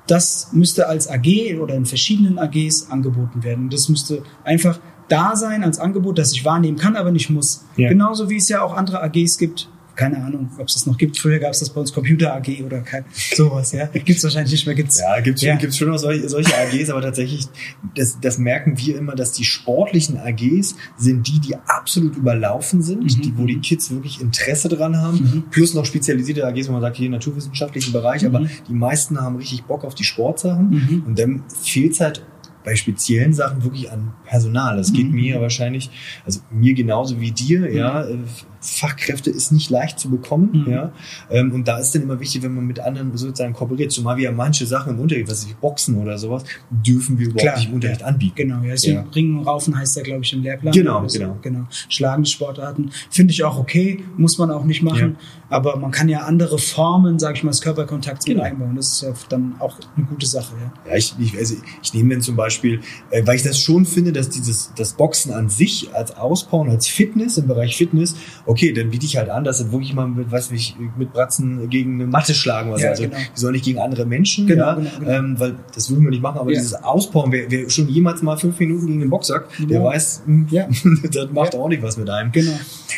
Das 0.07 0.53
müsste 0.53 0.87
als 0.87 1.09
AG 1.09 1.59
oder 1.59 1.75
in 1.75 1.85
verschiedenen 1.85 2.39
AGs 2.39 2.89
angeboten 2.89 3.43
werden. 3.43 3.69
Das 3.69 3.89
müsste 3.89 4.23
einfach 4.43 4.79
da 5.09 5.35
sein 5.35 5.63
als 5.63 5.79
Angebot, 5.79 6.17
das 6.17 6.33
ich 6.33 6.45
wahrnehmen 6.45 6.77
kann, 6.77 6.95
aber 6.95 7.11
nicht 7.11 7.29
muss. 7.29 7.65
Ja. 7.75 7.89
Genauso 7.89 8.29
wie 8.29 8.37
es 8.37 8.49
ja 8.49 8.61
auch 8.61 8.75
andere 8.75 9.01
AGs 9.01 9.37
gibt, 9.37 9.69
keine 9.97 10.23
Ahnung, 10.23 10.49
ob 10.57 10.67
es 10.67 10.75
das 10.75 10.85
noch 10.85 10.97
gibt. 10.97 11.17
Früher 11.17 11.39
gab 11.39 11.51
es 11.51 11.59
das 11.59 11.71
bei 11.71 11.81
uns 11.81 11.91
Computer 11.91 12.33
AG 12.33 12.63
oder 12.63 12.81
kein, 12.81 13.03
sowas, 13.11 13.71
ja. 13.71 13.85
Gibt 13.93 14.09
es 14.09 14.23
wahrscheinlich 14.23 14.51
nicht 14.51 14.65
mehr. 14.67 14.75
Gibt's, 14.75 14.99
ja, 14.99 15.19
gibt 15.19 15.37
es 15.37 15.43
ja. 15.43 15.55
Gibt's 15.55 15.77
schon 15.77 15.89
noch 15.89 15.97
solche, 15.97 16.29
solche 16.29 16.55
AGs, 16.55 16.91
aber 16.91 17.01
tatsächlich, 17.01 17.47
das, 17.95 18.19
das 18.21 18.37
merken 18.37 18.77
wir 18.77 18.97
immer, 18.97 19.15
dass 19.15 19.31
die 19.31 19.43
sportlichen 19.43 20.17
AGs 20.17 20.75
sind 20.97 21.27
die, 21.27 21.39
die 21.39 21.55
absolut 21.55 22.15
überlaufen 22.15 22.83
sind, 22.83 23.03
mhm. 23.03 23.21
die, 23.21 23.37
wo 23.37 23.45
die 23.45 23.59
Kids 23.59 23.89
wirklich 23.89 24.21
Interesse 24.21 24.69
dran 24.69 24.97
haben, 24.97 25.17
mhm. 25.17 25.43
plus 25.49 25.73
noch 25.73 25.85
spezialisierte 25.85 26.45
AGs, 26.45 26.69
wo 26.69 26.73
man 26.73 26.81
sagt, 26.81 26.97
hier 26.97 27.09
naturwissenschaftlichen 27.09 27.91
Bereich, 27.91 28.21
mhm. 28.21 28.35
aber 28.35 28.47
die 28.69 28.73
meisten 28.73 29.19
haben 29.19 29.37
richtig 29.37 29.63
Bock 29.63 29.83
auf 29.83 29.95
die 29.95 30.03
Sportsachen 30.03 30.69
mhm. 30.69 31.03
und 31.07 31.17
dann 31.19 31.43
fehlt 31.63 31.93
es 31.93 31.99
halt 31.99 32.23
bei 32.63 32.75
speziellen 32.75 33.33
Sachen 33.33 33.63
wirklich 33.63 33.91
an 33.91 34.13
Personal. 34.25 34.77
Das 34.77 34.91
geht 34.93 35.07
mhm. 35.07 35.15
mir 35.15 35.41
wahrscheinlich, 35.41 35.89
also 36.25 36.41
mir 36.51 36.73
genauso 36.73 37.19
wie 37.21 37.31
dir, 37.31 37.71
ja, 37.73 38.03
mhm. 38.03 38.25
Fachkräfte 38.67 39.29
ist 39.29 39.51
nicht 39.51 39.69
leicht 39.69 39.97
zu 39.97 40.09
bekommen, 40.09 40.65
mhm. 40.65 40.71
ja. 40.71 40.91
Ähm, 41.29 41.53
und 41.53 41.67
da 41.67 41.77
ist 41.77 41.95
dann 41.95 42.01
immer 42.01 42.19
wichtig, 42.19 42.43
wenn 42.43 42.53
man 42.53 42.65
mit 42.65 42.79
anderen 42.79 43.15
sozusagen 43.15 43.53
kooperiert, 43.53 43.91
zumal 43.91 44.17
wir 44.17 44.25
ja 44.25 44.31
manche 44.31 44.65
Sachen 44.65 44.95
im 44.95 44.99
Unterricht, 44.99 45.29
was 45.29 45.45
ich 45.45 45.55
Boxen 45.55 45.95
oder 46.01 46.17
sowas, 46.17 46.43
dürfen 46.69 47.17
wir 47.17 47.27
überhaupt 47.27 47.41
Klar, 47.41 47.55
nicht 47.57 47.69
im 47.69 47.75
Unterricht 47.75 48.03
anbieten. 48.03 48.35
Genau, 48.35 48.61
ja. 48.63 48.71
Also 48.71 48.91
ja. 48.91 49.05
Ringen 49.15 49.39
und 49.39 49.47
Raufen 49.47 49.77
heißt 49.77 49.95
ja, 49.95 50.03
glaube 50.03 50.23
ich, 50.23 50.33
im 50.33 50.43
Lehrplan. 50.43 50.73
Genau, 50.73 50.99
also, 50.99 51.17
genau. 51.17 51.37
genau. 51.41 51.65
Schlagende 51.87 52.29
Sportarten 52.29 52.91
finde 53.09 53.31
ich 53.31 53.43
auch 53.43 53.57
okay, 53.57 54.03
muss 54.17 54.37
man 54.37 54.51
auch 54.51 54.65
nicht 54.65 54.83
machen. 54.83 55.17
Ja. 55.19 55.57
Aber 55.57 55.77
man 55.77 55.91
kann 55.91 56.09
ja 56.09 56.21
andere 56.21 56.57
Formen, 56.57 57.19
sage 57.19 57.37
ich 57.37 57.43
mal, 57.43 57.51
des 57.51 57.61
Körperkontakts 57.61 58.25
genau. 58.25 58.43
mit 58.43 58.51
einbauen. 58.51 58.75
Das 58.75 58.87
ist 58.87 59.01
ja 59.01 59.13
dann 59.29 59.55
auch 59.59 59.77
eine 59.95 60.05
gute 60.05 60.25
Sache, 60.25 60.53
ja. 60.59 60.91
Ja, 60.91 60.97
ich, 60.97 61.15
ich, 61.19 61.37
also 61.37 61.55
ich 61.81 61.93
nehme 61.93 62.13
dann 62.13 62.21
zum 62.21 62.35
Beispiel, 62.35 62.81
äh, 63.11 63.25
weil 63.25 63.37
ich 63.37 63.43
das 63.43 63.59
schon 63.59 63.85
finde, 63.85 64.11
dass 64.11 64.29
dieses 64.29 64.73
das 64.75 64.93
Boxen 64.93 65.31
an 65.31 65.49
sich 65.49 65.93
als 65.93 66.17
Ausbauen, 66.17 66.69
als 66.69 66.87
Fitness 66.87 67.37
im 67.37 67.47
Bereich 67.47 67.77
Fitness, 67.77 68.15
okay, 68.45 68.56
dann 68.73 68.89
biete 68.89 69.05
ich 69.05 69.17
halt 69.17 69.29
an, 69.29 69.43
dass 69.43 69.59
sie 69.59 69.71
wirklich 69.71 69.93
mal 69.93 70.07
mit, 70.07 70.31
was 70.31 70.51
ich, 70.51 70.75
mit 70.97 71.13
Bratzen 71.13 71.69
gegen 71.69 71.95
eine 71.95 72.07
Matte 72.07 72.33
schlagen 72.33 72.71
oder 72.71 72.79
ja, 72.81 72.95
so. 72.95 73.03
Also 73.03 73.03
genau. 73.03 73.17
die 73.35 73.39
sollen 73.39 73.53
nicht 73.53 73.65
gegen 73.65 73.79
andere 73.79 74.05
Menschen, 74.05 74.47
genau, 74.47 74.65
ja, 74.65 74.73
genau, 74.75 74.89
genau. 74.99 75.11
Ähm, 75.11 75.39
weil 75.39 75.55
das 75.73 75.89
würden 75.89 76.03
wir 76.03 76.11
nicht 76.11 76.21
machen, 76.21 76.39
aber 76.39 76.51
ja. 76.51 76.59
dieses 76.59 76.73
Ausbauen, 76.73 77.31
wer, 77.31 77.49
wer 77.49 77.69
schon 77.69 77.87
jemals 77.89 78.21
mal 78.21 78.37
fünf 78.37 78.59
Minuten 78.59 78.87
gegen 78.87 78.99
den 78.99 79.09
Box 79.09 79.27
sagt, 79.27 79.51
der 79.59 79.83
weiß, 79.83 80.23
mh, 80.25 80.47
ja. 80.51 80.67
das 81.11 81.31
macht 81.31 81.55
auch 81.55 81.67
nicht 81.67 81.81
was 81.81 81.97
mit 81.97 82.09
einem. 82.09 82.31
Genau. 82.31 82.53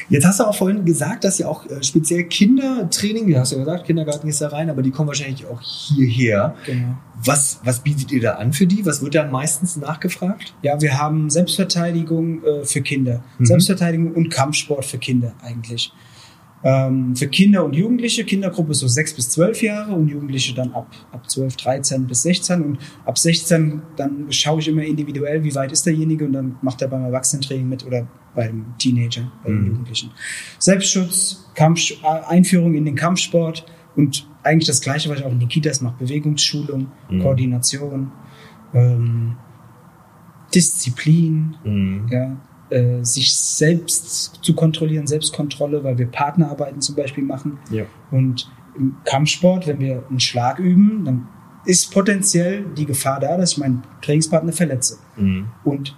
Jetzt 0.09 0.25
hast 0.25 0.39
du 0.39 0.45
auch 0.45 0.55
vorhin 0.55 0.85
gesagt, 0.85 1.23
dass 1.23 1.37
ja 1.37 1.47
auch 1.47 1.65
äh, 1.65 1.83
speziell 1.83 2.23
Kindertraining, 2.23 3.27
du 3.27 3.39
hast 3.39 3.51
ja 3.51 3.57
gesagt, 3.57 3.85
Kindergarten 3.85 4.27
ist 4.27 4.41
da 4.41 4.49
rein, 4.49 4.69
aber 4.69 4.81
die 4.81 4.91
kommen 4.91 5.07
wahrscheinlich 5.07 5.45
auch 5.45 5.61
hierher. 5.61 6.55
Genau. 6.65 6.97
Was, 7.23 7.59
was 7.63 7.81
bietet 7.81 8.11
ihr 8.11 8.21
da 8.21 8.33
an 8.35 8.53
für 8.53 8.65
die? 8.65 8.85
Was 8.85 9.01
wird 9.01 9.15
da 9.15 9.25
meistens 9.25 9.75
nachgefragt? 9.75 10.53
Ja, 10.61 10.79
wir 10.81 10.97
haben 10.97 11.29
Selbstverteidigung 11.29 12.43
äh, 12.43 12.65
für 12.65 12.81
Kinder. 12.81 13.23
Mhm. 13.37 13.45
Selbstverteidigung 13.45 14.13
und 14.13 14.29
Kampfsport 14.29 14.85
für 14.85 14.97
Kinder 14.97 15.33
eigentlich. 15.41 15.91
Ähm, 16.61 17.15
für 17.15 17.27
Kinder 17.27 17.63
und 17.63 17.73
Jugendliche, 17.73 18.25
Kindergruppe 18.25 18.73
so 18.73 18.87
sechs 18.87 19.13
bis 19.13 19.29
zwölf 19.29 19.61
Jahre 19.61 19.93
und 19.93 20.09
Jugendliche 20.09 20.53
dann 20.53 20.73
ab, 20.73 20.93
ab 21.11 21.29
12, 21.29 21.55
13 21.55 22.07
bis 22.07 22.23
16 22.23 22.61
und 22.61 22.79
ab 23.05 23.17
16 23.17 23.81
dann 23.95 24.31
schaue 24.31 24.59
ich 24.59 24.67
immer 24.67 24.83
individuell, 24.83 25.43
wie 25.43 25.55
weit 25.55 25.71
ist 25.71 25.85
derjenige 25.85 26.25
und 26.25 26.33
dann 26.33 26.57
macht 26.61 26.81
er 26.81 26.89
beim 26.89 27.03
Erwachsenentraining 27.05 27.67
mit 27.67 27.85
oder 27.85 28.07
beim 28.35 28.73
Teenager, 28.77 29.31
bei 29.43 29.51
den 29.51 29.61
mhm. 29.61 29.67
Jugendlichen. 29.67 30.11
Selbstschutz, 30.57 31.49
Kampf, 31.55 31.93
Einführung 32.27 32.75
in 32.75 32.85
den 32.85 32.95
Kampfsport 32.95 33.65
und 33.95 34.27
eigentlich 34.43 34.67
das 34.67 34.81
Gleiche, 34.81 35.09
was 35.09 35.19
ich 35.19 35.25
auch 35.25 35.31
in 35.31 35.39
den 35.39 35.49
Kitas 35.49 35.81
mache, 35.81 35.95
Bewegungsschulung, 35.99 36.87
mhm. 37.09 37.21
Koordination, 37.21 38.11
ähm, 38.73 39.35
Disziplin, 40.53 41.55
mhm. 41.63 42.07
ja, 42.09 42.37
äh, 42.69 43.03
sich 43.03 43.35
selbst 43.35 44.39
zu 44.41 44.53
kontrollieren, 44.53 45.07
Selbstkontrolle, 45.07 45.83
weil 45.83 45.97
wir 45.97 46.07
Partnerarbeiten 46.07 46.81
zum 46.81 46.95
Beispiel 46.95 47.23
machen. 47.23 47.59
Ja. 47.71 47.85
Und 48.11 48.51
im 48.77 48.95
Kampfsport, 49.05 49.67
wenn 49.67 49.79
wir 49.79 50.03
einen 50.09 50.19
Schlag 50.19 50.59
üben, 50.59 51.03
dann 51.03 51.27
ist 51.65 51.91
potenziell 51.91 52.65
die 52.77 52.85
Gefahr 52.85 53.19
da, 53.19 53.37
dass 53.37 53.53
ich 53.53 53.57
meinen 53.57 53.83
Trainingspartner 54.01 54.53
verletze. 54.53 54.97
Mhm. 55.17 55.47
Und 55.63 55.95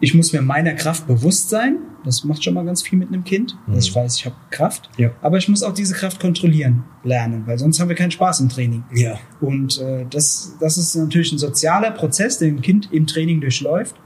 ich 0.00 0.14
muss 0.14 0.32
mir 0.32 0.40
meiner 0.40 0.74
Kraft 0.74 1.06
bewusst 1.06 1.50
sein. 1.50 1.78
Das 2.04 2.24
macht 2.24 2.42
schon 2.42 2.54
mal 2.54 2.64
ganz 2.64 2.82
viel 2.82 2.98
mit 2.98 3.08
einem 3.08 3.24
Kind, 3.24 3.56
mhm. 3.66 3.74
dass 3.74 3.84
ich 3.84 3.94
weiß, 3.94 4.16
ich 4.16 4.24
habe 4.24 4.34
Kraft. 4.50 4.88
Ja. 4.96 5.10
Aber 5.20 5.36
ich 5.36 5.48
muss 5.48 5.62
auch 5.62 5.74
diese 5.74 5.94
Kraft 5.94 6.18
kontrollieren 6.18 6.84
lernen, 7.04 7.42
weil 7.46 7.58
sonst 7.58 7.78
haben 7.78 7.88
wir 7.88 7.96
keinen 7.96 8.10
Spaß 8.10 8.40
im 8.40 8.48
Training. 8.48 8.84
Ja. 8.94 9.18
Und 9.40 9.78
äh, 9.80 10.06
das, 10.08 10.56
das 10.58 10.78
ist 10.78 10.94
natürlich 10.94 11.32
ein 11.32 11.38
sozialer 11.38 11.90
Prozess, 11.90 12.38
den 12.38 12.56
ein 12.56 12.62
Kind 12.62 12.88
im 12.92 13.06
Training 13.06 13.40
durchläuft, 13.40 13.96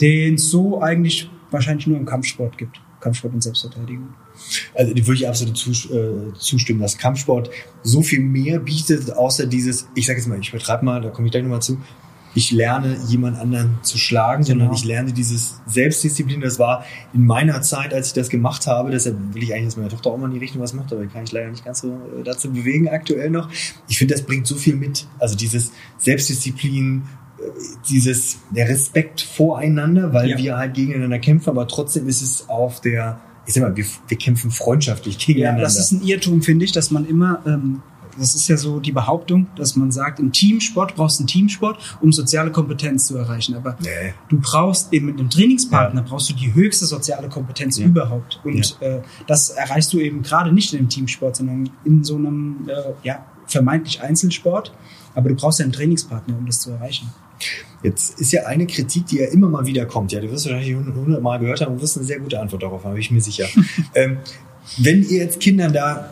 den 0.00 0.34
es 0.34 0.50
so 0.50 0.80
eigentlich 0.82 1.30
wahrscheinlich 1.50 1.86
nur 1.86 1.96
im 1.96 2.04
Kampfsport 2.06 2.58
gibt. 2.58 2.80
Kampfsport 3.00 3.32
und 3.32 3.42
Selbstverteidigung. 3.42 4.08
Also 4.74 4.92
die 4.92 5.06
würde 5.06 5.20
ich 5.20 5.28
absolut 5.28 5.56
äh, 5.56 6.36
zustimmen, 6.36 6.80
dass 6.80 6.98
Kampfsport 6.98 7.50
so 7.84 8.02
viel 8.02 8.20
mehr 8.20 8.58
bietet, 8.58 9.12
außer 9.12 9.46
dieses, 9.46 9.88
ich 9.94 10.06
sage 10.06 10.18
jetzt 10.18 10.26
mal, 10.26 10.38
ich 10.40 10.50
betreibe 10.50 10.84
mal, 10.84 11.00
da 11.00 11.10
komme 11.10 11.28
ich 11.28 11.32
gleich 11.32 11.44
nochmal 11.44 11.62
zu, 11.62 11.78
ich 12.34 12.50
lerne 12.50 12.96
jemand 13.08 13.38
anderen 13.38 13.78
zu 13.82 13.98
schlagen, 13.98 14.44
genau. 14.44 14.58
sondern 14.58 14.74
ich 14.74 14.84
lerne 14.84 15.12
dieses 15.12 15.60
Selbstdisziplin. 15.66 16.40
Das 16.40 16.58
war 16.58 16.84
in 17.12 17.26
meiner 17.26 17.62
Zeit, 17.62 17.92
als 17.94 18.08
ich 18.08 18.12
das 18.12 18.28
gemacht 18.28 18.66
habe, 18.66 18.90
deshalb 18.90 19.16
will 19.34 19.42
ich 19.42 19.52
eigentlich, 19.52 19.66
dass 19.66 19.76
meine 19.76 19.88
Tochter 19.88 20.10
auch 20.10 20.18
mal 20.18 20.26
in 20.26 20.34
die 20.34 20.38
Richtung 20.38 20.60
was 20.60 20.72
macht, 20.74 20.92
aber 20.92 21.06
kann 21.06 21.24
ich 21.24 21.32
leider 21.32 21.50
nicht 21.50 21.64
ganz 21.64 21.80
so 21.80 21.88
äh, 21.88 22.22
dazu 22.24 22.50
bewegen 22.52 22.88
aktuell 22.88 23.30
noch. 23.30 23.48
Ich 23.88 23.98
finde, 23.98 24.14
das 24.14 24.24
bringt 24.24 24.46
so 24.46 24.56
viel 24.56 24.76
mit. 24.76 25.06
Also 25.18 25.36
dieses 25.36 25.72
Selbstdisziplin, 25.98 27.04
dieses, 27.88 28.38
der 28.50 28.68
Respekt 28.68 29.20
voreinander, 29.20 30.12
weil 30.12 30.30
ja. 30.30 30.38
wir 30.38 30.56
halt 30.56 30.74
gegeneinander 30.74 31.18
kämpfen, 31.18 31.50
aber 31.50 31.68
trotzdem 31.68 32.08
ist 32.08 32.22
es 32.22 32.48
auf 32.48 32.80
der, 32.80 33.20
ich 33.46 33.54
sag 33.54 33.62
mal, 33.62 33.76
wir, 33.76 33.84
wir 34.08 34.18
kämpfen 34.18 34.50
freundschaftlich 34.50 35.18
gegeneinander. 35.18 35.60
Ja, 35.60 35.64
das 35.64 35.78
ist 35.78 35.92
ein 35.92 36.02
Irrtum, 36.02 36.42
finde 36.42 36.64
ich, 36.64 36.72
dass 36.72 36.90
man 36.90 37.06
immer, 37.06 37.42
ähm, 37.46 37.82
das 38.18 38.34
ist 38.34 38.48
ja 38.48 38.56
so 38.56 38.80
die 38.80 38.92
Behauptung, 38.92 39.46
dass 39.56 39.76
man 39.76 39.90
sagt, 39.90 40.20
im 40.20 40.32
Teamsport 40.32 40.94
brauchst 40.94 41.18
du 41.18 41.22
einen 41.22 41.28
Teamsport, 41.28 41.78
um 42.00 42.12
soziale 42.12 42.50
Kompetenz 42.50 43.06
zu 43.06 43.16
erreichen. 43.16 43.54
Aber 43.54 43.76
nee. 43.80 44.14
du 44.28 44.38
brauchst 44.40 44.92
eben 44.92 45.06
mit 45.06 45.18
einem 45.18 45.30
Trainingspartner, 45.30 46.02
ja. 46.02 46.06
brauchst 46.08 46.28
du 46.30 46.34
die 46.34 46.52
höchste 46.54 46.86
soziale 46.86 47.28
Kompetenz 47.28 47.78
ja. 47.78 47.86
überhaupt. 47.86 48.40
Und 48.44 48.78
ja. 48.80 48.86
äh, 48.86 49.02
das 49.26 49.50
erreichst 49.50 49.92
du 49.92 49.98
eben 49.98 50.22
gerade 50.22 50.52
nicht 50.52 50.72
in 50.72 50.80
einem 50.80 50.88
Teamsport, 50.88 51.36
sondern 51.36 51.70
in 51.84 52.04
so 52.04 52.16
einem 52.16 52.68
äh, 52.68 52.92
ja, 53.02 53.24
vermeintlich 53.46 54.02
Einzelsport. 54.02 54.72
Aber 55.14 55.28
du 55.28 55.34
brauchst 55.34 55.58
ja 55.58 55.64
einen 55.64 55.72
Trainingspartner, 55.72 56.36
um 56.36 56.46
das 56.46 56.60
zu 56.60 56.70
erreichen. 56.70 57.10
Jetzt 57.82 58.18
ist 58.18 58.32
ja 58.32 58.46
eine 58.46 58.66
Kritik, 58.66 59.06
die 59.06 59.18
ja 59.18 59.26
immer 59.26 59.48
mal 59.48 59.64
wieder 59.64 59.86
kommt. 59.86 60.10
Ja, 60.12 60.20
du 60.20 60.30
wirst 60.30 60.46
wahrscheinlich 60.46 60.74
hundertmal 60.74 61.38
gehört 61.38 61.60
haben 61.60 61.74
und 61.74 61.82
wirst 61.82 61.96
eine 61.96 62.06
sehr 62.06 62.18
gute 62.18 62.40
Antwort 62.40 62.62
darauf 62.62 62.84
haben, 62.84 62.92
bin 62.92 63.00
ich 63.00 63.10
mir 63.10 63.20
sicher. 63.20 63.46
ähm, 63.94 64.18
wenn 64.78 65.02
ihr 65.02 65.18
jetzt 65.18 65.40
Kindern 65.40 65.72
da 65.72 66.10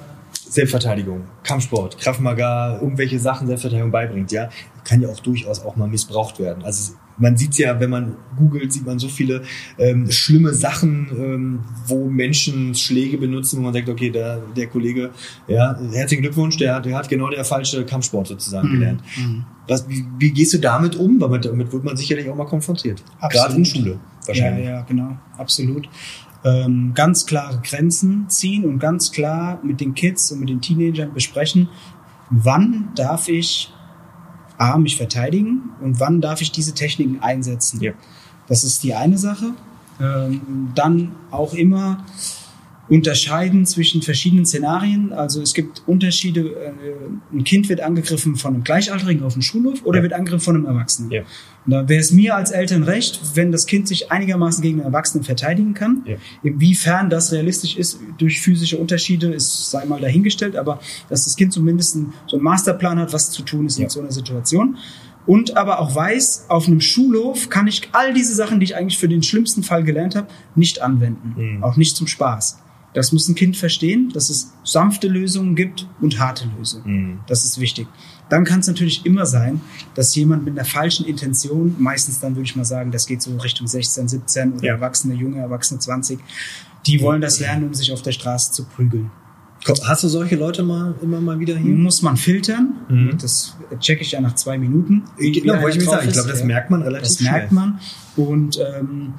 Selbstverteidigung, 0.48 1.24
Kampfsport, 1.42 1.98
Kraftmagar, 1.98 2.80
irgendwelche 2.80 3.18
Sachen 3.18 3.46
Selbstverteidigung 3.46 3.90
beibringt, 3.90 4.32
ja, 4.32 4.48
kann 4.84 5.00
ja 5.02 5.08
auch 5.08 5.20
durchaus 5.20 5.64
auch 5.64 5.76
mal 5.76 5.88
missbraucht 5.88 6.38
werden. 6.38 6.64
Also 6.64 6.94
man 7.18 7.36
sieht 7.36 7.56
ja, 7.56 7.80
wenn 7.80 7.90
man 7.90 8.16
googelt, 8.36 8.72
sieht 8.72 8.86
man 8.86 8.98
so 8.98 9.08
viele 9.08 9.42
ähm, 9.78 10.10
schlimme 10.10 10.52
Sachen, 10.52 11.08
ähm, 11.10 11.60
wo 11.86 12.08
Menschen 12.08 12.74
Schläge 12.74 13.18
benutzen, 13.18 13.58
wo 13.58 13.62
man 13.62 13.72
sagt, 13.72 13.88
okay, 13.88 14.10
der, 14.10 14.38
der 14.56 14.66
Kollege, 14.66 15.10
ja, 15.48 15.78
herzlichen 15.92 16.22
Glückwunsch, 16.22 16.56
der, 16.58 16.80
der 16.80 16.96
hat 16.96 17.08
genau 17.08 17.30
der 17.30 17.44
falsche 17.44 17.84
Kampfsport 17.84 18.28
sozusagen 18.28 18.68
mhm. 18.68 18.72
gelernt. 18.72 19.02
Mhm. 19.16 19.44
Was, 19.68 19.88
wie, 19.88 20.04
wie, 20.18 20.30
gehst 20.30 20.54
du 20.54 20.58
damit 20.58 20.94
um? 20.94 21.20
Weil 21.20 21.40
damit 21.40 21.72
wird 21.72 21.82
man 21.82 21.96
sicherlich 21.96 22.28
auch 22.28 22.36
mal 22.36 22.44
konfrontiert. 22.44 23.02
Absolut. 23.18 23.46
Gerade 23.46 23.56
in 23.56 23.64
Schule 23.64 23.98
wahrscheinlich. 24.26 24.66
Ja, 24.66 24.72
ja, 24.72 24.82
genau, 24.82 25.16
absolut. 25.38 25.88
Ähm, 26.46 26.92
ganz 26.94 27.26
klare 27.26 27.60
Grenzen 27.60 28.28
ziehen 28.28 28.64
und 28.64 28.78
ganz 28.78 29.10
klar 29.10 29.58
mit 29.64 29.80
den 29.80 29.94
Kids 29.94 30.30
und 30.30 30.38
mit 30.38 30.48
den 30.48 30.60
Teenagern 30.60 31.12
besprechen, 31.12 31.68
wann 32.30 32.90
darf 32.94 33.26
ich 33.28 33.72
A, 34.56 34.78
mich 34.78 34.96
verteidigen 34.96 35.70
und 35.80 35.98
wann 35.98 36.20
darf 36.20 36.40
ich 36.40 36.52
diese 36.52 36.72
Techniken 36.72 37.20
einsetzen. 37.20 37.80
Ja. 37.80 37.92
Das 38.46 38.62
ist 38.62 38.84
die 38.84 38.94
eine 38.94 39.18
Sache. 39.18 39.54
Ähm, 40.00 40.70
dann 40.74 41.12
auch 41.30 41.52
immer 41.52 42.04
unterscheiden 42.88 43.66
zwischen 43.66 44.02
verschiedenen 44.02 44.46
Szenarien. 44.46 45.12
Also 45.12 45.42
es 45.42 45.54
gibt 45.54 45.82
Unterschiede. 45.86 46.40
Äh, 46.40 46.72
ein 47.32 47.44
Kind 47.44 47.68
wird 47.68 47.80
angegriffen 47.80 48.36
von 48.36 48.54
einem 48.54 48.64
Gleichaltrigen 48.64 49.24
auf 49.24 49.32
dem 49.32 49.42
Schulhof 49.42 49.84
oder 49.84 49.98
ja. 49.98 50.02
wird 50.04 50.12
angegriffen 50.12 50.44
von 50.44 50.56
einem 50.56 50.66
Erwachsenen. 50.66 51.10
Ja. 51.10 51.22
Und 51.66 51.72
da 51.72 51.88
wäre 51.88 52.00
es 52.00 52.12
mir 52.12 52.36
als 52.36 52.52
Eltern 52.52 52.84
recht, 52.84 53.20
wenn 53.34 53.50
das 53.50 53.66
Kind 53.66 53.88
sich 53.88 54.12
einigermaßen 54.12 54.62
gegen 54.62 54.78
einen 54.80 54.86
Erwachsenen 54.86 55.24
verteidigen 55.24 55.74
kann. 55.74 56.02
Ja. 56.04 56.16
Inwiefern 56.44 57.10
das 57.10 57.32
realistisch 57.32 57.76
ist 57.76 57.98
durch 58.18 58.40
physische 58.40 58.78
Unterschiede, 58.78 59.32
ist 59.32 59.70
sei 59.70 59.84
mal 59.84 60.00
dahingestellt, 60.00 60.54
aber 60.54 60.80
dass 61.08 61.24
das 61.24 61.34
Kind 61.34 61.52
zumindest 61.52 61.96
einen, 61.96 62.12
so 62.26 62.36
einen 62.36 62.44
Masterplan 62.44 63.00
hat, 63.00 63.12
was 63.12 63.30
zu 63.30 63.42
tun 63.42 63.66
ist 63.66 63.78
in 63.78 63.88
so 63.88 64.00
einer 64.00 64.12
Situation 64.12 64.76
und 65.26 65.56
aber 65.56 65.80
auch 65.80 65.94
weiß, 65.94 66.46
auf 66.48 66.68
einem 66.68 66.80
Schulhof 66.80 67.48
kann 67.48 67.66
ich 67.66 67.88
all 67.92 68.14
diese 68.14 68.34
Sachen, 68.34 68.60
die 68.60 68.64
ich 68.64 68.76
eigentlich 68.76 68.98
für 68.98 69.08
den 69.08 69.24
schlimmsten 69.24 69.64
Fall 69.64 69.82
gelernt 69.82 70.14
habe, 70.14 70.28
nicht 70.54 70.80
anwenden. 70.82 71.34
Mhm. 71.36 71.64
Auch 71.64 71.76
nicht 71.76 71.96
zum 71.96 72.06
Spaß. 72.06 72.58
Das 72.96 73.12
muss 73.12 73.28
ein 73.28 73.34
Kind 73.34 73.58
verstehen, 73.58 74.08
dass 74.14 74.30
es 74.30 74.52
sanfte 74.64 75.06
Lösungen 75.06 75.54
gibt 75.54 75.86
und 76.00 76.18
harte 76.18 76.48
Lösungen. 76.58 76.84
Mhm. 76.86 77.18
Das 77.26 77.44
ist 77.44 77.60
wichtig. 77.60 77.86
Dann 78.30 78.44
kann 78.44 78.60
es 78.60 78.68
natürlich 78.68 79.04
immer 79.04 79.26
sein, 79.26 79.60
dass 79.94 80.14
jemand 80.14 80.46
mit 80.46 80.58
einer 80.58 80.64
falschen 80.64 81.04
Intention, 81.04 81.76
meistens 81.78 82.20
dann 82.20 82.34
würde 82.36 82.44
ich 82.46 82.56
mal 82.56 82.64
sagen, 82.64 82.90
das 82.90 83.06
geht 83.06 83.20
so 83.20 83.36
Richtung 83.36 83.66
16, 83.66 84.08
17 84.08 84.52
oder 84.54 84.64
ja. 84.64 84.72
Erwachsene, 84.76 85.12
junge 85.12 85.38
Erwachsene 85.40 85.78
20, 85.78 86.18
die 86.86 87.02
wollen 87.02 87.20
das 87.20 87.38
lernen, 87.38 87.64
um 87.64 87.74
sich 87.74 87.92
auf 87.92 88.00
der 88.00 88.12
Straße 88.12 88.52
zu 88.52 88.64
prügeln. 88.64 89.10
Hast 89.84 90.02
du 90.04 90.08
solche 90.08 90.36
Leute 90.36 90.62
mal 90.62 90.94
immer 91.02 91.20
mal 91.20 91.38
wieder 91.38 91.56
hier? 91.58 91.74
Muss 91.74 92.00
man 92.00 92.16
filtern. 92.16 92.76
Mhm. 92.88 93.18
Das 93.20 93.56
checke 93.78 94.00
ich 94.02 94.12
ja 94.12 94.22
nach 94.22 94.36
zwei 94.36 94.56
Minuten. 94.56 95.02
Genau, 95.18 95.60
wollte 95.60 95.76
ich 95.78 95.84
drauf 95.84 95.96
sagen. 95.96 96.06
Ich 96.08 96.14
glaube, 96.14 96.30
das 96.30 96.40
Ja. 96.40 96.46
merkt 96.46 96.70
man 96.70 96.80
relativ 96.80 97.08
Das 97.08 97.18
schnell. 97.18 97.32
merkt 97.32 97.52
man. 97.52 97.78
Und 98.16 98.58
ähm, 98.58 99.12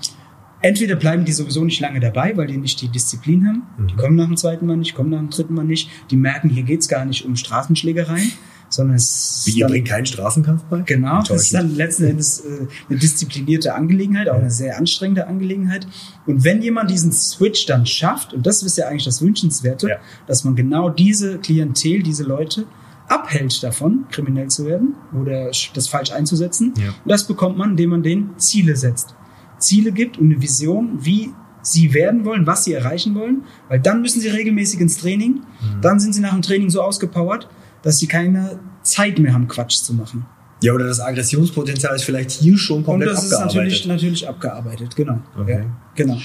entweder 0.61 0.95
bleiben 0.95 1.25
die 1.25 1.31
sowieso 1.33 1.63
nicht 1.63 1.79
lange 1.79 1.99
dabei, 1.99 2.35
weil 2.37 2.47
die 2.47 2.57
nicht 2.57 2.81
die 2.81 2.89
Disziplin 2.89 3.47
haben. 3.47 3.63
Die 3.89 3.93
Mhm. 3.93 3.97
kommen 3.97 4.15
nach 4.15 4.27
dem 4.27 4.37
zweiten 4.37 4.65
Mal 4.65 4.77
nicht, 4.77 4.95
kommen 4.95 5.09
nach 5.09 5.19
dem 5.19 5.29
dritten 5.29 5.53
Mal 5.53 5.65
nicht. 5.65 5.89
Die 6.11 6.17
merken, 6.17 6.49
hier 6.49 6.63
geht's 6.63 6.87
gar 6.87 7.05
nicht 7.05 7.25
um 7.25 7.35
Straßenschlägereien, 7.35 8.31
sondern 8.69 8.95
es 8.97 9.43
Wie, 9.45 9.51
ist 9.51 9.57
ihr 9.57 9.63
dann- 9.65 9.71
bringt 9.71 9.87
keinen 9.87 10.05
Straßenkampf 10.05 10.63
bei? 10.63 10.79
Genau, 10.81 11.21
das 11.21 11.43
ist 11.43 11.53
dann 11.53 11.75
letzten 11.75 12.03
Endes 12.05 12.39
äh, 12.41 12.67
eine 12.89 12.99
disziplinierte 12.99 13.73
Angelegenheit, 13.75 14.27
auch 14.29 14.35
eine 14.39 14.51
sehr 14.51 14.77
anstrengende 14.77 15.27
Angelegenheit. 15.27 15.87
Und 16.25 16.43
wenn 16.43 16.61
jemand 16.61 16.89
diesen 16.91 17.11
Switch 17.13 17.65
dann 17.65 17.85
schafft, 17.85 18.33
und 18.33 18.45
das 18.45 18.63
ist 18.63 18.77
ja 18.77 18.87
eigentlich 18.87 19.05
das 19.05 19.21
Wünschenswerte, 19.21 19.87
Ja. 19.89 19.95
dass 20.27 20.43
man 20.43 20.55
genau 20.55 20.89
diese 20.89 21.37
Klientel, 21.37 22.03
diese 22.03 22.23
Leute 22.23 22.65
abhält 23.07 23.63
davon, 23.63 24.03
kriminell 24.11 24.49
zu 24.49 24.65
werden 24.65 24.95
oder 25.17 25.49
das 25.73 25.87
falsch 25.87 26.11
einzusetzen. 26.11 26.73
Ja. 26.77 26.89
Und 26.89 27.09
das 27.09 27.25
bekommt 27.25 27.57
man, 27.57 27.69
indem 27.71 27.91
man 27.91 28.03
denen 28.03 28.31
Ziele 28.37 28.75
setzt. 28.75 29.15
Ziele 29.59 29.91
gibt 29.91 30.17
und 30.17 30.31
eine 30.31 30.41
Vision, 30.41 30.99
wie 30.99 31.31
sie 31.61 31.93
werden 31.93 32.25
wollen, 32.25 32.47
was 32.47 32.63
sie 32.63 32.73
erreichen 32.73 33.15
wollen, 33.15 33.43
weil 33.67 33.79
dann 33.79 34.01
müssen 34.01 34.21
sie 34.21 34.29
regelmäßig 34.29 34.79
ins 34.79 34.97
Training. 34.97 35.41
Mhm. 35.61 35.81
Dann 35.81 35.99
sind 35.99 36.13
sie 36.13 36.21
nach 36.21 36.33
dem 36.33 36.41
Training 36.41 36.69
so 36.69 36.81
ausgepowert, 36.81 37.49
dass 37.81 37.99
sie 37.99 38.07
keine 38.07 38.59
Zeit 38.83 39.19
mehr 39.19 39.33
haben, 39.33 39.47
Quatsch 39.47 39.77
zu 39.77 39.93
machen. 39.93 40.25
Ja, 40.61 40.73
oder 40.73 40.87
das 40.87 40.99
Aggressionspotenzial 40.99 41.95
ist 41.95 42.03
vielleicht 42.03 42.31
hier 42.31 42.57
schon 42.57 42.77
Und 42.77 42.85
komplett 42.85 43.11
das 43.11 43.25
ist 43.25 43.33
abgearbeitet. 43.33 43.55
natürlich, 43.55 43.87
natürlich 43.87 44.27
abgearbeitet, 44.29 44.95
genau. 44.95 45.21
Okay. 45.39 45.59
Ja, 45.59 45.65
genau. 45.95 46.17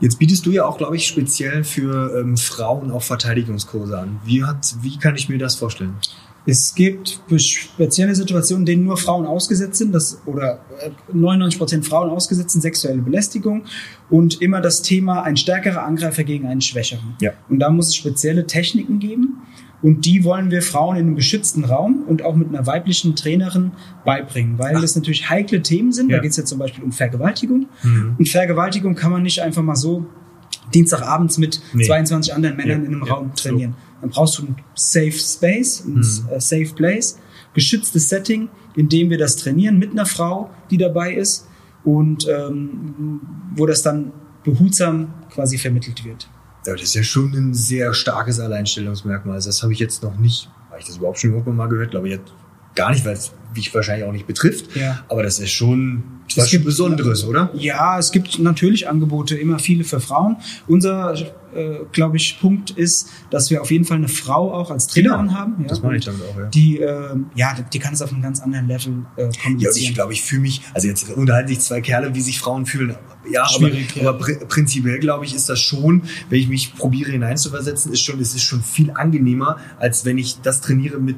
Jetzt 0.00 0.18
bietest 0.18 0.44
du 0.46 0.50
ja 0.50 0.64
auch, 0.64 0.78
glaube 0.78 0.96
ich, 0.96 1.06
speziell 1.06 1.64
für 1.64 2.18
ähm, 2.18 2.36
Frauen 2.36 2.90
auch 2.90 3.02
Verteidigungskurse 3.02 3.98
an. 3.98 4.20
Wie, 4.24 4.42
hat, 4.42 4.74
wie 4.80 4.98
kann 4.98 5.16
ich 5.16 5.28
mir 5.28 5.38
das 5.38 5.54
vorstellen? 5.54 5.94
Es 6.46 6.74
gibt 6.74 7.20
spezielle 7.38 8.14
Situationen, 8.14 8.66
denen 8.66 8.84
nur 8.84 8.98
Frauen 8.98 9.24
ausgesetzt 9.24 9.78
sind, 9.78 9.92
das, 9.94 10.20
oder 10.26 10.60
äh, 10.80 10.90
99 11.12 11.58
Prozent 11.58 11.86
Frauen 11.86 12.10
ausgesetzt 12.10 12.50
sind, 12.50 12.60
sexuelle 12.60 13.00
Belästigung 13.00 13.62
und 14.10 14.42
immer 14.42 14.60
das 14.60 14.82
Thema 14.82 15.22
ein 15.22 15.36
stärkerer 15.38 15.84
Angreifer 15.84 16.22
gegen 16.24 16.46
einen 16.46 16.60
schwächeren. 16.60 17.16
Ja. 17.20 17.30
Und 17.48 17.60
da 17.60 17.70
muss 17.70 17.88
es 17.88 17.96
spezielle 17.96 18.46
Techniken 18.46 18.98
geben 18.98 19.38
und 19.80 20.04
die 20.04 20.22
wollen 20.24 20.50
wir 20.50 20.60
Frauen 20.60 20.96
in 20.96 21.06
einem 21.06 21.16
geschützten 21.16 21.64
Raum 21.64 22.04
und 22.06 22.22
auch 22.22 22.36
mit 22.36 22.48
einer 22.48 22.66
weiblichen 22.66 23.16
Trainerin 23.16 23.72
beibringen, 24.04 24.58
weil 24.58 24.76
Ach. 24.76 24.80
das 24.82 24.96
natürlich 24.96 25.30
heikle 25.30 25.62
Themen 25.62 25.92
sind. 25.92 26.10
Ja. 26.10 26.16
Da 26.18 26.22
geht 26.22 26.32
es 26.32 26.36
ja 26.36 26.44
zum 26.44 26.58
Beispiel 26.58 26.84
um 26.84 26.92
Vergewaltigung 26.92 27.66
Mhm. 27.82 28.16
und 28.18 28.28
Vergewaltigung 28.28 28.94
kann 28.94 29.12
man 29.12 29.22
nicht 29.22 29.40
einfach 29.40 29.62
mal 29.62 29.76
so 29.76 30.04
Dienstagabends 30.72 31.38
mit 31.38 31.60
Nee. 31.72 31.84
22 31.86 32.34
anderen 32.34 32.56
Männern 32.56 32.82
Ja, 32.82 32.86
in 32.88 32.94
einem 32.94 33.02
Raum 33.02 33.34
trainieren. 33.34 33.74
Dann 34.04 34.10
brauchst 34.10 34.36
du 34.38 34.42
ein 34.42 34.56
Safe 34.74 35.10
Space, 35.12 35.82
ein 35.86 35.94
Mhm. 35.94 36.28
äh, 36.30 36.38
Safe 36.38 36.68
Place, 36.76 37.18
geschütztes 37.54 38.10
Setting, 38.10 38.50
in 38.76 38.90
dem 38.90 39.08
wir 39.08 39.16
das 39.16 39.36
trainieren 39.36 39.78
mit 39.78 39.92
einer 39.92 40.04
Frau, 40.04 40.50
die 40.70 40.76
dabei 40.76 41.14
ist 41.14 41.46
und 41.84 42.28
ähm, 42.28 43.20
wo 43.56 43.64
das 43.64 43.80
dann 43.80 44.12
behutsam 44.44 45.14
quasi 45.32 45.56
vermittelt 45.56 46.04
wird. 46.04 46.28
Ja, 46.66 46.74
das 46.74 46.82
ist 46.82 46.94
ja 46.94 47.02
schon 47.02 47.32
ein 47.32 47.54
sehr 47.54 47.94
starkes 47.94 48.40
Alleinstellungsmerkmal. 48.40 49.36
Also 49.36 49.48
das 49.48 49.62
habe 49.62 49.72
ich 49.72 49.78
jetzt 49.78 50.02
noch 50.02 50.18
nicht, 50.18 50.50
habe 50.68 50.80
ich 50.80 50.86
das 50.86 50.98
überhaupt 50.98 51.18
schon 51.18 51.30
irgendwann 51.30 51.56
mal 51.56 51.68
gehört, 51.68 51.92
glaube 51.92 52.08
ich 52.08 52.14
jetzt 52.16 52.30
gar 52.74 52.90
nicht, 52.90 53.06
weil 53.06 53.14
es 53.14 53.32
mich 53.54 53.72
wahrscheinlich 53.74 54.06
auch 54.06 54.12
nicht 54.12 54.26
betrifft. 54.26 54.76
Ja. 54.76 55.02
Aber 55.08 55.22
das 55.22 55.38
ist 55.40 55.50
schon 55.52 56.02
Es 56.28 56.36
was 56.36 56.50
gibt- 56.50 56.66
Besonderes, 56.66 57.24
oder? 57.24 57.48
Ja, 57.54 57.98
es 57.98 58.10
gibt 58.12 58.38
natürlich 58.38 58.86
Angebote, 58.86 59.34
immer 59.36 59.58
viele 59.58 59.84
für 59.84 60.00
Frauen. 60.00 60.36
Unser, 60.66 61.14
äh, 61.54 61.78
glaube 61.92 62.16
ich, 62.16 62.38
Punkt 62.40 62.70
ist, 62.70 63.08
dass 63.30 63.50
wir 63.50 63.62
auf 63.62 63.70
jeden 63.70 63.84
Fall 63.84 63.96
eine 63.98 64.08
Frau 64.08 64.52
auch 64.52 64.70
als 64.70 64.86
Trainerin 64.86 65.26
Genau. 65.28 65.32
haben. 65.38 65.54
Ja, 65.62 65.68
Das 65.68 65.82
meine 65.82 65.96
ich 65.98 66.04
damit 66.04 66.22
auch, 66.22 66.38
ja. 66.38 66.46
Die, 66.46 66.78
äh, 66.80 67.16
ja, 67.34 67.54
die 67.72 67.78
kann 67.78 67.94
es 67.94 68.02
auf 68.02 68.12
einem 68.12 68.22
ganz 68.22 68.40
anderen 68.40 68.66
Level 68.68 69.06
äh, 69.16 69.22
Ja, 69.24 69.30
kommunizieren. 69.42 69.74
ich 69.76 69.94
glaube, 69.94 70.12
ich 70.12 70.22
fühle 70.22 70.42
mich, 70.42 70.62
also 70.74 70.88
jetzt 70.88 71.10
unterhalten 71.10 71.48
sich 71.48 71.60
zwei 71.60 71.80
Kerle, 71.80 72.14
wie 72.14 72.20
sich 72.20 72.38
Frauen 72.38 72.66
fühlen. 72.66 72.94
Ja, 73.30 73.48
Schwierig, 73.48 73.88
aber, 73.92 74.02
ja. 74.02 74.08
aber 74.10 74.18
pr 74.18 74.44
prinzipiell 74.46 74.98
glaube 74.98 75.24
ich, 75.24 75.34
ist 75.34 75.48
das 75.48 75.58
schon, 75.60 76.02
wenn 76.28 76.38
ich 76.40 76.48
mich 76.48 76.74
probiere 76.74 77.10
hineinzuversetzen, 77.12 77.92
ist 77.92 78.00
schon, 78.02 78.20
es 78.20 78.34
ist 78.34 78.42
schon 78.42 78.62
viel 78.62 78.90
angenehmer, 78.90 79.56
als 79.78 80.04
wenn 80.04 80.18
ich 80.18 80.40
das 80.42 80.60
trainiere 80.60 80.98
mit 80.98 81.16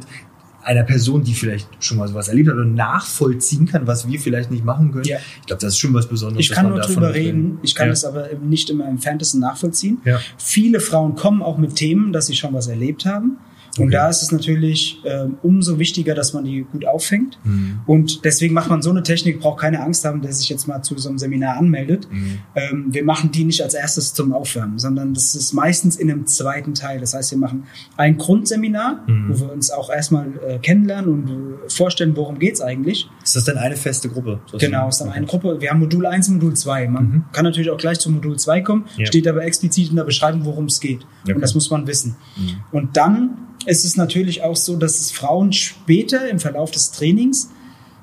einer 0.66 0.82
Person, 0.82 1.22
die 1.22 1.32
vielleicht 1.32 1.68
schon 1.78 1.96
mal 1.96 2.08
sowas 2.08 2.26
erlebt 2.26 2.48
hat 2.48 2.56
und 2.56 2.74
nachvollziehen 2.74 3.66
kann, 3.66 3.86
was 3.86 4.08
wir 4.08 4.18
vielleicht 4.18 4.50
nicht 4.50 4.64
machen 4.64 4.90
können. 4.90 5.04
Ja. 5.04 5.18
Ich 5.40 5.46
glaube, 5.46 5.60
das 5.60 5.74
ist 5.74 5.78
schon 5.78 5.94
was 5.94 6.08
Besonderes. 6.08 6.44
Ich 6.44 6.50
kann 6.50 6.68
nur 6.68 6.78
davon 6.78 6.94
drüber 6.94 7.14
reden, 7.14 7.58
ich 7.62 7.76
kann 7.76 7.86
ja. 7.86 7.92
es 7.92 8.04
aber 8.04 8.30
nicht 8.42 8.68
immer 8.68 8.84
im 8.84 8.96
Entferntesten 8.96 9.40
nachvollziehen. 9.40 9.98
Ja. 10.04 10.18
Viele 10.38 10.80
Frauen 10.80 11.14
kommen 11.14 11.40
auch 11.40 11.56
mit 11.56 11.76
Themen, 11.76 12.12
dass 12.12 12.26
sie 12.26 12.34
schon 12.34 12.52
was 12.52 12.66
erlebt 12.66 13.06
haben. 13.06 13.38
Und 13.78 13.86
Okay. 13.88 13.92
da 13.96 14.08
ist 14.08 14.22
es 14.22 14.32
natürlich 14.32 15.00
ähm, 15.04 15.38
umso 15.42 15.78
wichtiger, 15.78 16.14
dass 16.14 16.32
man 16.32 16.44
die 16.44 16.62
gut 16.70 16.86
auffängt. 16.86 17.38
Mhm. 17.44 17.80
Und 17.86 18.24
deswegen 18.24 18.54
macht 18.54 18.70
man 18.70 18.82
so 18.82 18.90
eine 18.90 19.02
Technik, 19.02 19.40
braucht 19.40 19.60
keine 19.60 19.80
Angst 19.82 20.04
haben, 20.04 20.22
der 20.22 20.32
sich 20.32 20.48
jetzt 20.48 20.66
mal 20.66 20.82
zu 20.82 20.96
so 20.98 21.08
einem 21.08 21.18
Seminar 21.18 21.56
anmeldet. 21.58 22.08
Mhm. 22.10 22.38
Ähm, 22.54 22.86
wir 22.90 23.04
machen 23.04 23.30
die 23.32 23.44
nicht 23.44 23.62
als 23.62 23.74
erstes 23.74 24.14
zum 24.14 24.32
Aufwärmen, 24.32 24.78
sondern 24.78 25.14
das 25.14 25.34
ist 25.34 25.52
meistens 25.52 25.96
in 25.96 26.10
einem 26.10 26.26
zweiten 26.26 26.74
Teil. 26.74 27.00
Das 27.00 27.14
heißt, 27.14 27.30
wir 27.32 27.38
machen 27.38 27.64
ein 27.96 28.16
Grundseminar, 28.18 29.02
Mhm. 29.06 29.28
wo 29.28 29.40
wir 29.40 29.52
uns 29.52 29.70
auch 29.70 29.90
erstmal 29.90 30.26
äh, 30.46 30.58
kennenlernen 30.58 31.10
und 31.10 31.28
äh, 31.28 31.68
vorstellen, 31.70 32.16
worum 32.16 32.38
geht's 32.38 32.60
eigentlich. 32.60 33.08
Ist 33.22 33.36
das 33.36 33.44
denn 33.44 33.58
eine 33.58 33.76
feste 33.76 34.08
Gruppe? 34.08 34.40
Genau, 34.58 34.88
ist 34.88 35.00
dann 35.00 35.10
eine 35.10 35.26
Gruppe. 35.26 35.60
Wir 35.60 35.70
haben 35.70 35.80
Modul 35.80 36.06
1 36.06 36.28
und 36.28 36.34
Modul 36.36 36.54
2. 36.54 36.88
Man 36.88 37.04
Mhm. 37.04 37.24
kann 37.32 37.44
natürlich 37.44 37.70
auch 37.70 37.76
gleich 37.78 37.98
zu 37.98 38.10
Modul 38.10 38.38
2 38.38 38.60
kommen, 38.60 38.84
Ja. 38.96 39.06
steht 39.06 39.26
aber 39.28 39.44
explizit 39.44 39.90
in 39.90 39.96
der 39.96 40.04
Beschreibung, 40.04 40.44
worum 40.44 40.66
es 40.66 40.80
geht. 40.80 41.06
Okay. 41.24 41.34
Und 41.34 41.40
das 41.40 41.54
muss 41.54 41.70
man 41.70 41.86
wissen. 41.86 42.16
Mhm. 42.36 42.50
Und 42.72 42.96
dann 42.96 43.38
ist 43.66 43.84
es 43.84 43.96
natürlich 43.96 44.42
auch 44.42 44.56
so, 44.56 44.76
dass 44.76 45.00
es 45.00 45.10
Frauen 45.10 45.52
später 45.52 46.28
im 46.28 46.38
Verlauf 46.38 46.70
des 46.70 46.92
Trainings 46.92 47.50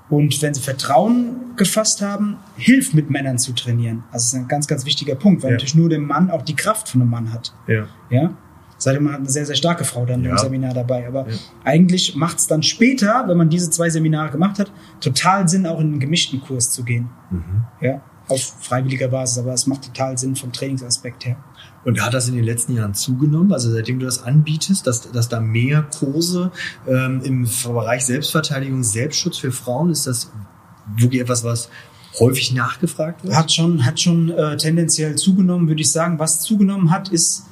und 0.09 0.41
wenn 0.41 0.53
sie 0.53 0.61
Vertrauen 0.61 1.55
gefasst 1.55 2.01
haben, 2.01 2.38
hilft 2.57 2.93
mit 2.93 3.09
Männern 3.09 3.38
zu 3.38 3.53
trainieren. 3.53 4.03
Also 4.11 4.24
das 4.24 4.26
ist 4.28 4.34
ein 4.36 4.47
ganz, 4.47 4.68
ganz 4.68 4.86
wichtiger 4.86 5.16
Punkt, 5.16 5.41
weil 5.43 5.51
Ja. 5.51 5.55
natürlich 5.55 5.76
nur 5.76 5.89
der 5.89 5.99
Mann 5.99 6.30
auch 6.30 6.41
die 6.43 6.55
Kraft 6.55 6.89
von 6.89 7.01
einem 7.01 7.09
Mann 7.11 7.34
hat. 7.34 7.53
Ja. 7.68 7.88
Ja. 8.09 8.34
Sei 8.78 8.93
denn, 8.93 9.03
man 9.03 9.14
hat 9.14 9.20
eine 9.22 9.30
sehr, 9.30 9.45
sehr 9.45 9.55
starke 9.55 9.86
Frau 9.86 10.05
dann 10.05 10.24
Ja. 10.24 10.32
im 10.32 10.38
Seminar 10.38 10.74
dabei. 10.74 11.07
Aber 11.07 11.28
Ja. 11.30 11.36
eigentlich 11.64 12.16
macht 12.16 12.39
es 12.39 12.47
dann 12.47 12.64
später, 12.64 13.24
wenn 13.28 13.38
man 13.38 13.49
diese 13.49 13.70
zwei 13.70 13.89
Seminare 13.89 14.30
gemacht 14.32 14.59
hat, 14.59 14.72
total 14.99 15.47
Sinn, 15.47 15.66
auch 15.66 15.80
in 15.80 15.88
einen 15.88 15.99
gemischten 15.99 16.41
Kurs 16.41 16.72
zu 16.72 16.84
gehen. 16.84 17.09
Mhm. 17.32 17.64
Ja. 17.80 18.01
Auf 18.28 18.41
freiwilliger 18.61 19.09
Basis, 19.09 19.38
aber 19.38 19.53
es 19.53 19.67
macht 19.67 19.84
total 19.84 20.17
Sinn 20.17 20.36
vom 20.36 20.51
Trainingsaspekt 20.51 21.26
her. 21.26 21.38
Und 21.86 22.01
hat 22.01 22.13
das 22.13 22.30
in 22.30 22.36
den 22.36 22.45
letzten 22.45 22.76
Jahren 22.76 22.93
zugenommen? 22.93 23.51
Also 23.51 23.69
seitdem 23.71 23.99
du 23.99 24.05
das 24.05 24.24
anbietest, 24.24 24.88
dass, 24.88 25.11
dass 25.11 25.28
da 25.28 25.41
mehr 25.41 25.84
Kurse 25.84 26.51
ähm, 26.88 27.21
im 27.24 27.49
Bereich 27.63 28.05
Selbstverteidigung, 28.05 28.84
Selbstschutz 28.84 29.38
für 29.38 29.51
Frauen, 29.51 29.91
ist 29.91 30.07
das 30.07 30.32
wirklich 30.95 31.21
etwas, 31.21 31.43
was 31.43 31.69
häufig 32.19 32.53
nachgefragt 32.53 33.24
wird? 33.24 33.36
Hat 33.36 33.51
schon, 33.51 33.86
hat 33.86 33.99
schon 33.99 34.30
äh, 34.30 34.55
tendenziell 34.57 35.15
zugenommen, 35.15 35.67
würde 35.67 35.82
ich 35.82 35.91
sagen. 35.91 36.19
Was 36.19 36.41
zugenommen 36.41 36.91
hat, 36.91 37.09
ist, 37.09 37.43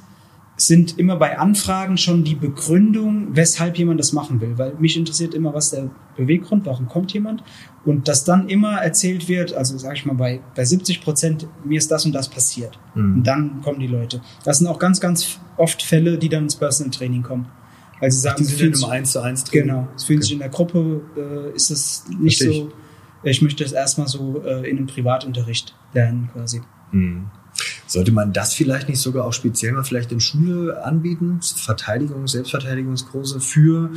sind 0.56 0.98
immer 0.98 1.16
bei 1.16 1.38
Anfragen 1.38 1.96
schon 1.96 2.24
die 2.24 2.34
Begründung, 2.34 3.28
weshalb 3.34 3.78
jemand 3.78 3.98
das 3.98 4.12
machen 4.12 4.40
will. 4.40 4.58
Weil 4.58 4.74
mich 4.78 4.96
interessiert 4.96 5.34
immer, 5.34 5.54
was 5.54 5.70
der 5.70 5.90
Beweggrund, 6.16 6.66
warum 6.66 6.86
kommt 6.88 7.12
jemand. 7.12 7.42
Und 7.84 8.06
dass 8.06 8.24
dann 8.24 8.48
immer 8.48 8.76
erzählt 8.76 9.28
wird, 9.28 9.54
also 9.54 9.76
sage 9.78 9.94
ich 9.96 10.04
mal, 10.06 10.14
bei, 10.14 10.40
bei 10.54 10.64
70 10.64 11.00
Prozent, 11.02 11.48
mir 11.64 11.78
ist 11.78 11.90
das 11.90 12.04
und 12.06 12.12
das 12.12 12.28
passiert. 12.28 12.78
Mhm. 12.94 13.14
Und 13.16 13.26
dann 13.26 13.60
kommen 13.62 13.80
die 13.80 13.86
Leute. 13.88 14.20
Das 14.44 14.58
sind 14.58 14.66
auch 14.68 14.78
ganz, 14.78 15.00
ganz 15.00 15.40
oft 15.56 15.82
Fälle, 15.82 16.18
die 16.18 16.28
dann 16.28 16.44
ins 16.44 16.56
Personal 16.56 16.90
Training 16.90 17.22
kommen. 17.22 17.46
Weil 17.98 18.10
sie 18.10 18.20
sagen, 18.20 18.36
Die 18.38 18.44
sie 18.44 18.50
sind 18.50 18.58
fühlen 18.58 18.74
sich- 18.74 18.84
im 18.84 18.90
1 18.90 19.12
zu 19.12 19.20
1 19.22 19.44
Training? 19.44 19.68
Genau. 19.68 19.88
Es 19.96 20.04
fühlen 20.04 20.18
Okay. 20.18 20.24
sich 20.24 20.32
in 20.34 20.38
der 20.40 20.48
Gruppe, 20.50 21.00
äh, 21.16 21.56
ist 21.56 21.70
es 21.70 22.04
nicht 22.20 22.38
Verstehe 22.38 22.64
so. 22.64 22.72
Ich 23.24 23.40
möchte 23.42 23.64
es 23.64 23.72
erstmal 23.72 24.08
so 24.08 24.42
äh, 24.44 24.68
in 24.68 24.76
einem 24.78 24.86
Privatunterricht 24.86 25.74
lernen, 25.94 26.28
quasi. 26.32 26.60
Mhm. 26.90 27.26
Sollte 27.92 28.10
man 28.10 28.32
das 28.32 28.54
vielleicht 28.54 28.88
nicht 28.88 29.00
sogar 29.00 29.26
auch 29.26 29.34
speziell 29.34 29.72
mal 29.72 29.84
vielleicht 29.84 30.12
in 30.12 30.20
Schule 30.20 30.82
anbieten? 30.82 31.40
Verteidigung, 31.42 32.26
Selbstverteidigungskurse 32.26 33.38
für, 33.38 33.90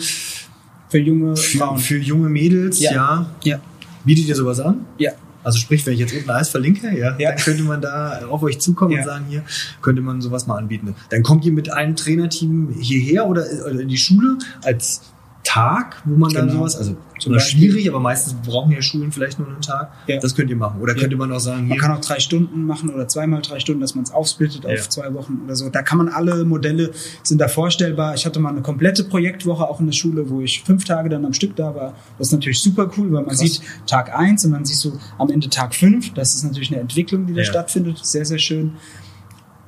Für 0.90 0.98
junge 1.00 1.38
für, 1.38 1.58
Frauen. 1.60 1.78
für 1.80 1.98
junge 1.98 2.28
Mädels, 2.28 2.82
ja. 2.82 2.92
Ja. 2.92 3.26
ja. 3.44 3.60
Bietet 4.04 4.26
ihr 4.28 4.36
sowas 4.36 4.60
an? 4.60 4.86
Ja. 4.98 5.12
Also 5.46 5.60
sprich, 5.60 5.86
wenn 5.86 5.94
ich 5.94 6.00
jetzt 6.02 6.14
unten 6.14 6.30
alles 6.30 6.50
verlinke, 6.50 6.88
ja, 6.98 7.16
Ja. 7.18 7.30
dann 7.32 7.38
könnte 7.38 7.64
man 7.64 7.80
da 7.80 8.26
auf 8.30 8.44
euch 8.44 8.60
zukommen 8.60 8.92
Ja. 8.92 9.00
und 9.00 9.06
sagen, 9.06 9.26
hier 9.30 9.44
könnte 9.82 10.02
man 10.02 10.20
sowas 10.20 10.46
mal 10.46 10.58
anbieten. 10.58 10.94
Dann 11.10 11.24
kommt 11.24 11.46
ihr 11.46 11.54
mit 11.54 11.72
einem 11.72 11.96
Trainerteam 11.96 12.74
hierher 12.78 13.28
oder, 13.28 13.46
oder 13.66 13.80
in 13.80 13.88
die 13.88 13.98
Schule 13.98 14.38
als 14.64 15.04
Tag, 15.46 16.02
wo 16.04 16.18
man 16.18 16.34
dann 16.34 16.48
Genau. 16.48 16.60
sowas, 16.60 16.76
also 16.76 16.98
Zum 17.20 17.32
Beispiel. 17.32 17.60
schwierig, 17.72 17.88
aber 17.90 18.00
meistens 18.02 18.34
brauchen 18.46 18.72
ja 18.74 18.82
Schulen 18.82 19.12
vielleicht 19.14 19.40
nur 19.40 19.48
einen 19.48 19.62
Tag. 19.62 19.92
Ja. 20.08 20.20
Das 20.20 20.36
könnt 20.36 20.50
ihr 20.50 20.56
machen. 20.58 20.82
Oder 20.82 20.94
Ja. 20.96 21.00
könnte 21.00 21.16
man 21.16 21.32
auch 21.32 21.40
sagen, 21.40 21.68
Man 21.70 21.78
kann 21.78 21.92
auch 21.92 22.02
drei 22.02 22.20
Stunden 22.20 22.66
machen 22.66 22.90
oder 22.90 23.08
zweimal 23.08 23.42
drei 23.42 23.60
Stunden, 23.60 23.80
dass 23.80 23.96
man 23.96 24.04
es 24.04 24.12
aufsplittet 24.12 24.64
Ja. 24.66 24.74
auf 24.74 24.90
zwei 24.90 25.14
Wochen 25.14 25.40
oder 25.46 25.56
so. 25.56 25.70
Da 25.70 25.82
kann 25.84 25.98
man 26.00 26.10
alle 26.10 26.44
Modelle 26.44 26.92
sind 27.24 27.40
da 27.40 27.48
vorstellbar. 27.48 28.16
Ich 28.16 28.26
hatte 28.26 28.40
mal 28.40 28.50
eine 28.50 28.62
komplette 28.64 29.04
Projektwoche 29.06 29.70
auch 29.70 29.80
in 29.80 29.86
der 29.86 29.94
Schule, 29.94 30.30
wo 30.30 30.42
ich 30.42 30.64
fünf 30.64 30.84
Tage 30.84 31.08
dann 31.10 31.24
am 31.26 31.34
Stück 31.34 31.56
da 31.56 31.74
war. 31.76 31.94
Das 32.18 32.28
ist 32.28 32.34
natürlich 32.34 32.60
super 32.60 32.92
cool, 32.98 33.06
weil 33.14 33.22
man 33.22 33.28
Krass. 33.28 33.38
sieht 33.40 33.62
Tag 33.88 34.14
eins 34.18 34.44
und 34.46 34.52
dann 34.52 34.66
siehst 34.66 34.84
du 34.84 35.00
am 35.18 35.30
Ende 35.30 35.50
Tag 35.50 35.74
fünf. 35.76 36.14
Das 36.16 36.34
ist 36.36 36.44
natürlich 36.44 36.72
eine 36.72 36.82
Entwicklung, 36.82 37.28
die 37.28 37.34
da 37.34 37.42
Ja. 37.42 37.46
stattfindet. 37.46 38.00
Sehr, 38.04 38.26
sehr 38.26 38.40
schön. 38.40 38.74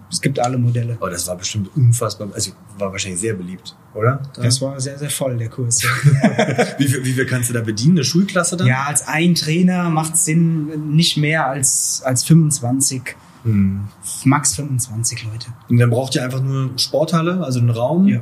Es 0.10 0.22
gibt 0.22 0.40
alle 0.40 0.58
Modelle. 0.58 0.98
Aber 1.00 1.10
das 1.10 1.28
war 1.28 1.36
bestimmt 1.36 1.70
unfassbar, 1.76 2.30
also 2.34 2.52
war 2.78 2.92
wahrscheinlich 2.92 3.20
sehr 3.20 3.34
beliebt, 3.34 3.76
oder? 3.94 4.22
Das 4.36 4.62
war 4.62 4.80
sehr, 4.80 4.98
sehr 4.98 5.10
voll, 5.10 5.38
der 5.38 5.50
Kurs. 5.50 5.84
wie, 6.78 6.88
viel, 6.88 7.04
wie 7.04 7.14
viel 7.14 7.26
kannst 7.26 7.50
du 7.50 7.54
da 7.54 7.62
bedienen? 7.62 7.98
Eine 7.98 8.04
Schulklasse 8.06 8.56
dann? 8.56 8.68
Ja, 8.68 8.86
als 8.88 9.08
ein 9.08 9.36
Trainer 9.36 9.90
macht 9.90 10.16
es 10.16 10.26
Sinn, 10.26 10.96
nicht 10.96 11.18
mehr 11.18 11.48
als, 11.48 12.02
als 12.06 12.24
25. 12.24 13.16
Hm. 13.44 13.82
Max 14.24 14.56
25 14.56 15.24
Leute. 15.26 15.48
Und 15.70 15.78
dann 15.78 15.90
braucht 15.90 16.16
ihr 16.16 16.24
einfach 16.24 16.42
nur 16.42 16.72
Sporthalle, 16.78 17.44
also 17.44 17.60
einen 17.60 17.70
Raum. 17.70 18.08
Ja. 18.08 18.22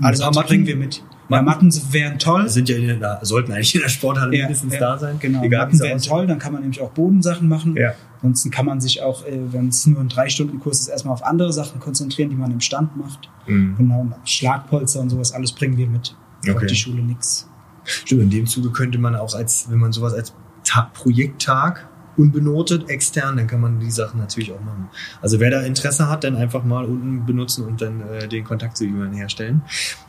Alles 0.00 0.20
also 0.20 0.40
bringen 0.42 0.66
wir 0.66 0.76
mit. 0.76 1.02
Ja, 1.28 1.42
Matten 1.42 1.72
wären 1.92 2.18
toll. 2.18 2.48
Sind 2.48 2.68
ja 2.68 2.76
in 2.76 3.00
der, 3.00 3.18
sollten 3.22 3.52
eigentlich 3.52 3.74
in 3.74 3.80
der 3.80 3.88
Sporthalle 3.88 4.36
ja, 4.36 4.44
mindestens 4.44 4.74
ja, 4.74 4.80
da 4.80 4.98
sein. 4.98 5.16
Genau. 5.18 5.42
Egal, 5.42 5.66
Matten 5.66 5.80
wären 5.80 6.00
toll, 6.00 6.26
dann 6.26 6.38
kann 6.38 6.52
man 6.52 6.62
nämlich 6.62 6.80
auch 6.80 6.90
Bodensachen 6.90 7.48
machen. 7.48 7.76
Ja. 7.76 7.94
Ansonsten 8.16 8.50
kann 8.50 8.66
man 8.66 8.80
sich 8.80 9.02
auch, 9.02 9.24
äh, 9.24 9.52
wenn 9.52 9.68
es 9.68 9.86
nur 9.86 10.00
ein 10.00 10.08
drei 10.08 10.28
Stunden 10.28 10.58
Kurs 10.60 10.80
ist, 10.80 10.88
erstmal 10.88 11.14
auf 11.14 11.24
andere 11.24 11.52
Sachen 11.52 11.80
konzentrieren, 11.80 12.30
die 12.30 12.36
man 12.36 12.50
im 12.50 12.60
Stand 12.60 12.96
macht. 12.96 13.30
Mhm. 13.46 13.76
Genau, 13.76 14.08
Schlagpolster 14.24 15.00
und 15.00 15.10
sowas, 15.10 15.32
alles 15.32 15.52
bringen 15.52 15.76
wir 15.76 15.86
mit. 15.86 16.16
Okay. 16.40 16.56
Auf 16.56 16.66
die 16.66 16.76
Schule 16.76 17.02
nichts. 17.02 17.48
Stimmt, 17.84 18.22
in 18.22 18.30
dem 18.30 18.46
Zuge 18.46 18.70
könnte 18.70 18.98
man 18.98 19.14
auch 19.14 19.34
als, 19.34 19.70
wenn 19.70 19.78
man 19.78 19.92
sowas 19.92 20.12
als 20.12 20.34
Tag, 20.64 20.92
Projekttag 20.94 21.88
unbenotet, 22.16 22.88
extern, 22.88 23.36
dann 23.36 23.46
kann 23.46 23.60
man 23.60 23.80
die 23.80 23.90
Sachen 23.90 24.20
natürlich 24.20 24.52
auch 24.52 24.60
machen. 24.60 24.88
Also 25.20 25.40
wer 25.40 25.50
da 25.50 25.62
Interesse 25.62 26.08
hat, 26.08 26.24
dann 26.24 26.36
einfach 26.36 26.64
mal 26.64 26.84
unten 26.84 27.26
benutzen 27.26 27.64
und 27.64 27.80
dann 27.80 28.00
äh, 28.00 28.28
den 28.28 28.44
Kontakt 28.44 28.76
zu 28.76 28.84
jemandem 28.84 29.14
herstellen. 29.14 29.62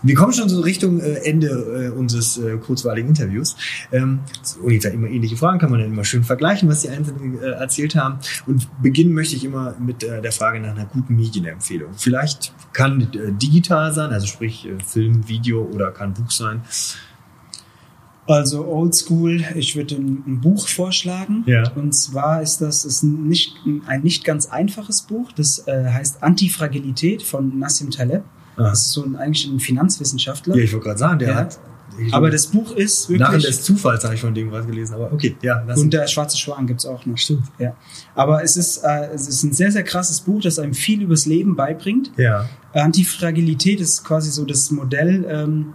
Wir 0.03 0.15
kommen 0.15 0.33
schon 0.33 0.49
so 0.49 0.61
Richtung 0.61 0.99
äh, 0.99 1.15
Ende 1.23 1.47
äh, 1.47 1.89
unseres 1.89 2.37
äh, 2.37 2.57
kurzweiligen 2.57 3.09
Interviews. 3.09 3.55
Ähm, 3.91 4.19
ungefähr 4.61 4.91
immer 4.91 5.07
ähnliche 5.07 5.37
Fragen, 5.37 5.59
kann 5.59 5.71
man 5.71 5.79
dann 5.79 5.91
immer 5.91 6.03
schön 6.03 6.23
vergleichen, 6.23 6.69
was 6.69 6.81
die 6.81 6.89
Einzelnen 6.89 7.41
äh, 7.41 7.51
erzählt 7.51 7.95
haben. 7.95 8.19
Und 8.45 8.67
beginnen 8.81 9.13
möchte 9.13 9.35
ich 9.35 9.43
immer 9.43 9.75
mit 9.79 10.03
äh, 10.03 10.21
der 10.21 10.31
Frage 10.31 10.59
nach 10.59 10.71
einer 10.71 10.85
guten 10.85 11.15
Medienempfehlung. 11.15 11.91
Vielleicht 11.95 12.53
kann 12.73 13.01
äh, 13.01 13.31
digital 13.31 13.93
sein, 13.93 14.11
also 14.11 14.27
sprich 14.27 14.67
äh, 14.67 14.77
Film, 14.83 15.27
Video 15.27 15.63
oder 15.63 15.91
kann 15.91 16.13
Buch 16.13 16.31
sein. 16.31 16.61
Also 18.27 18.65
Oldschool, 18.65 19.43
ich 19.55 19.75
würde 19.75 19.95
ein, 19.95 20.23
ein, 20.27 20.41
Buch 20.41 20.67
vorschlagen. 20.67 21.43
Ja. 21.45 21.71
Und 21.75 21.93
zwar 21.93 22.41
ist 22.41 22.59
das 22.59 22.83
ist 22.83 23.03
nicht, 23.03 23.55
ein 23.87 24.01
nicht 24.01 24.25
ganz 24.25 24.47
einfaches 24.47 25.03
Buch. 25.03 25.31
Das 25.31 25.65
äh, 25.67 25.85
heißt 25.85 26.21
Antifragilität 26.23 27.23
von 27.23 27.57
Nassim 27.57 27.89
Taleb. 27.89 28.23
Ah. 28.57 28.63
Das 28.63 28.87
ist 28.87 28.91
so 28.91 29.03
ein, 29.03 29.15
eigentlich 29.15 29.47
ein 29.47 29.59
Finanzwissenschaftler. 29.59 30.57
Ja, 30.57 30.63
ich 30.63 30.73
wollte 30.73 30.85
gerade 30.85 30.99
sagen, 30.99 31.19
der 31.19 31.29
ja. 31.29 31.35
hat. 31.35 31.59
Aber 32.11 32.29
das 32.29 32.47
Buch 32.47 32.73
ist 32.73 33.09
wirklich. 33.09 33.29
Nach 33.29 33.37
des 33.37 33.63
Zufalls 33.63 34.03
habe 34.03 34.13
ich 34.13 34.21
von 34.21 34.33
dem 34.33 34.51
was 34.51 34.67
gelesen, 34.67 34.93
aber 34.93 35.11
okay, 35.11 35.35
ja. 35.41 35.63
Und 35.75 35.91
der 35.93 36.05
Schwarze 36.07 36.37
Schwan 36.37 36.67
gibt's 36.67 36.85
auch 36.85 37.05
noch. 37.05 37.17
Stimmt. 37.17 37.43
Ja. 37.57 37.75
Aber 38.13 38.43
es 38.43 38.57
ist, 38.57 38.83
äh, 38.83 39.09
es 39.13 39.27
ist 39.27 39.43
ein 39.43 39.53
sehr, 39.53 39.71
sehr 39.71 39.83
krasses 39.83 40.19
Buch, 40.21 40.41
das 40.41 40.59
einem 40.59 40.73
viel 40.73 41.01
übers 41.01 41.25
Leben 41.25 41.55
beibringt. 41.55 42.11
Ja. 42.17 42.49
Antifragilität 42.73 43.79
ist 43.79 44.03
quasi 44.03 44.31
so 44.31 44.45
das 44.45 44.69
Modell. 44.69 45.25
Ähm, 45.27 45.73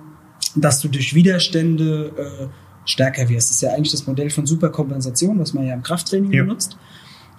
dass 0.54 0.80
du 0.80 0.88
durch 0.88 1.14
Widerstände 1.14 2.12
äh, 2.16 2.46
stärker 2.84 3.28
wirst. 3.28 3.50
Das 3.50 3.56
ist 3.56 3.62
ja 3.62 3.72
eigentlich 3.72 3.92
das 3.92 4.06
Modell 4.06 4.30
von 4.30 4.46
Superkompensation, 4.46 5.38
was 5.38 5.54
man 5.54 5.66
ja 5.66 5.74
im 5.74 5.82
Krafttraining 5.82 6.32
ja. 6.32 6.42
benutzt. 6.42 6.76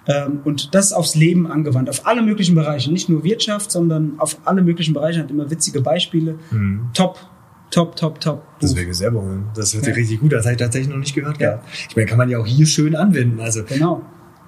Ähm, 0.06 0.40
und 0.44 0.74
das 0.74 0.92
aufs 0.92 1.14
Leben 1.14 1.50
angewandt, 1.50 1.88
auf 1.88 2.06
alle 2.06 2.22
möglichen 2.22 2.54
Bereiche, 2.54 2.92
nicht 2.92 3.08
nur 3.08 3.24
Wirtschaft, 3.24 3.70
sondern 3.70 4.14
auf 4.18 4.38
alle 4.44 4.62
möglichen 4.62 4.92
Bereiche, 4.92 5.20
hat 5.20 5.30
immer 5.30 5.50
witzige 5.50 5.80
Beispiele. 5.80 6.38
Mhm. 6.50 6.90
Top, 6.92 7.18
top, 7.70 7.96
top, 7.96 8.20
top. 8.20 8.42
Das 8.60 8.76
wäre 8.76 8.92
selber 8.92 9.22
holen. 9.22 9.46
Das 9.54 9.72
hört 9.72 9.84
sich 9.84 9.94
ja. 9.94 9.98
richtig 9.98 10.20
gut. 10.20 10.32
Das 10.32 10.44
habe 10.44 10.54
ich 10.54 10.58
tatsächlich 10.58 10.90
noch 10.90 10.98
nicht 10.98 11.14
gehört 11.14 11.40
ja. 11.40 11.62
Ich 11.88 11.96
meine, 11.96 12.06
kann 12.06 12.18
man 12.18 12.28
ja 12.28 12.38
auch 12.38 12.46
hier 12.46 12.66
schön 12.66 12.94
anwenden. 12.94 13.40
Also 13.40 13.64
genau. 13.64 14.02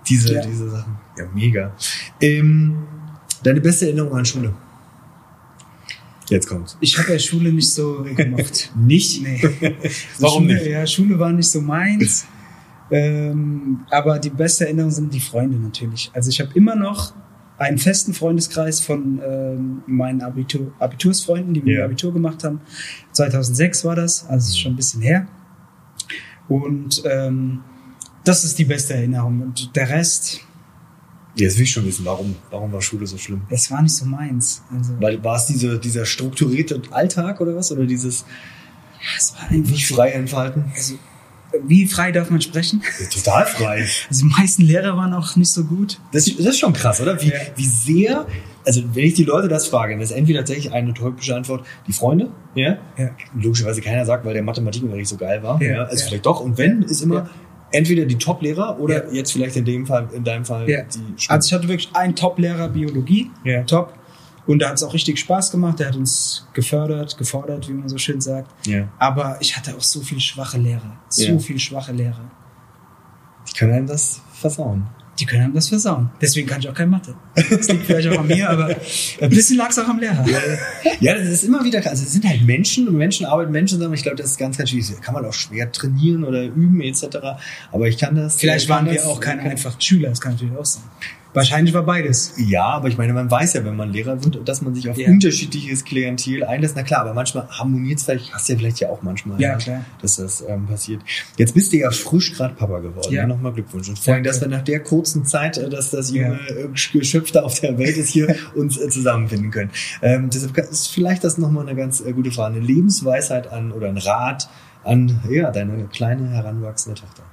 Diese, 0.09 0.35
ja. 0.35 0.43
diese 0.43 0.69
Sachen. 0.69 0.99
Ja, 1.19 1.25
mega. 1.35 1.75
Ähm, 2.21 2.77
deine 3.43 3.61
beste 3.61 3.87
Erinnerung 3.87 4.15
an 4.15 4.25
Schule? 4.25 4.53
Jetzt 6.29 6.49
kommt's. 6.49 6.77
Ich 6.81 6.99
habe 6.99 7.13
ja 7.13 7.19
Schule 7.19 7.53
nicht 7.53 7.71
so 7.71 8.03
gemacht. 8.03 8.73
nicht? 8.77 9.23
Nee. 9.23 9.41
Warum 10.19 10.45
Schule, 10.45 10.55
nicht? 10.55 10.67
Ja, 10.67 10.87
Schule 10.87 11.19
war 11.19 11.33
nicht 11.33 11.49
so 11.49 11.61
meins. 11.61 12.27
ähm, 12.91 13.81
aber 13.91 14.19
die 14.19 14.31
beste 14.31 14.65
Erinnerung 14.65 14.91
sind 14.91 15.15
die 15.15 15.21
Freunde 15.21 15.57
natürlich. 15.59 16.11
Also 16.15 16.31
ich 16.31 16.41
habe 16.41 16.51
immer 16.55 16.75
noch 16.75 17.15
einen 17.59 17.79
festen 17.79 18.13
Freundeskreis 18.13 18.81
von 18.81 19.21
ähm, 19.25 19.83
meinen 19.87 20.21
Abitur, 20.21 20.73
Abitursfreunden, 20.79 21.55
die 21.55 21.63
mir 21.63 21.77
yeah. 21.77 21.85
Abitur 21.87 22.13
gemacht 22.13 22.45
haben. 22.45 22.61
2006 23.13 23.85
war 23.85 23.97
das, 23.97 24.27
also 24.29 24.57
schon 24.57 24.73
ein 24.73 24.77
bisschen 24.77 25.01
her. 25.01 25.27
Und 26.49 27.03
ähm, 27.07 27.61
das 28.25 28.45
ist 28.45 28.59
die 28.59 28.65
beste 28.65 28.95
Erinnerung. 28.95 29.41
Und 29.41 29.75
der 29.75 29.89
Rest, 29.89 30.41
Jetzt 31.37 31.57
will 31.59 31.65
ich 31.65 31.71
schon 31.71 31.85
wissen, 31.85 32.05
warum, 32.05 32.35
warum 32.51 32.73
war 32.73 32.81
Schule 32.81 33.07
so 33.07 33.19
schlimm? 33.19 33.43
Es 33.51 33.71
war 33.71 33.83
nicht 33.83 33.95
so 33.95 34.07
meins. 34.07 34.63
Also 34.75 34.95
Weil 35.01 35.23
war 35.23 35.37
es 35.37 35.47
diese, 35.47 35.79
dieser 35.79 36.07
strukturierte 36.07 36.81
Alltag 36.91 37.41
oder 37.41 37.55
was? 37.55 37.71
Oder 37.71 37.85
dieses 37.85 38.25
ja, 39.01 39.09
es 39.19 39.35
war 39.35 39.51
einfach 39.51 39.71
nicht 39.71 39.87
frei 39.87 40.11
entfalten? 40.11 40.65
Also, 40.75 40.95
wie 41.65 41.87
frei 41.87 42.13
darf 42.13 42.31
man 42.31 42.41
sprechen? 42.41 42.83
Ja, 43.01 43.07
total 43.07 43.47
frei. 43.47 43.87
Also 44.09 44.27
die 44.27 44.33
meisten 44.39 44.63
Lehrer 44.63 44.97
waren 44.97 45.13
auch 45.15 45.37
nicht 45.37 45.51
so 45.51 45.65
gut. 45.65 46.01
Das, 46.13 46.25
das 46.25 46.47
ist 46.47 46.59
schon 46.59 46.73
krass, 46.73 47.01
oder? 47.01 47.21
Wie, 47.23 47.29
ja. 47.29 47.39
wie 47.55 47.65
sehr, 47.65 48.27
also 48.65 48.83
wenn 48.95 49.05
ich 49.05 49.15
die 49.15 49.25
Leute 49.25 49.49
das 49.49 49.67
frage, 49.69 49.95
dann 49.95 50.03
ist 50.03 50.11
entweder 50.11 50.41
tatsächlich 50.41 50.73
eine 50.73 50.93
typische 50.93 51.37
Antwort, 51.37 51.65
die 51.87 51.93
Freunde, 51.93 52.31
ja? 52.55 52.79
ja. 52.97 53.11
Logischerweise 53.41 53.81
keiner 53.81 54.05
sagt, 54.05 54.25
weil 54.25 54.35
der 54.35 54.43
Mathematikunterricht 54.43 55.09
so 55.09 55.17
geil 55.17 55.43
war. 55.43 55.63
Ja. 55.63 55.69
ja. 55.69 55.83
Also 55.85 56.07
vielleicht 56.07 56.27
doch. 56.27 56.41
Und 56.41 56.59
wenn, 56.59 56.83
ist 56.83 57.01
immer, 57.01 57.31
entweder 57.71 58.05
die 58.05 58.17
Top-Lehrer 58.17 58.79
oder 58.79 59.07
ja. 59.07 59.13
jetzt 59.13 59.33
vielleicht 59.33 59.57
in 59.57 59.65
dem 59.65 59.87
Fall, 59.87 60.09
in 60.13 60.25
deinem 60.25 60.45
Fall 60.45 60.69
ja. 60.69 60.83
die 60.83 60.99
Schule. 61.17 61.31
Also 61.31 61.47
ich 61.47 61.53
hatte 61.53 61.69
wirklich 61.69 61.89
einen 61.95 62.15
Top-Lehrer 62.15 62.69
Biologie, 62.69 63.31
ja. 63.45 63.63
top. 63.65 63.95
Und 64.47 64.61
da 64.61 64.69
hat 64.69 64.77
es 64.77 64.85
auch 64.85 64.95
richtig 64.95 65.19
Spaß 65.19 65.51
gemacht. 65.51 65.81
Der 65.81 65.89
hat 65.89 65.97
uns 65.97 66.47
gefördert, 66.53 67.19
gefordert, 67.19 67.69
wie 67.69 67.73
man 67.73 67.89
so 67.89 67.99
schön 67.99 68.21
sagt. 68.21 68.49
Ja. 68.67 68.89
Aber 68.99 69.39
ich 69.41 69.57
hatte 69.57 69.75
auch 69.75 69.83
so 69.83 70.01
viele 70.01 70.21
schwache 70.21 70.57
Lehrer. 70.57 70.97
So 71.09 71.25
ja. 71.25 71.39
viele 71.39 71.59
schwache 71.59 71.93
Lehrer. 71.93 72.31
Ich 73.45 73.55
kann 73.55 73.73
einem 73.73 73.89
das 73.89 74.23
versauen 74.33 74.87
die 75.19 75.27
können 75.27 75.55
das 75.55 75.69
versauen. 75.69 76.11
Deswegen 76.21 76.47
kann 76.47 76.61
ich 76.61 76.69
auch 76.69 76.75
kein 76.75 76.91
Mathe. 76.91 77.15
Das 77.35 77.69
liegt 77.69 77.87
vielleicht 77.87 78.09
auch 78.09 78.19
an 78.19 78.27
mir, 78.27 78.49
aber 78.49 78.77
ein 79.21 79.31
bisschen 79.31 79.57
lag 79.57 79.71
es 79.71 79.79
auch 79.79 79.89
am 79.89 79.99
Lehrer. 79.99 80.25
Ja, 81.01 81.15
das 81.15 81.29
ist 81.29 81.45
immer 81.45 81.65
wieder, 81.65 81.79
also 81.79 82.05
es 82.05 82.13
sind 82.13 82.27
halt 82.27 82.43
Menschen 82.43 82.89
und 82.89 82.97
Menschen 82.97 83.27
arbeiten 83.27 83.53
Menschen 83.53 83.79
zusammen. 83.79 83.95
Ich 83.95 84.03
glaube, 84.03 84.17
das 84.17 84.33
ist 84.33 84.39
ganz, 84.39 84.57
ganz 84.57 84.71
schwierig. 84.71 85.01
Kann 85.01 85.15
man 85.15 85.25
auch 85.25 85.33
schwer 85.33 85.71
trainieren 85.73 86.25
oder 86.25 86.45
üben 86.45 86.81
etc. 86.81 87.19
Aber 87.73 87.89
ich 87.89 87.99
kann 87.99 88.15
das. 88.15 88.37
Vielleicht 88.37 88.69
waren 88.69 88.91
wir 88.91 89.07
auch 89.07 89.21
keine 89.21 89.43
einfachen 89.43 89.81
Schüler, 89.81 90.11
das 90.11 90.21
kann 90.21 90.33
natürlich 90.33 90.57
auch 90.57 90.65
sein. 90.65 90.85
Wahrscheinlich 91.37 91.75
war 91.75 91.83
beides. 91.83 92.33
Ja, 92.39 92.65
aber 92.65 92.89
ich 92.89 92.97
meine, 92.97 93.13
man 93.13 93.31
weiß 93.31 93.53
ja, 93.53 93.65
wenn 93.65 93.77
man 93.77 93.93
Lehrer 93.93 94.25
wird, 94.25 94.49
dass 94.49 94.63
man 94.63 94.75
sich 94.75 94.89
auf 94.89 94.97
ja. 94.97 95.09
unterschiedliches 95.09 95.85
Klientel 95.85 96.45
einlässt. 96.45 96.75
Na 96.77 96.83
klar, 96.83 97.03
aber 97.03 97.15
manchmal 97.15 97.47
harmoniert 97.49 97.99
es 97.99 98.05
vielleicht, 98.05 98.33
hast 98.33 98.49
du 98.49 98.55
ja 98.55 98.59
vielleicht 98.59 98.81
ja 98.81 98.89
auch 98.89 99.03
manchmal, 99.03 99.41
ja, 99.41 99.57
klar. 99.57 99.85
dass 100.01 100.17
das 100.17 100.43
ähm, 100.49 100.67
passiert. 100.67 101.03
Jetzt 101.37 101.55
bist 101.55 101.73
du 101.73 101.77
ja 101.77 101.91
frisch 101.91 102.33
gerade 102.33 102.55
Papa 102.55 102.79
geworden. 102.79 103.13
Ja. 103.13 103.23
ja 103.23 103.27
Nochmal 103.27 103.53
Glückwunsch. 103.53 103.89
Und 103.89 103.99
vor 103.99 104.15
allem, 104.15 104.25
dass 104.25 104.41
wir 104.41 104.49
nach 104.49 104.63
der 104.63 104.81
kurzen 104.81 105.27
Zeit, 105.27 105.59
äh, 105.59 105.69
dass 105.69 105.91
das 105.91 106.11
junge. 106.11 106.39
Äh, 106.49 106.69
Geschöpf 106.93 107.31
da 107.33 107.43
auf 107.43 107.61
der 107.61 107.79
Welt 107.79 107.97
ist, 107.97 108.09
hier 108.09 108.35
uns 108.55 108.79
äh, 108.79 108.89
zusammenfinden 108.89 109.51
können. 109.51 109.71
Ähm, 110.03 110.31
deshalb 110.31 110.57
ist 110.57 110.89
vielleicht 110.89 111.25
das 111.25 111.39
nochmal 111.39 111.69
eine 111.69 111.77
ganz 111.77 112.01
äh, 112.01 112.13
gute 112.13 112.31
Frage. 112.31 112.57
Eine 112.57 112.65
Lebensweisheit 112.65 113.53
an 113.53 113.73
oder 113.73 113.89
ein 113.89 113.99
Rat 113.99 114.49
an 114.85 115.21
ja, 115.29 115.51
deine 115.51 115.85
kleine 115.85 116.29
heranwachsende 116.31 117.01
Tochter. 117.01 117.25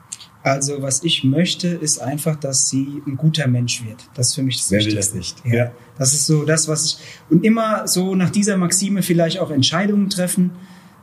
Also 0.43 0.81
was 0.81 1.03
ich 1.03 1.23
möchte, 1.23 1.69
ist 1.69 1.99
einfach, 1.99 2.35
dass 2.35 2.69
sie 2.69 3.01
ein 3.07 3.15
guter 3.15 3.47
Mensch 3.47 3.83
wird. 3.85 4.09
Das 4.13 4.27
ist 4.27 4.35
für 4.35 4.43
mich 4.43 4.57
das 4.57 4.71
Wer 4.71 4.85
will 4.85 4.95
das 4.95 5.13
nicht? 5.13 5.37
Ja. 5.45 5.53
ja. 5.53 5.71
Das 5.97 6.13
ist 6.13 6.25
so 6.25 6.43
das, 6.43 6.67
was 6.67 6.85
ich 6.85 6.97
und 7.29 7.45
immer 7.45 7.87
so 7.87 8.13
nach 8.13 8.29
dieser 8.29 8.57
Maxime 8.57 9.03
vielleicht 9.03 9.39
auch 9.39 9.51
Entscheidungen 9.51 10.09
treffen. 10.09 10.51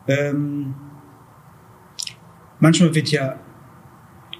Ähm, 0.07 0.75
manchmal 2.59 2.95
wird 2.95 3.09
ja 3.11 3.41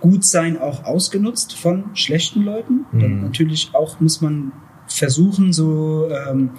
gut 0.01 0.25
sein 0.25 0.59
auch 0.59 0.85
ausgenutzt 0.85 1.55
von 1.55 1.97
schlechten 1.97 2.43
Leuten. 2.43 2.85
Mhm. 2.93 3.23
Natürlich 3.23 3.71
auch 3.73 4.01
muss 4.01 4.21
man 4.21 4.53
versuchen, 4.87 5.55
so 5.55 6.09
ähm, 6.11 6.51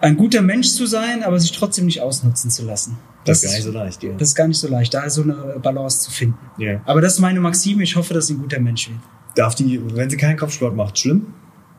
ein 0.00 0.16
guter 0.16 0.42
Mensch 0.42 0.68
zu 0.68 0.86
sein, 0.86 1.22
aber 1.22 1.38
sich 1.40 1.52
trotzdem 1.52 1.86
nicht 1.86 2.00
ausnutzen 2.00 2.50
zu 2.50 2.64
lassen. 2.64 2.98
Das, 3.24 3.40
das 3.40 3.44
ist 3.44 3.50
gar 3.50 3.56
nicht 3.56 3.64
so 3.64 3.72
leicht, 3.72 4.02
ja. 4.02 4.12
Das 4.12 4.28
ist 4.28 4.34
gar 4.34 4.48
nicht 4.48 4.58
so 4.58 4.68
leicht, 4.68 4.94
da 4.94 5.02
ist 5.02 5.14
so 5.14 5.22
eine 5.22 5.34
Balance 5.60 6.00
zu 6.00 6.10
finden. 6.10 6.38
Ja. 6.58 6.80
Aber 6.84 7.00
das 7.00 7.14
ist 7.14 7.20
meine 7.20 7.40
Maxime. 7.40 7.82
Ich 7.82 7.96
hoffe, 7.96 8.14
dass 8.14 8.28
sie 8.28 8.34
ein 8.34 8.38
guter 8.38 8.60
Mensch 8.60 8.88
wird. 8.88 9.00
Darf 9.34 9.54
die, 9.54 9.80
wenn 9.94 10.08
sie 10.08 10.16
keinen 10.16 10.36
Kopfsport 10.36 10.76
macht, 10.76 10.98
schlimm? 10.98 11.34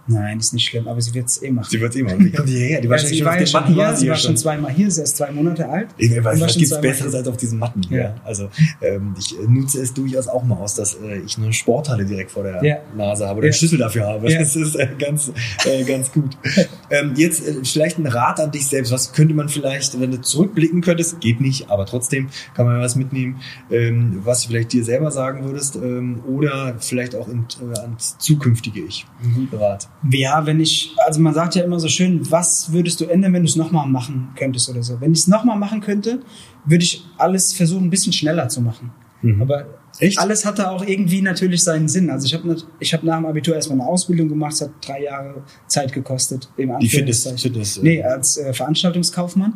Nein, 0.08 0.40
ist 0.40 0.54
nicht 0.54 0.66
schlimm, 0.66 0.88
aber 0.88 1.02
sie 1.02 1.14
wird 1.14 1.28
es 1.28 1.42
eh 1.44 1.52
machen. 1.52 1.68
Sie 1.70 1.82
wird 1.82 1.94
es 1.94 2.00
eh 2.00 2.04
machen. 2.04 2.24
Wie 2.24 2.32
kommt 2.32 2.48
die 2.50 2.54
hierher? 2.54 2.82
Die 2.82 2.88
ja, 2.88 2.98
sie 2.98 3.26
war 3.26 3.40
ja 3.40 3.46
schon 3.46 3.66
hier, 3.66 3.78
war 3.78 3.96
sie 3.96 4.10
war 4.10 4.16
schon 4.16 4.38
zweimal 4.38 4.72
hier, 4.72 4.86
sie 4.86 5.02
ist 5.02 5.10
erst 5.10 5.18
zwei 5.18 5.32
Monate 5.32 5.68
alt. 5.68 5.90
Ich 5.98 6.12
weiß, 6.24 6.40
was 6.40 6.56
gibt's 6.56 6.80
Besseres 6.80 7.14
als 7.14 7.28
auf 7.28 7.38
diesen 7.38 7.60
Matten 7.60 7.84
hier? 7.84 7.98
Ja. 8.00 8.16
Also 8.24 8.50
ähm, 8.82 9.16
ich 9.18 9.36
nutze 9.48 9.82
es 9.82 9.94
durchaus 9.94 10.28
auch 10.28 10.44
mal 10.44 10.56
aus, 10.56 10.76
dass 10.76 10.96
äh, 10.96 11.20
ich 11.26 11.38
eine 11.38 11.52
Sporthalle 11.52 12.06
direkt 12.06 12.32
vor 12.32 12.44
der 12.44 12.64
ja. 12.64 12.78
Nase 12.96 13.28
habe 13.28 13.40
oder 13.40 13.48
ja. 13.48 13.52
einen 13.52 13.58
Schlüssel 13.58 13.80
dafür 13.80 14.08
habe. 14.08 14.34
Das 14.34 14.56
ist 14.56 14.76
äh, 14.76 14.88
ganz, 14.98 15.32
äh, 15.66 15.84
ganz 15.84 16.12
gut. 16.12 16.38
ähm, 16.90 17.14
jetzt 17.16 17.46
äh, 17.46 17.56
vielleicht 17.64 17.98
ein 17.98 18.08
Rat 18.08 18.40
an 18.40 18.52
dich 18.52 18.68
selbst. 18.68 18.92
Was 18.92 19.12
könnte 19.14 19.34
man 19.34 19.50
vielleicht, 19.50 20.00
wenn 20.00 20.12
du 20.12 20.22
zurückblicken 20.22 20.82
könntest, 20.82 21.20
geht 21.20 21.42
nicht, 21.42 21.70
aber 21.70 21.86
trotzdem 21.86 22.30
kann 22.54 22.66
man 22.66 22.80
was 22.80 22.96
mitnehmen, 22.96 23.42
ähm, 23.70 24.22
was 24.24 24.42
du 24.42 24.50
vielleicht 24.50 24.74
dir 24.74 24.84
selber 24.84 25.12
sagen 25.12 25.44
würdest 25.44 25.76
ähm, 25.76 26.22
oder 26.28 26.76
vielleicht 26.80 27.16
auch 27.16 27.28
in, 27.28 27.46
äh, 27.62 27.80
ans 27.80 28.18
zukünftige 28.20 28.82
Ich. 28.82 29.06
Einen 29.22 29.34
guten 29.34 29.58
Rat. 29.58 29.90
Ja, 30.12 30.46
wenn 30.46 30.60
ich, 30.60 30.96
also 31.06 31.20
man 31.20 31.34
sagt 31.34 31.56
ja 31.56 31.64
immer 31.64 31.80
so 31.80 31.88
schön, 31.88 32.30
was 32.32 32.72
würdest 32.72 33.02
du 33.02 33.06
ändern, 33.06 33.34
wenn 33.34 33.44
du 33.44 33.50
es 33.50 33.56
nochmal 33.56 33.88
machen 33.88 34.30
könntest 34.38 34.70
oder 34.70 34.84
so. 34.84 35.02
Wenn 35.02 35.12
ich 35.14 35.20
es 35.20 35.28
nochmal 35.28 35.58
machen 35.58 35.82
könnte, 35.82 36.22
würde 36.66 36.84
ich 36.84 37.04
alles 37.18 37.54
versuchen, 37.54 37.86
ein 37.86 37.90
bisschen 37.90 38.14
schneller 38.14 38.48
zu 38.50 38.62
machen. 38.62 38.92
Mhm. 39.24 39.42
Aber 39.42 39.66
Echt? 40.00 40.20
alles 40.20 40.46
hatte 40.46 40.70
auch 40.70 40.86
irgendwie 40.86 41.22
natürlich 41.24 41.64
seinen 41.64 41.88
Sinn. 41.88 42.12
Also 42.12 42.28
ich 42.28 42.34
habe 42.36 42.56
ich 42.80 42.94
hab 42.94 43.02
nach 43.04 43.18
dem 43.18 43.26
Abitur 43.26 43.56
erstmal 43.56 43.80
eine 43.80 43.90
Ausbildung 43.90 44.30
gemacht, 44.30 44.54
es 44.54 44.62
hat 44.62 44.70
drei 44.86 45.04
Jahre 45.04 45.42
Zeit 45.66 45.92
gekostet. 45.92 46.48
Im 46.58 46.78
Die 46.80 46.88
Fitness, 46.90 47.26
Anführungszeichen. 47.26 47.38
Fitness. 47.54 47.78
äh, 47.78 47.82
Nee, 47.84 48.04
als 48.04 48.38
äh, 48.38 48.54
Veranstaltungskaufmann. 48.54 49.54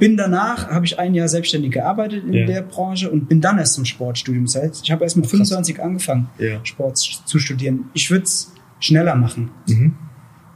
Bin 0.00 0.16
danach, 0.16 0.70
habe 0.70 0.86
ich 0.86 0.98
ein 0.98 1.14
Jahr 1.14 1.26
selbstständig 1.28 1.72
gearbeitet 1.72 2.24
in 2.24 2.32
Ja. 2.32 2.46
der 2.46 2.62
Branche 2.62 3.10
und 3.10 3.28
bin 3.28 3.40
dann 3.40 3.58
erst 3.58 3.74
zum 3.74 3.84
Sportstudium. 3.84 4.44
Das 4.44 4.54
heißt, 4.56 4.80
ich 4.84 4.90
habe 4.92 5.02
erst 5.04 5.16
mit 5.16 5.26
Ach, 5.26 5.30
krass. 5.30 5.48
25 5.48 5.82
angefangen, 5.82 6.28
Ja. 6.38 6.60
Sport 6.64 6.98
zu 6.98 7.38
studieren. 7.38 7.90
Ich 7.94 8.10
würde 8.10 8.24
es 8.24 8.52
schneller 8.80 9.14
machen, 9.14 9.50
Mhm. 9.68 9.94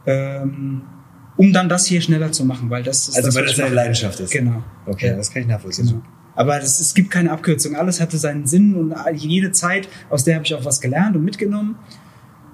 ähm, 0.07 0.83
um 1.37 1.53
dann 1.53 1.69
das 1.69 1.87
hier 1.87 2.01
schneller 2.01 2.31
zu 2.33 2.45
machen, 2.45 2.71
weil 2.71 2.83
das 2.83 3.09
ist 3.09 3.17
Also 3.17 3.29
das, 3.29 3.35
weil 3.37 3.47
das 3.47 3.57
deine. 3.57 3.75
Leidenschaft 3.75 4.21
ist. 4.21 4.31
Genau. 4.33 4.63
Okay, 4.87 5.09
Ja. 5.09 5.17
das 5.17 5.33
kann 5.33 5.43
ich 5.43 5.49
nachvollziehen. 5.49 5.87
Genau. 5.87 6.03
Aber 6.35 6.59
das, 6.59 6.81
es 6.81 6.95
gibt 6.95 7.11
keine 7.11 7.31
Abkürzung. 7.31 7.75
Alles 7.77 8.01
hatte 8.01 8.17
seinen 8.17 8.47
Sinn 8.47 8.75
und 8.75 8.95
jede 9.15 9.53
Zeit, 9.53 9.89
aus 10.09 10.25
der 10.25 10.37
habe 10.37 10.45
ich 10.47 10.55
auch 10.55 10.65
was 10.65 10.81
gelernt 10.81 11.15
und 11.17 11.25
mitgenommen. 11.25 11.77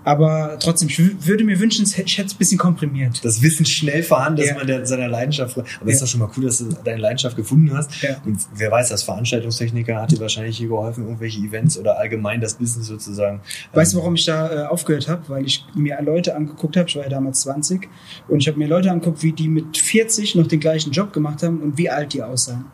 Aber 0.08 0.56
trotzdem, 0.58 0.88
ich 0.88 0.96
wü- 0.98 1.26
würde 1.26 1.44
mir 1.44 1.60
wünschen, 1.60 1.84
ich 1.84 1.96
hätte 2.16 2.26
es 2.28 2.32
ein 2.34 2.38
bisschen 2.38 2.56
komprimiert. 2.56 3.22
Das 3.22 3.42
Wissen 3.42 3.66
schnell 3.66 4.02
vorhanden, 4.02 4.38
dass 4.40 4.48
Ja. 4.48 4.54
man 4.54 4.66
der, 4.66 4.86
seiner 4.86 5.06
Leidenschaft. 5.08 5.58
Aber 5.58 5.66
es 5.66 5.74
Ja. 5.84 5.90
ist 5.92 6.00
doch 6.02 6.06
schon 6.06 6.20
mal 6.20 6.30
cool, 6.34 6.44
dass 6.46 6.58
du 6.58 6.70
deine 6.82 6.98
Leidenschaft 7.02 7.36
gefunden 7.36 7.76
hast. 7.76 8.00
Ja. 8.02 8.16
Und 8.24 8.38
wer 8.54 8.70
weiß, 8.70 8.90
als 8.90 9.02
Veranstaltungstechniker 9.02 10.00
hat 10.00 10.10
dir 10.10 10.20
wahrscheinlich 10.20 10.56
hier 10.56 10.68
geholfen, 10.68 11.04
irgendwelche 11.04 11.40
Events 11.40 11.76
oder 11.76 11.98
allgemein 11.98 12.40
das 12.40 12.54
Business 12.54 12.86
sozusagen. 12.86 13.40
Weißt 13.74 13.92
du, 13.92 13.98
ähm, 13.98 14.02
warum 14.02 14.14
ich 14.14 14.24
da 14.24 14.64
äh, 14.64 14.66
aufgehört 14.66 15.08
habe? 15.08 15.28
Weil 15.28 15.44
ich 15.44 15.62
mir 15.74 16.00
Leute 16.00 16.34
angeguckt 16.34 16.78
habe, 16.78 16.88
ich 16.88 16.96
war 16.96 17.02
ja 17.02 17.10
damals 17.10 17.40
20, 17.42 17.86
und 18.28 18.40
ich 18.40 18.48
habe 18.48 18.58
mir 18.58 18.66
Leute 18.68 18.90
angeguckt, 18.90 19.22
wie 19.22 19.32
die 19.32 19.48
mit 19.48 19.76
40 19.76 20.34
noch 20.36 20.46
den 20.46 20.60
gleichen 20.60 20.90
Job 20.90 21.12
gemacht 21.12 21.42
haben 21.42 21.60
und 21.60 21.76
wie 21.76 21.90
alt 21.90 22.14
die 22.14 22.22
aussahen. 22.22 22.64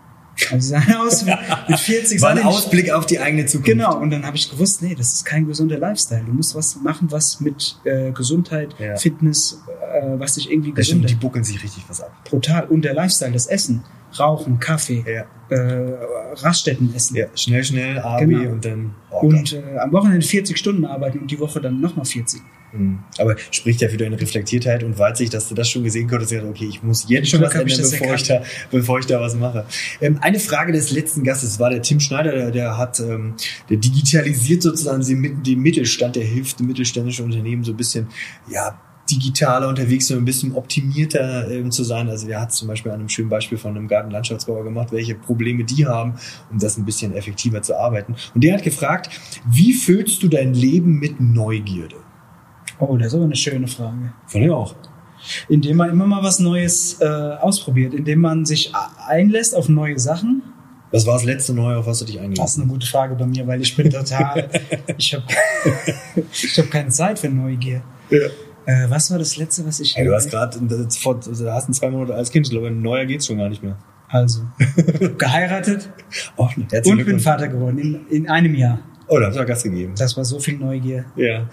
Also 0.50 0.74
aus 0.98 1.26
wie 1.26 1.32
mit 1.68 1.78
40. 1.78 2.20
War 2.22 2.30
ein 2.30 2.42
Ausblick 2.42 2.90
auf 2.90 3.06
die 3.06 3.18
eigene 3.20 3.46
Zukunft. 3.46 3.68
Genau, 3.70 3.96
und 3.98 4.10
dann 4.10 4.24
habe 4.26 4.36
ich 4.36 4.50
gewusst, 4.50 4.82
nee, 4.82 4.94
das 4.94 5.12
ist 5.14 5.24
kein 5.24 5.46
gesunder 5.46 5.78
Lifestyle. 5.78 6.24
Du 6.26 6.32
musst 6.32 6.54
was 6.54 6.76
machen, 6.82 7.10
was 7.10 7.40
mit 7.40 7.76
äh, 7.84 8.10
Gesundheit, 8.12 8.74
Ja. 8.78 8.96
Fitness, 8.96 9.60
äh, 9.92 10.18
was 10.18 10.34
dich 10.34 10.50
irgendwie 10.50 10.72
Das 10.72 10.86
stimmt, 10.86 11.02
gesund 11.02 11.10
die 11.20 11.24
buckeln 11.24 11.44
sich 11.44 11.62
richtig 11.62 11.84
was 11.88 12.00
ab. 12.00 12.12
Brutal. 12.24 12.64
Und 12.64 12.84
der 12.84 12.94
Lifestyle, 12.94 13.32
das 13.32 13.46
Essen, 13.46 13.84
Rauchen, 14.18 14.58
Kaffee, 14.60 15.04
Ja. 15.06 15.24
äh, 15.56 15.94
Raststätten 16.36 16.94
essen. 16.94 17.16
Ja, 17.16 17.26
schnell, 17.36 17.64
schnell, 17.64 17.98
AB 17.98 18.20
Genau. 18.26 18.50
und 18.52 18.64
dann. 18.64 18.94
Oh 19.10 19.20
Und 19.26 19.52
äh, 19.52 19.78
am 19.78 19.92
Wochenende 19.92 20.26
40 20.26 20.56
Stunden 20.58 20.84
arbeiten 20.84 21.18
und 21.20 21.30
die 21.30 21.38
Woche 21.38 21.60
dann 21.60 21.80
nochmal 21.80 22.04
40. 22.06 22.40
Mhm. 22.76 22.98
Aber 23.18 23.36
spricht 23.50 23.80
ja 23.80 23.88
für 23.88 23.96
deine 23.96 24.20
Reflektiertheit 24.20 24.82
und 24.82 24.98
Weitsicht, 24.98 25.32
dass 25.32 25.48
du 25.48 25.54
das 25.54 25.68
schon 25.70 25.84
gesehen 25.84 26.08
konntest. 26.08 26.32
Ja, 26.32 26.42
okay, 26.44 26.66
ich 26.68 26.82
muss 26.82 27.06
jetzt 27.08 27.28
schon 27.28 27.40
was 27.40 27.54
ich 27.54 27.60
ändern, 27.60 27.78
das 27.78 27.90
bevor 27.92 28.14
ich, 28.14 28.22
da, 28.24 28.42
bevor 28.70 28.98
ich 28.98 29.06
da 29.06 29.20
was 29.20 29.36
mache. 29.36 29.64
Ähm, 30.00 30.18
eine 30.20 30.40
Frage 30.40 30.72
des 30.72 30.90
letzten 30.90 31.22
Gastes 31.22 31.60
war 31.60 31.70
der 31.70 31.82
Tim 31.82 32.00
Schneider, 32.00 32.32
der, 32.32 32.50
der 32.50 32.76
hat, 32.76 32.98
ähm, 33.00 33.34
der 33.70 33.76
digitalisiert 33.76 34.62
sozusagen 34.62 35.04
den, 35.04 35.20
Mit- 35.20 35.46
den 35.46 35.60
Mittelstand, 35.60 36.16
der 36.16 36.24
hilft 36.24 36.60
mittelständische 36.60 37.22
Unternehmen 37.22 37.62
so 37.64 37.72
ein 37.72 37.76
bisschen, 37.76 38.08
ja, 38.50 38.80
digitaler 39.10 39.68
unterwegs, 39.68 40.06
so 40.06 40.16
ein 40.16 40.24
bisschen 40.24 40.54
optimierter 40.54 41.50
ähm, 41.50 41.70
zu 41.70 41.84
sein. 41.84 42.08
Also 42.08 42.26
der 42.26 42.40
hat 42.40 42.52
zum 42.54 42.68
Beispiel 42.68 42.90
an 42.90 43.00
einem 43.00 43.10
schönen 43.10 43.28
Beispiel 43.28 43.58
von 43.58 43.76
einem 43.76 43.86
Gartenlandschaftsbauer 43.86 44.64
gemacht, 44.64 44.92
welche 44.92 45.14
Probleme 45.14 45.62
die 45.64 45.84
haben, 45.86 46.14
um 46.50 46.58
das 46.58 46.78
ein 46.78 46.86
bisschen 46.86 47.14
effektiver 47.14 47.60
zu 47.60 47.78
arbeiten. 47.78 48.16
Und 48.34 48.42
der 48.42 48.54
hat 48.54 48.62
gefragt, 48.62 49.10
wie 49.46 49.74
füllst 49.74 50.22
du 50.22 50.28
dein 50.28 50.54
Leben 50.54 50.98
mit 50.98 51.20
Neugierde? 51.20 51.96
Oh, 52.78 52.96
das 52.96 53.08
ist 53.08 53.14
aber 53.14 53.24
eine 53.24 53.36
schöne 53.36 53.66
Frage. 53.66 54.12
Von 54.26 54.40
mir 54.40 54.56
auch. 54.56 54.74
Indem 55.48 55.78
man 55.78 55.90
immer 55.90 56.06
mal 56.06 56.22
was 56.22 56.38
Neues 56.38 57.00
äh, 57.00 57.04
ausprobiert, 57.06 57.94
indem 57.94 58.20
man 58.20 58.44
sich 58.44 58.72
einlässt 59.08 59.54
auf 59.54 59.68
neue 59.68 59.98
Sachen. 59.98 60.42
Was 60.90 61.06
war 61.06 61.14
das 61.14 61.24
letzte 61.24 61.54
Neue, 61.54 61.78
auf 61.78 61.86
was 61.86 62.00
du 62.00 62.04
dich 62.04 62.16
Das 62.16 62.22
ist 62.22 62.28
eingelassen 62.28 62.62
eine 62.62 62.70
gute 62.72 62.86
Frage 62.86 63.14
bei 63.14 63.26
mir, 63.26 63.46
weil 63.46 63.60
ich 63.60 63.74
bin 63.74 63.90
total, 63.90 64.48
ich 64.98 65.14
habe 65.14 65.24
ich 66.30 66.58
hab 66.58 66.70
keine 66.70 66.90
Zeit 66.90 67.18
für 67.18 67.28
Neugier. 67.28 67.82
Ja. 68.10 68.18
Äh, 68.66 68.90
was 68.90 69.10
war 69.10 69.18
das 69.18 69.36
letzte, 69.36 69.66
was 69.66 69.80
ich... 69.80 69.96
Ey, 69.96 70.04
du 70.04 70.14
hast 70.14 70.30
gerade, 70.30 70.58
du 70.58 71.52
hast 71.52 71.68
ein 71.68 71.72
zwei 71.72 71.90
Monate 71.90 72.14
als 72.14 72.30
Kind, 72.30 72.46
ich 72.46 72.52
glaube, 72.52 72.68
ein 72.68 72.80
neuer 72.80 73.06
geht's 73.06 73.26
schon 73.26 73.38
gar 73.38 73.48
nicht 73.48 73.62
mehr. 73.62 73.76
Also, 74.08 74.42
geheiratet 75.18 75.90
Oh, 76.36 76.48
und 76.56 77.04
bin. 77.04 77.18
Vater 77.18 77.48
geworden 77.48 77.78
in, 77.78 78.06
in 78.08 78.28
einem 78.28 78.54
Jahr. 78.54 78.78
Oh, 79.08 79.18
da 79.18 79.26
hast 79.26 79.34
du 79.34 79.40
ja 79.40 79.44
Gas 79.44 79.62
gegeben. 79.64 79.94
Das 79.98 80.16
war 80.16 80.24
so 80.24 80.38
viel 80.38 80.56
Neugier. 80.56 81.04
Ja. 81.16 81.48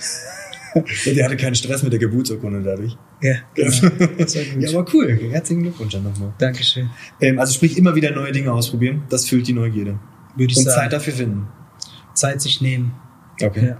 Und 0.76 1.16
der 1.16 1.26
hatte 1.26 1.38
keinen 1.38 1.56
Stress 1.56 1.84
mit 1.84 1.92
der 1.92 2.00
Geburtsurkunde 2.00 2.62
dadurch. 2.64 2.98
Ja, 3.22 3.36
genau. 3.54 3.70
Das 4.18 4.36
war 4.36 4.44
gut. 4.44 4.64
Ja, 4.64 4.70
aber 4.80 4.86
cool. 4.94 5.20
Herzlichen 5.32 5.64
Glückwunsch 5.64 5.94
dann 5.94 6.04
nochmal. 6.04 6.34
Dankeschön. 6.38 6.90
Ähm, 7.20 7.40
also 7.40 7.54
sprich, 7.54 7.78
immer 7.78 7.94
wieder 7.96 8.12
neue 8.12 8.32
Dinge 8.32 8.52
ausprobieren. 8.54 9.04
Das 9.10 9.28
füllt 9.28 9.48
die 9.48 9.54
Neugierde. 9.54 10.00
Würde 10.36 10.52
ich 10.52 10.58
Und 10.58 10.64
sagen. 10.66 10.82
Zeit 10.82 10.94
dafür 10.94 11.14
finden. 11.14 11.48
Zeit 12.14 12.42
sich 12.42 12.62
nehmen. 12.62 12.94
Okay. 13.42 13.68
Ja. 13.68 13.78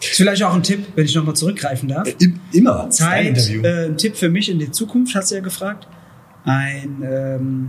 Ist 0.00 0.16
vielleicht 0.16 0.42
auch 0.42 0.54
ein 0.54 0.62
Tipp, 0.62 0.86
wenn 0.94 1.04
ich 1.06 1.14
nochmal 1.14 1.34
zurückgreifen 1.34 1.88
darf. 1.88 2.06
Äh, 2.06 2.14
im- 2.20 2.40
Immer. 2.52 2.88
Zeit, 2.90 3.36
äh, 3.48 3.86
ein 3.86 3.96
Tipp 3.96 4.16
für 4.16 4.28
mich 4.28 4.48
in 4.50 4.58
die 4.58 4.70
Zukunft, 4.70 5.14
hast 5.14 5.30
du 5.30 5.36
ja 5.36 5.40
gefragt. 5.40 5.88
Ein 6.44 7.02
ähm, 7.02 7.68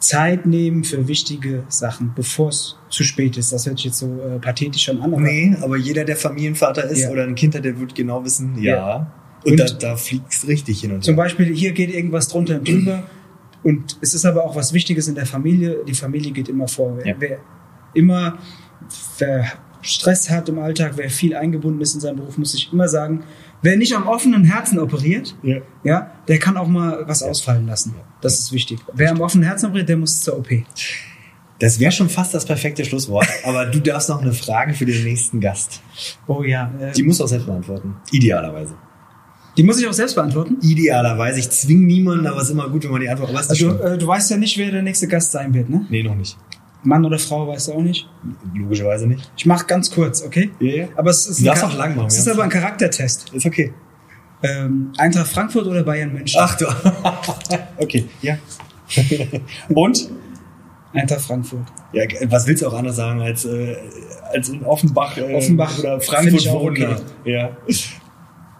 Zeit 0.00 0.46
nehmen 0.46 0.82
für 0.84 1.06
wichtige 1.08 1.64
Sachen, 1.68 2.12
bevor 2.14 2.48
es 2.48 2.76
zu 2.88 3.04
spät 3.04 3.36
ist. 3.36 3.52
Das 3.52 3.66
hört 3.66 3.76
sich 3.78 3.86
jetzt 3.86 3.98
so 3.98 4.06
äh, 4.20 4.38
pathetisch 4.38 4.84
schon 4.84 5.00
an. 5.00 5.12
Aber 5.12 5.22
nee, 5.22 5.54
aber 5.62 5.76
jeder, 5.76 6.04
der 6.04 6.16
Familienvater 6.16 6.84
ist 6.84 7.02
Ja. 7.02 7.10
oder 7.10 7.24
ein 7.24 7.34
Kind 7.34 7.54
hat, 7.54 7.64
der 7.64 7.78
wird 7.78 7.94
genau 7.94 8.24
wissen, 8.24 8.56
ja. 8.58 8.76
Ja. 8.76 9.12
Und, 9.44 9.52
Und- 9.52 9.60
da, 9.60 9.66
da 9.90 9.96
fliegt's 9.96 10.46
richtig 10.48 10.80
hin 10.80 10.92
und 10.92 11.04
Zum 11.04 11.14
her. 11.14 11.24
Beispiel, 11.24 11.54
hier 11.54 11.72
geht 11.72 11.92
irgendwas 11.94 12.28
drunter 12.28 12.56
und 12.58 12.68
drüber. 12.68 13.02
Und 13.62 13.98
es 14.00 14.14
ist 14.14 14.24
aber 14.24 14.44
auch 14.44 14.56
was 14.56 14.72
Wichtiges 14.72 15.06
in 15.08 15.14
der 15.14 15.26
Familie. 15.26 15.78
Die 15.86 15.94
Familie 15.94 16.32
geht 16.32 16.48
immer 16.48 16.66
vor. 16.66 16.96
Wer, 16.96 17.06
Ja. 17.06 17.14
wer 17.18 17.38
immer 17.94 18.38
wer 19.18 19.44
Stress 19.82 20.28
hat 20.30 20.48
im 20.48 20.58
Alltag, 20.58 20.92
wer 20.96 21.08
viel 21.10 21.34
eingebunden 21.34 21.80
ist 21.80 21.94
in 21.94 22.00
seinem 22.00 22.16
Beruf, 22.16 22.36
muss 22.38 22.54
ich 22.54 22.70
immer 22.72 22.88
sagen, 22.88 23.22
wer 23.62 23.76
nicht 23.76 23.94
am 23.94 24.06
offenen 24.06 24.44
Herzen 24.44 24.78
operiert, 24.78 25.34
Ja. 25.42 25.58
ja, 25.84 26.10
der 26.28 26.38
kann 26.38 26.56
auch 26.56 26.68
mal 26.68 27.04
was 27.06 27.22
ausfallen 27.22 27.66
lassen. 27.66 27.94
Das 28.20 28.38
ist 28.38 28.52
wichtig. 28.52 28.80
Wer 28.92 29.10
am 29.10 29.20
offenen 29.20 29.44
Herzen 29.44 29.66
operiert, 29.66 29.88
der 29.88 29.96
muss 29.96 30.20
zur 30.20 30.38
OP. 30.38 30.48
Das 31.58 31.78
wäre 31.78 31.92
schon 31.92 32.08
fast 32.08 32.32
das 32.34 32.44
perfekte 32.44 32.84
Schlusswort. 32.84 33.26
aber 33.44 33.66
du 33.66 33.80
darfst 33.80 34.08
noch 34.08 34.22
eine 34.22 34.32
Frage 34.32 34.72
für 34.74 34.86
den 34.86 35.04
nächsten 35.04 35.40
Gast. 35.40 35.80
Oh 36.26 36.42
ja. 36.42 36.72
Äh, 36.80 36.92
Die 36.92 37.02
muss 37.02 37.20
auch 37.20 37.26
selbst 37.28 37.46
beantworten. 37.46 37.96
Idealerweise. 38.10 38.74
die 39.56 39.62
muss 39.62 39.78
ich 39.80 39.86
auch 39.86 39.92
selbst 39.92 40.14
beantworten. 40.14 40.56
Idealerweise. 40.62 41.38
Ich 41.38 41.50
zwinge 41.50 41.84
niemanden, 41.86 42.26
aber 42.26 42.38
es 42.38 42.44
ist 42.44 42.50
immer 42.50 42.68
gut, 42.68 42.84
wenn 42.84 42.92
man 42.92 43.00
die 43.02 43.08
Antwort. 43.10 43.30
Ist 43.32 43.50
Also, 43.50 43.78
äh, 43.78 43.98
du 43.98 44.06
weißt 44.06 44.30
ja 44.30 44.36
nicht, 44.38 44.56
wer 44.58 44.70
der 44.70 44.82
nächste 44.82 45.06
Gast 45.08 45.32
sein 45.32 45.52
wird, 45.52 45.68
ne? 45.68 45.84
Nee, 45.90 46.02
noch 46.02 46.14
nicht. 46.14 46.36
Mann 46.82 47.04
oder 47.04 47.18
Frau, 47.18 47.46
weißt 47.46 47.68
du 47.68 47.72
auch 47.74 47.82
nicht. 47.82 48.08
Logischerweise 48.54 49.06
nicht. 49.06 49.30
Ich 49.36 49.44
mach 49.44 49.66
ganz 49.66 49.90
kurz, 49.90 50.22
okay? 50.22 50.50
Ja, 50.60 50.72
ja. 50.72 50.88
Aber 50.96 51.10
es 51.10 51.26
ist, 51.26 51.40
Du 51.40 51.44
darfst 51.44 51.62
auch 51.64 51.76
lang 51.76 51.94
machen, 51.94 52.06
Es 52.06 52.16
ja. 52.16 52.22
ist 52.22 52.28
aber 52.28 52.44
ein 52.44 52.48
Charaktertest. 52.48 53.34
Ist 53.34 53.44
okay. 53.44 53.74
Ähm, 54.42 54.92
Eintracht 54.96 55.28
Frankfurt 55.28 55.66
oder 55.66 55.82
Bayern 55.82 56.12
München? 56.12 56.40
Ach 56.42 56.56
du. 56.56 56.66
okay, 57.78 58.06
ja. 58.22 58.38
Und? 59.68 60.10
Eintracht 60.92 61.20
Frankfurt. 61.20 61.66
Ja, 61.92 62.02
was 62.24 62.46
willst 62.46 62.62
du 62.62 62.68
auch 62.68 62.72
anders 62.72 62.96
sagen 62.96 63.20
als, 63.20 63.44
äh, 63.44 63.76
als 64.32 64.48
in 64.48 64.64
Offenbach, 64.64 65.16
äh, 65.16 65.34
Offenbach 65.34 65.78
oder 65.78 66.00
Frankfurt 66.00 66.40
ich 66.40 66.48
auch 66.48 66.64
okay. 66.64 66.96
Ja. 67.24 67.56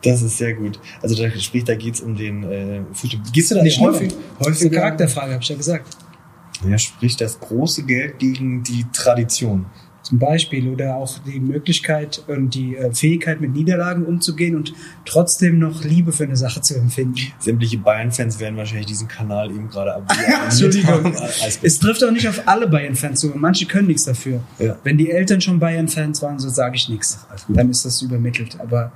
Das 0.02 0.22
ist 0.22 0.38
sehr 0.38 0.54
gut. 0.54 0.78
Also 1.02 1.20
da 1.20 1.30
sprich, 1.38 1.64
da 1.64 1.74
geht's 1.74 2.00
um 2.00 2.16
den 2.16 2.44
äh, 2.44 2.82
Fußball. 2.92 3.20
Gehst 3.32 3.50
du 3.50 3.56
da 3.56 3.62
Nicht 3.62 3.80
häufig? 3.80 4.14
Ist 4.46 4.62
eine 4.62 4.70
Charakterfrage, 4.70 5.32
habe 5.32 5.42
ich 5.42 5.48
ja 5.48 5.56
gesagt. 5.56 5.96
Ja, 6.68 6.78
sprich 6.78 7.16
das 7.16 7.40
große 7.40 7.84
Geld 7.84 8.18
gegen 8.18 8.62
die 8.62 8.86
Tradition. 8.92 9.66
Zum 10.02 10.18
Beispiel. 10.18 10.68
Oder 10.68 10.96
auch 10.96 11.18
die 11.18 11.40
Möglichkeit 11.40 12.22
und 12.26 12.54
die 12.54 12.76
äh, 12.76 12.92
Fähigkeit, 12.92 13.40
mit 13.40 13.52
Niederlagen 13.52 14.04
umzugehen 14.04 14.56
und 14.56 14.72
trotzdem 15.04 15.58
noch 15.58 15.84
Liebe 15.84 16.12
für 16.12 16.24
eine 16.24 16.36
Sache 16.36 16.60
zu 16.60 16.76
empfinden. 16.76 17.20
Sämtliche 17.38 17.78
Bayern-Fans 17.78 18.40
werden 18.40 18.56
wahrscheinlich 18.56 18.86
diesen 18.86 19.08
Kanal 19.08 19.50
eben 19.50 19.68
gerade. 19.68 20.02
Entschuldigung. 20.44 21.02
Gut. 21.02 21.14
Es 21.62 21.78
trifft 21.78 22.02
auch 22.04 22.10
nicht 22.10 22.28
auf 22.28 22.42
alle 22.46 22.66
Bayern-Fans 22.68 23.20
zu. 23.20 23.28
Manche 23.34 23.66
können 23.66 23.88
nichts 23.88 24.04
dafür. 24.04 24.40
Ja. 24.58 24.76
Wenn 24.84 24.98
die 24.98 25.10
Eltern 25.10 25.40
schon 25.40 25.58
Bayern-Fans 25.58 26.22
waren, 26.22 26.38
so 26.38 26.48
sage 26.48 26.76
ich 26.76 26.88
nichts. 26.88 27.26
Dann 27.48 27.70
ist 27.70 27.84
das 27.84 28.00
übermittelt. 28.02 28.58
Aber 28.60 28.92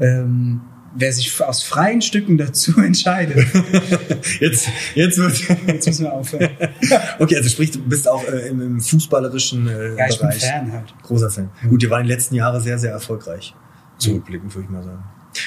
ähm, 0.00 0.60
wer 0.98 1.12
sich 1.12 1.40
aus 1.42 1.62
freien 1.62 2.02
Stücken 2.02 2.36
dazu 2.38 2.80
entscheidet, 2.80 3.38
Jetzt, 4.40 4.68
jetzt 4.94 5.18
wird. 5.18 5.36
jetzt 5.66 5.86
müssen 5.86 6.04
wir 6.04 6.12
aufhören. 6.12 6.50
Okay, 7.18 7.36
also 7.36 7.48
sprich, 7.48 7.70
du 7.70 7.80
bist 7.80 8.08
auch 8.08 8.24
äh, 8.24 8.48
im, 8.48 8.60
im 8.60 8.80
fußballerischen 8.80 9.66
äh, 9.66 9.96
Ja, 9.96 10.08
ich 10.08 10.18
bin 10.18 10.28
Bereich. 10.28 10.44
Fan 10.44 10.72
halt. 10.72 10.94
Großer 11.02 11.30
Fan. 11.30 11.50
Gut, 11.68 11.82
die 11.82 11.90
waren 11.90 12.02
die 12.04 12.08
letzten 12.10 12.34
Jahre 12.34 12.60
sehr, 12.60 12.78
sehr 12.78 12.92
erfolgreich. 12.92 13.54
Zurückblickend, 13.98 14.54
würde 14.54 14.64
ich 14.64 14.70
mal 14.70 14.82
sagen. 14.82 15.04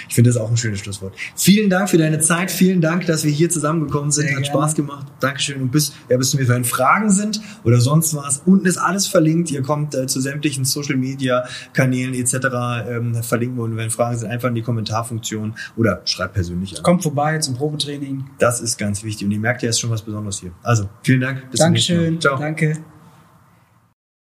Ich 0.07 0.15
finde 0.15 0.29
das 0.29 0.37
auch 0.37 0.49
ein 0.49 0.57
schönes 0.57 0.79
Schlusswort. 0.79 1.13
Vielen 1.35 1.69
Dank 1.69 1.89
für 1.89 1.97
deine 1.97 2.19
Zeit. 2.19 2.51
Vielen 2.51 2.81
Dank, 2.81 3.05
dass 3.05 3.23
wir 3.23 3.31
hier 3.31 3.49
zusammengekommen 3.49 4.11
sind. 4.11 4.27
Sehr 4.27 4.35
Hat 4.35 4.43
gerne. 4.43 4.59
Spaß 4.59 4.75
gemacht. 4.75 5.07
Dankeschön. 5.19 5.61
Und 5.61 5.71
bis, 5.71 5.93
ja, 6.09 6.17
bis 6.17 6.33
mir 6.33 6.47
wenn 6.47 6.63
Fragen 6.63 7.09
sind 7.09 7.41
oder 7.63 7.79
sonst 7.79 8.15
was. 8.15 8.41
Unten 8.45 8.65
ist 8.65 8.77
alles 8.77 9.07
verlinkt. 9.07 9.51
Ihr 9.51 9.61
kommt 9.61 9.95
äh, 9.95 10.07
zu 10.07 10.19
sämtlichen 10.19 10.65
Social 10.65 10.95
Media 10.95 11.45
Kanälen 11.73 12.13
etc. 12.13 12.33
Ähm, 12.89 13.23
verlinken 13.23 13.57
wir. 13.57 13.63
Und 13.63 13.77
wenn 13.77 13.89
Fragen 13.89 14.17
sind, 14.17 14.29
einfach 14.29 14.49
in 14.49 14.55
die 14.55 14.61
Kommentarfunktion 14.61 15.55
oder 15.77 16.01
schreibt 16.05 16.33
persönlich 16.33 16.77
an. 16.77 16.83
Kommt 16.83 17.03
vorbei 17.03 17.37
zum 17.39 17.55
Probetraining. 17.55 18.25
Das 18.39 18.61
ist 18.61 18.77
ganz 18.77 19.03
wichtig. 19.03 19.25
Und 19.25 19.31
ihr 19.31 19.39
merkt 19.39 19.63
ja, 19.63 19.69
es 19.69 19.75
ist 19.75 19.81
schon 19.81 19.89
was 19.89 20.01
Besonderes 20.01 20.39
hier. 20.39 20.51
Also, 20.63 20.89
vielen 21.03 21.21
Dank. 21.21 21.49
Bis 21.51 21.59
zum 21.59 21.71
nächsten 21.71 21.93
Mal. 21.93 22.03
Dankeschön. 22.03 22.21
Ciao. 22.21 22.37
Danke. 22.37 22.98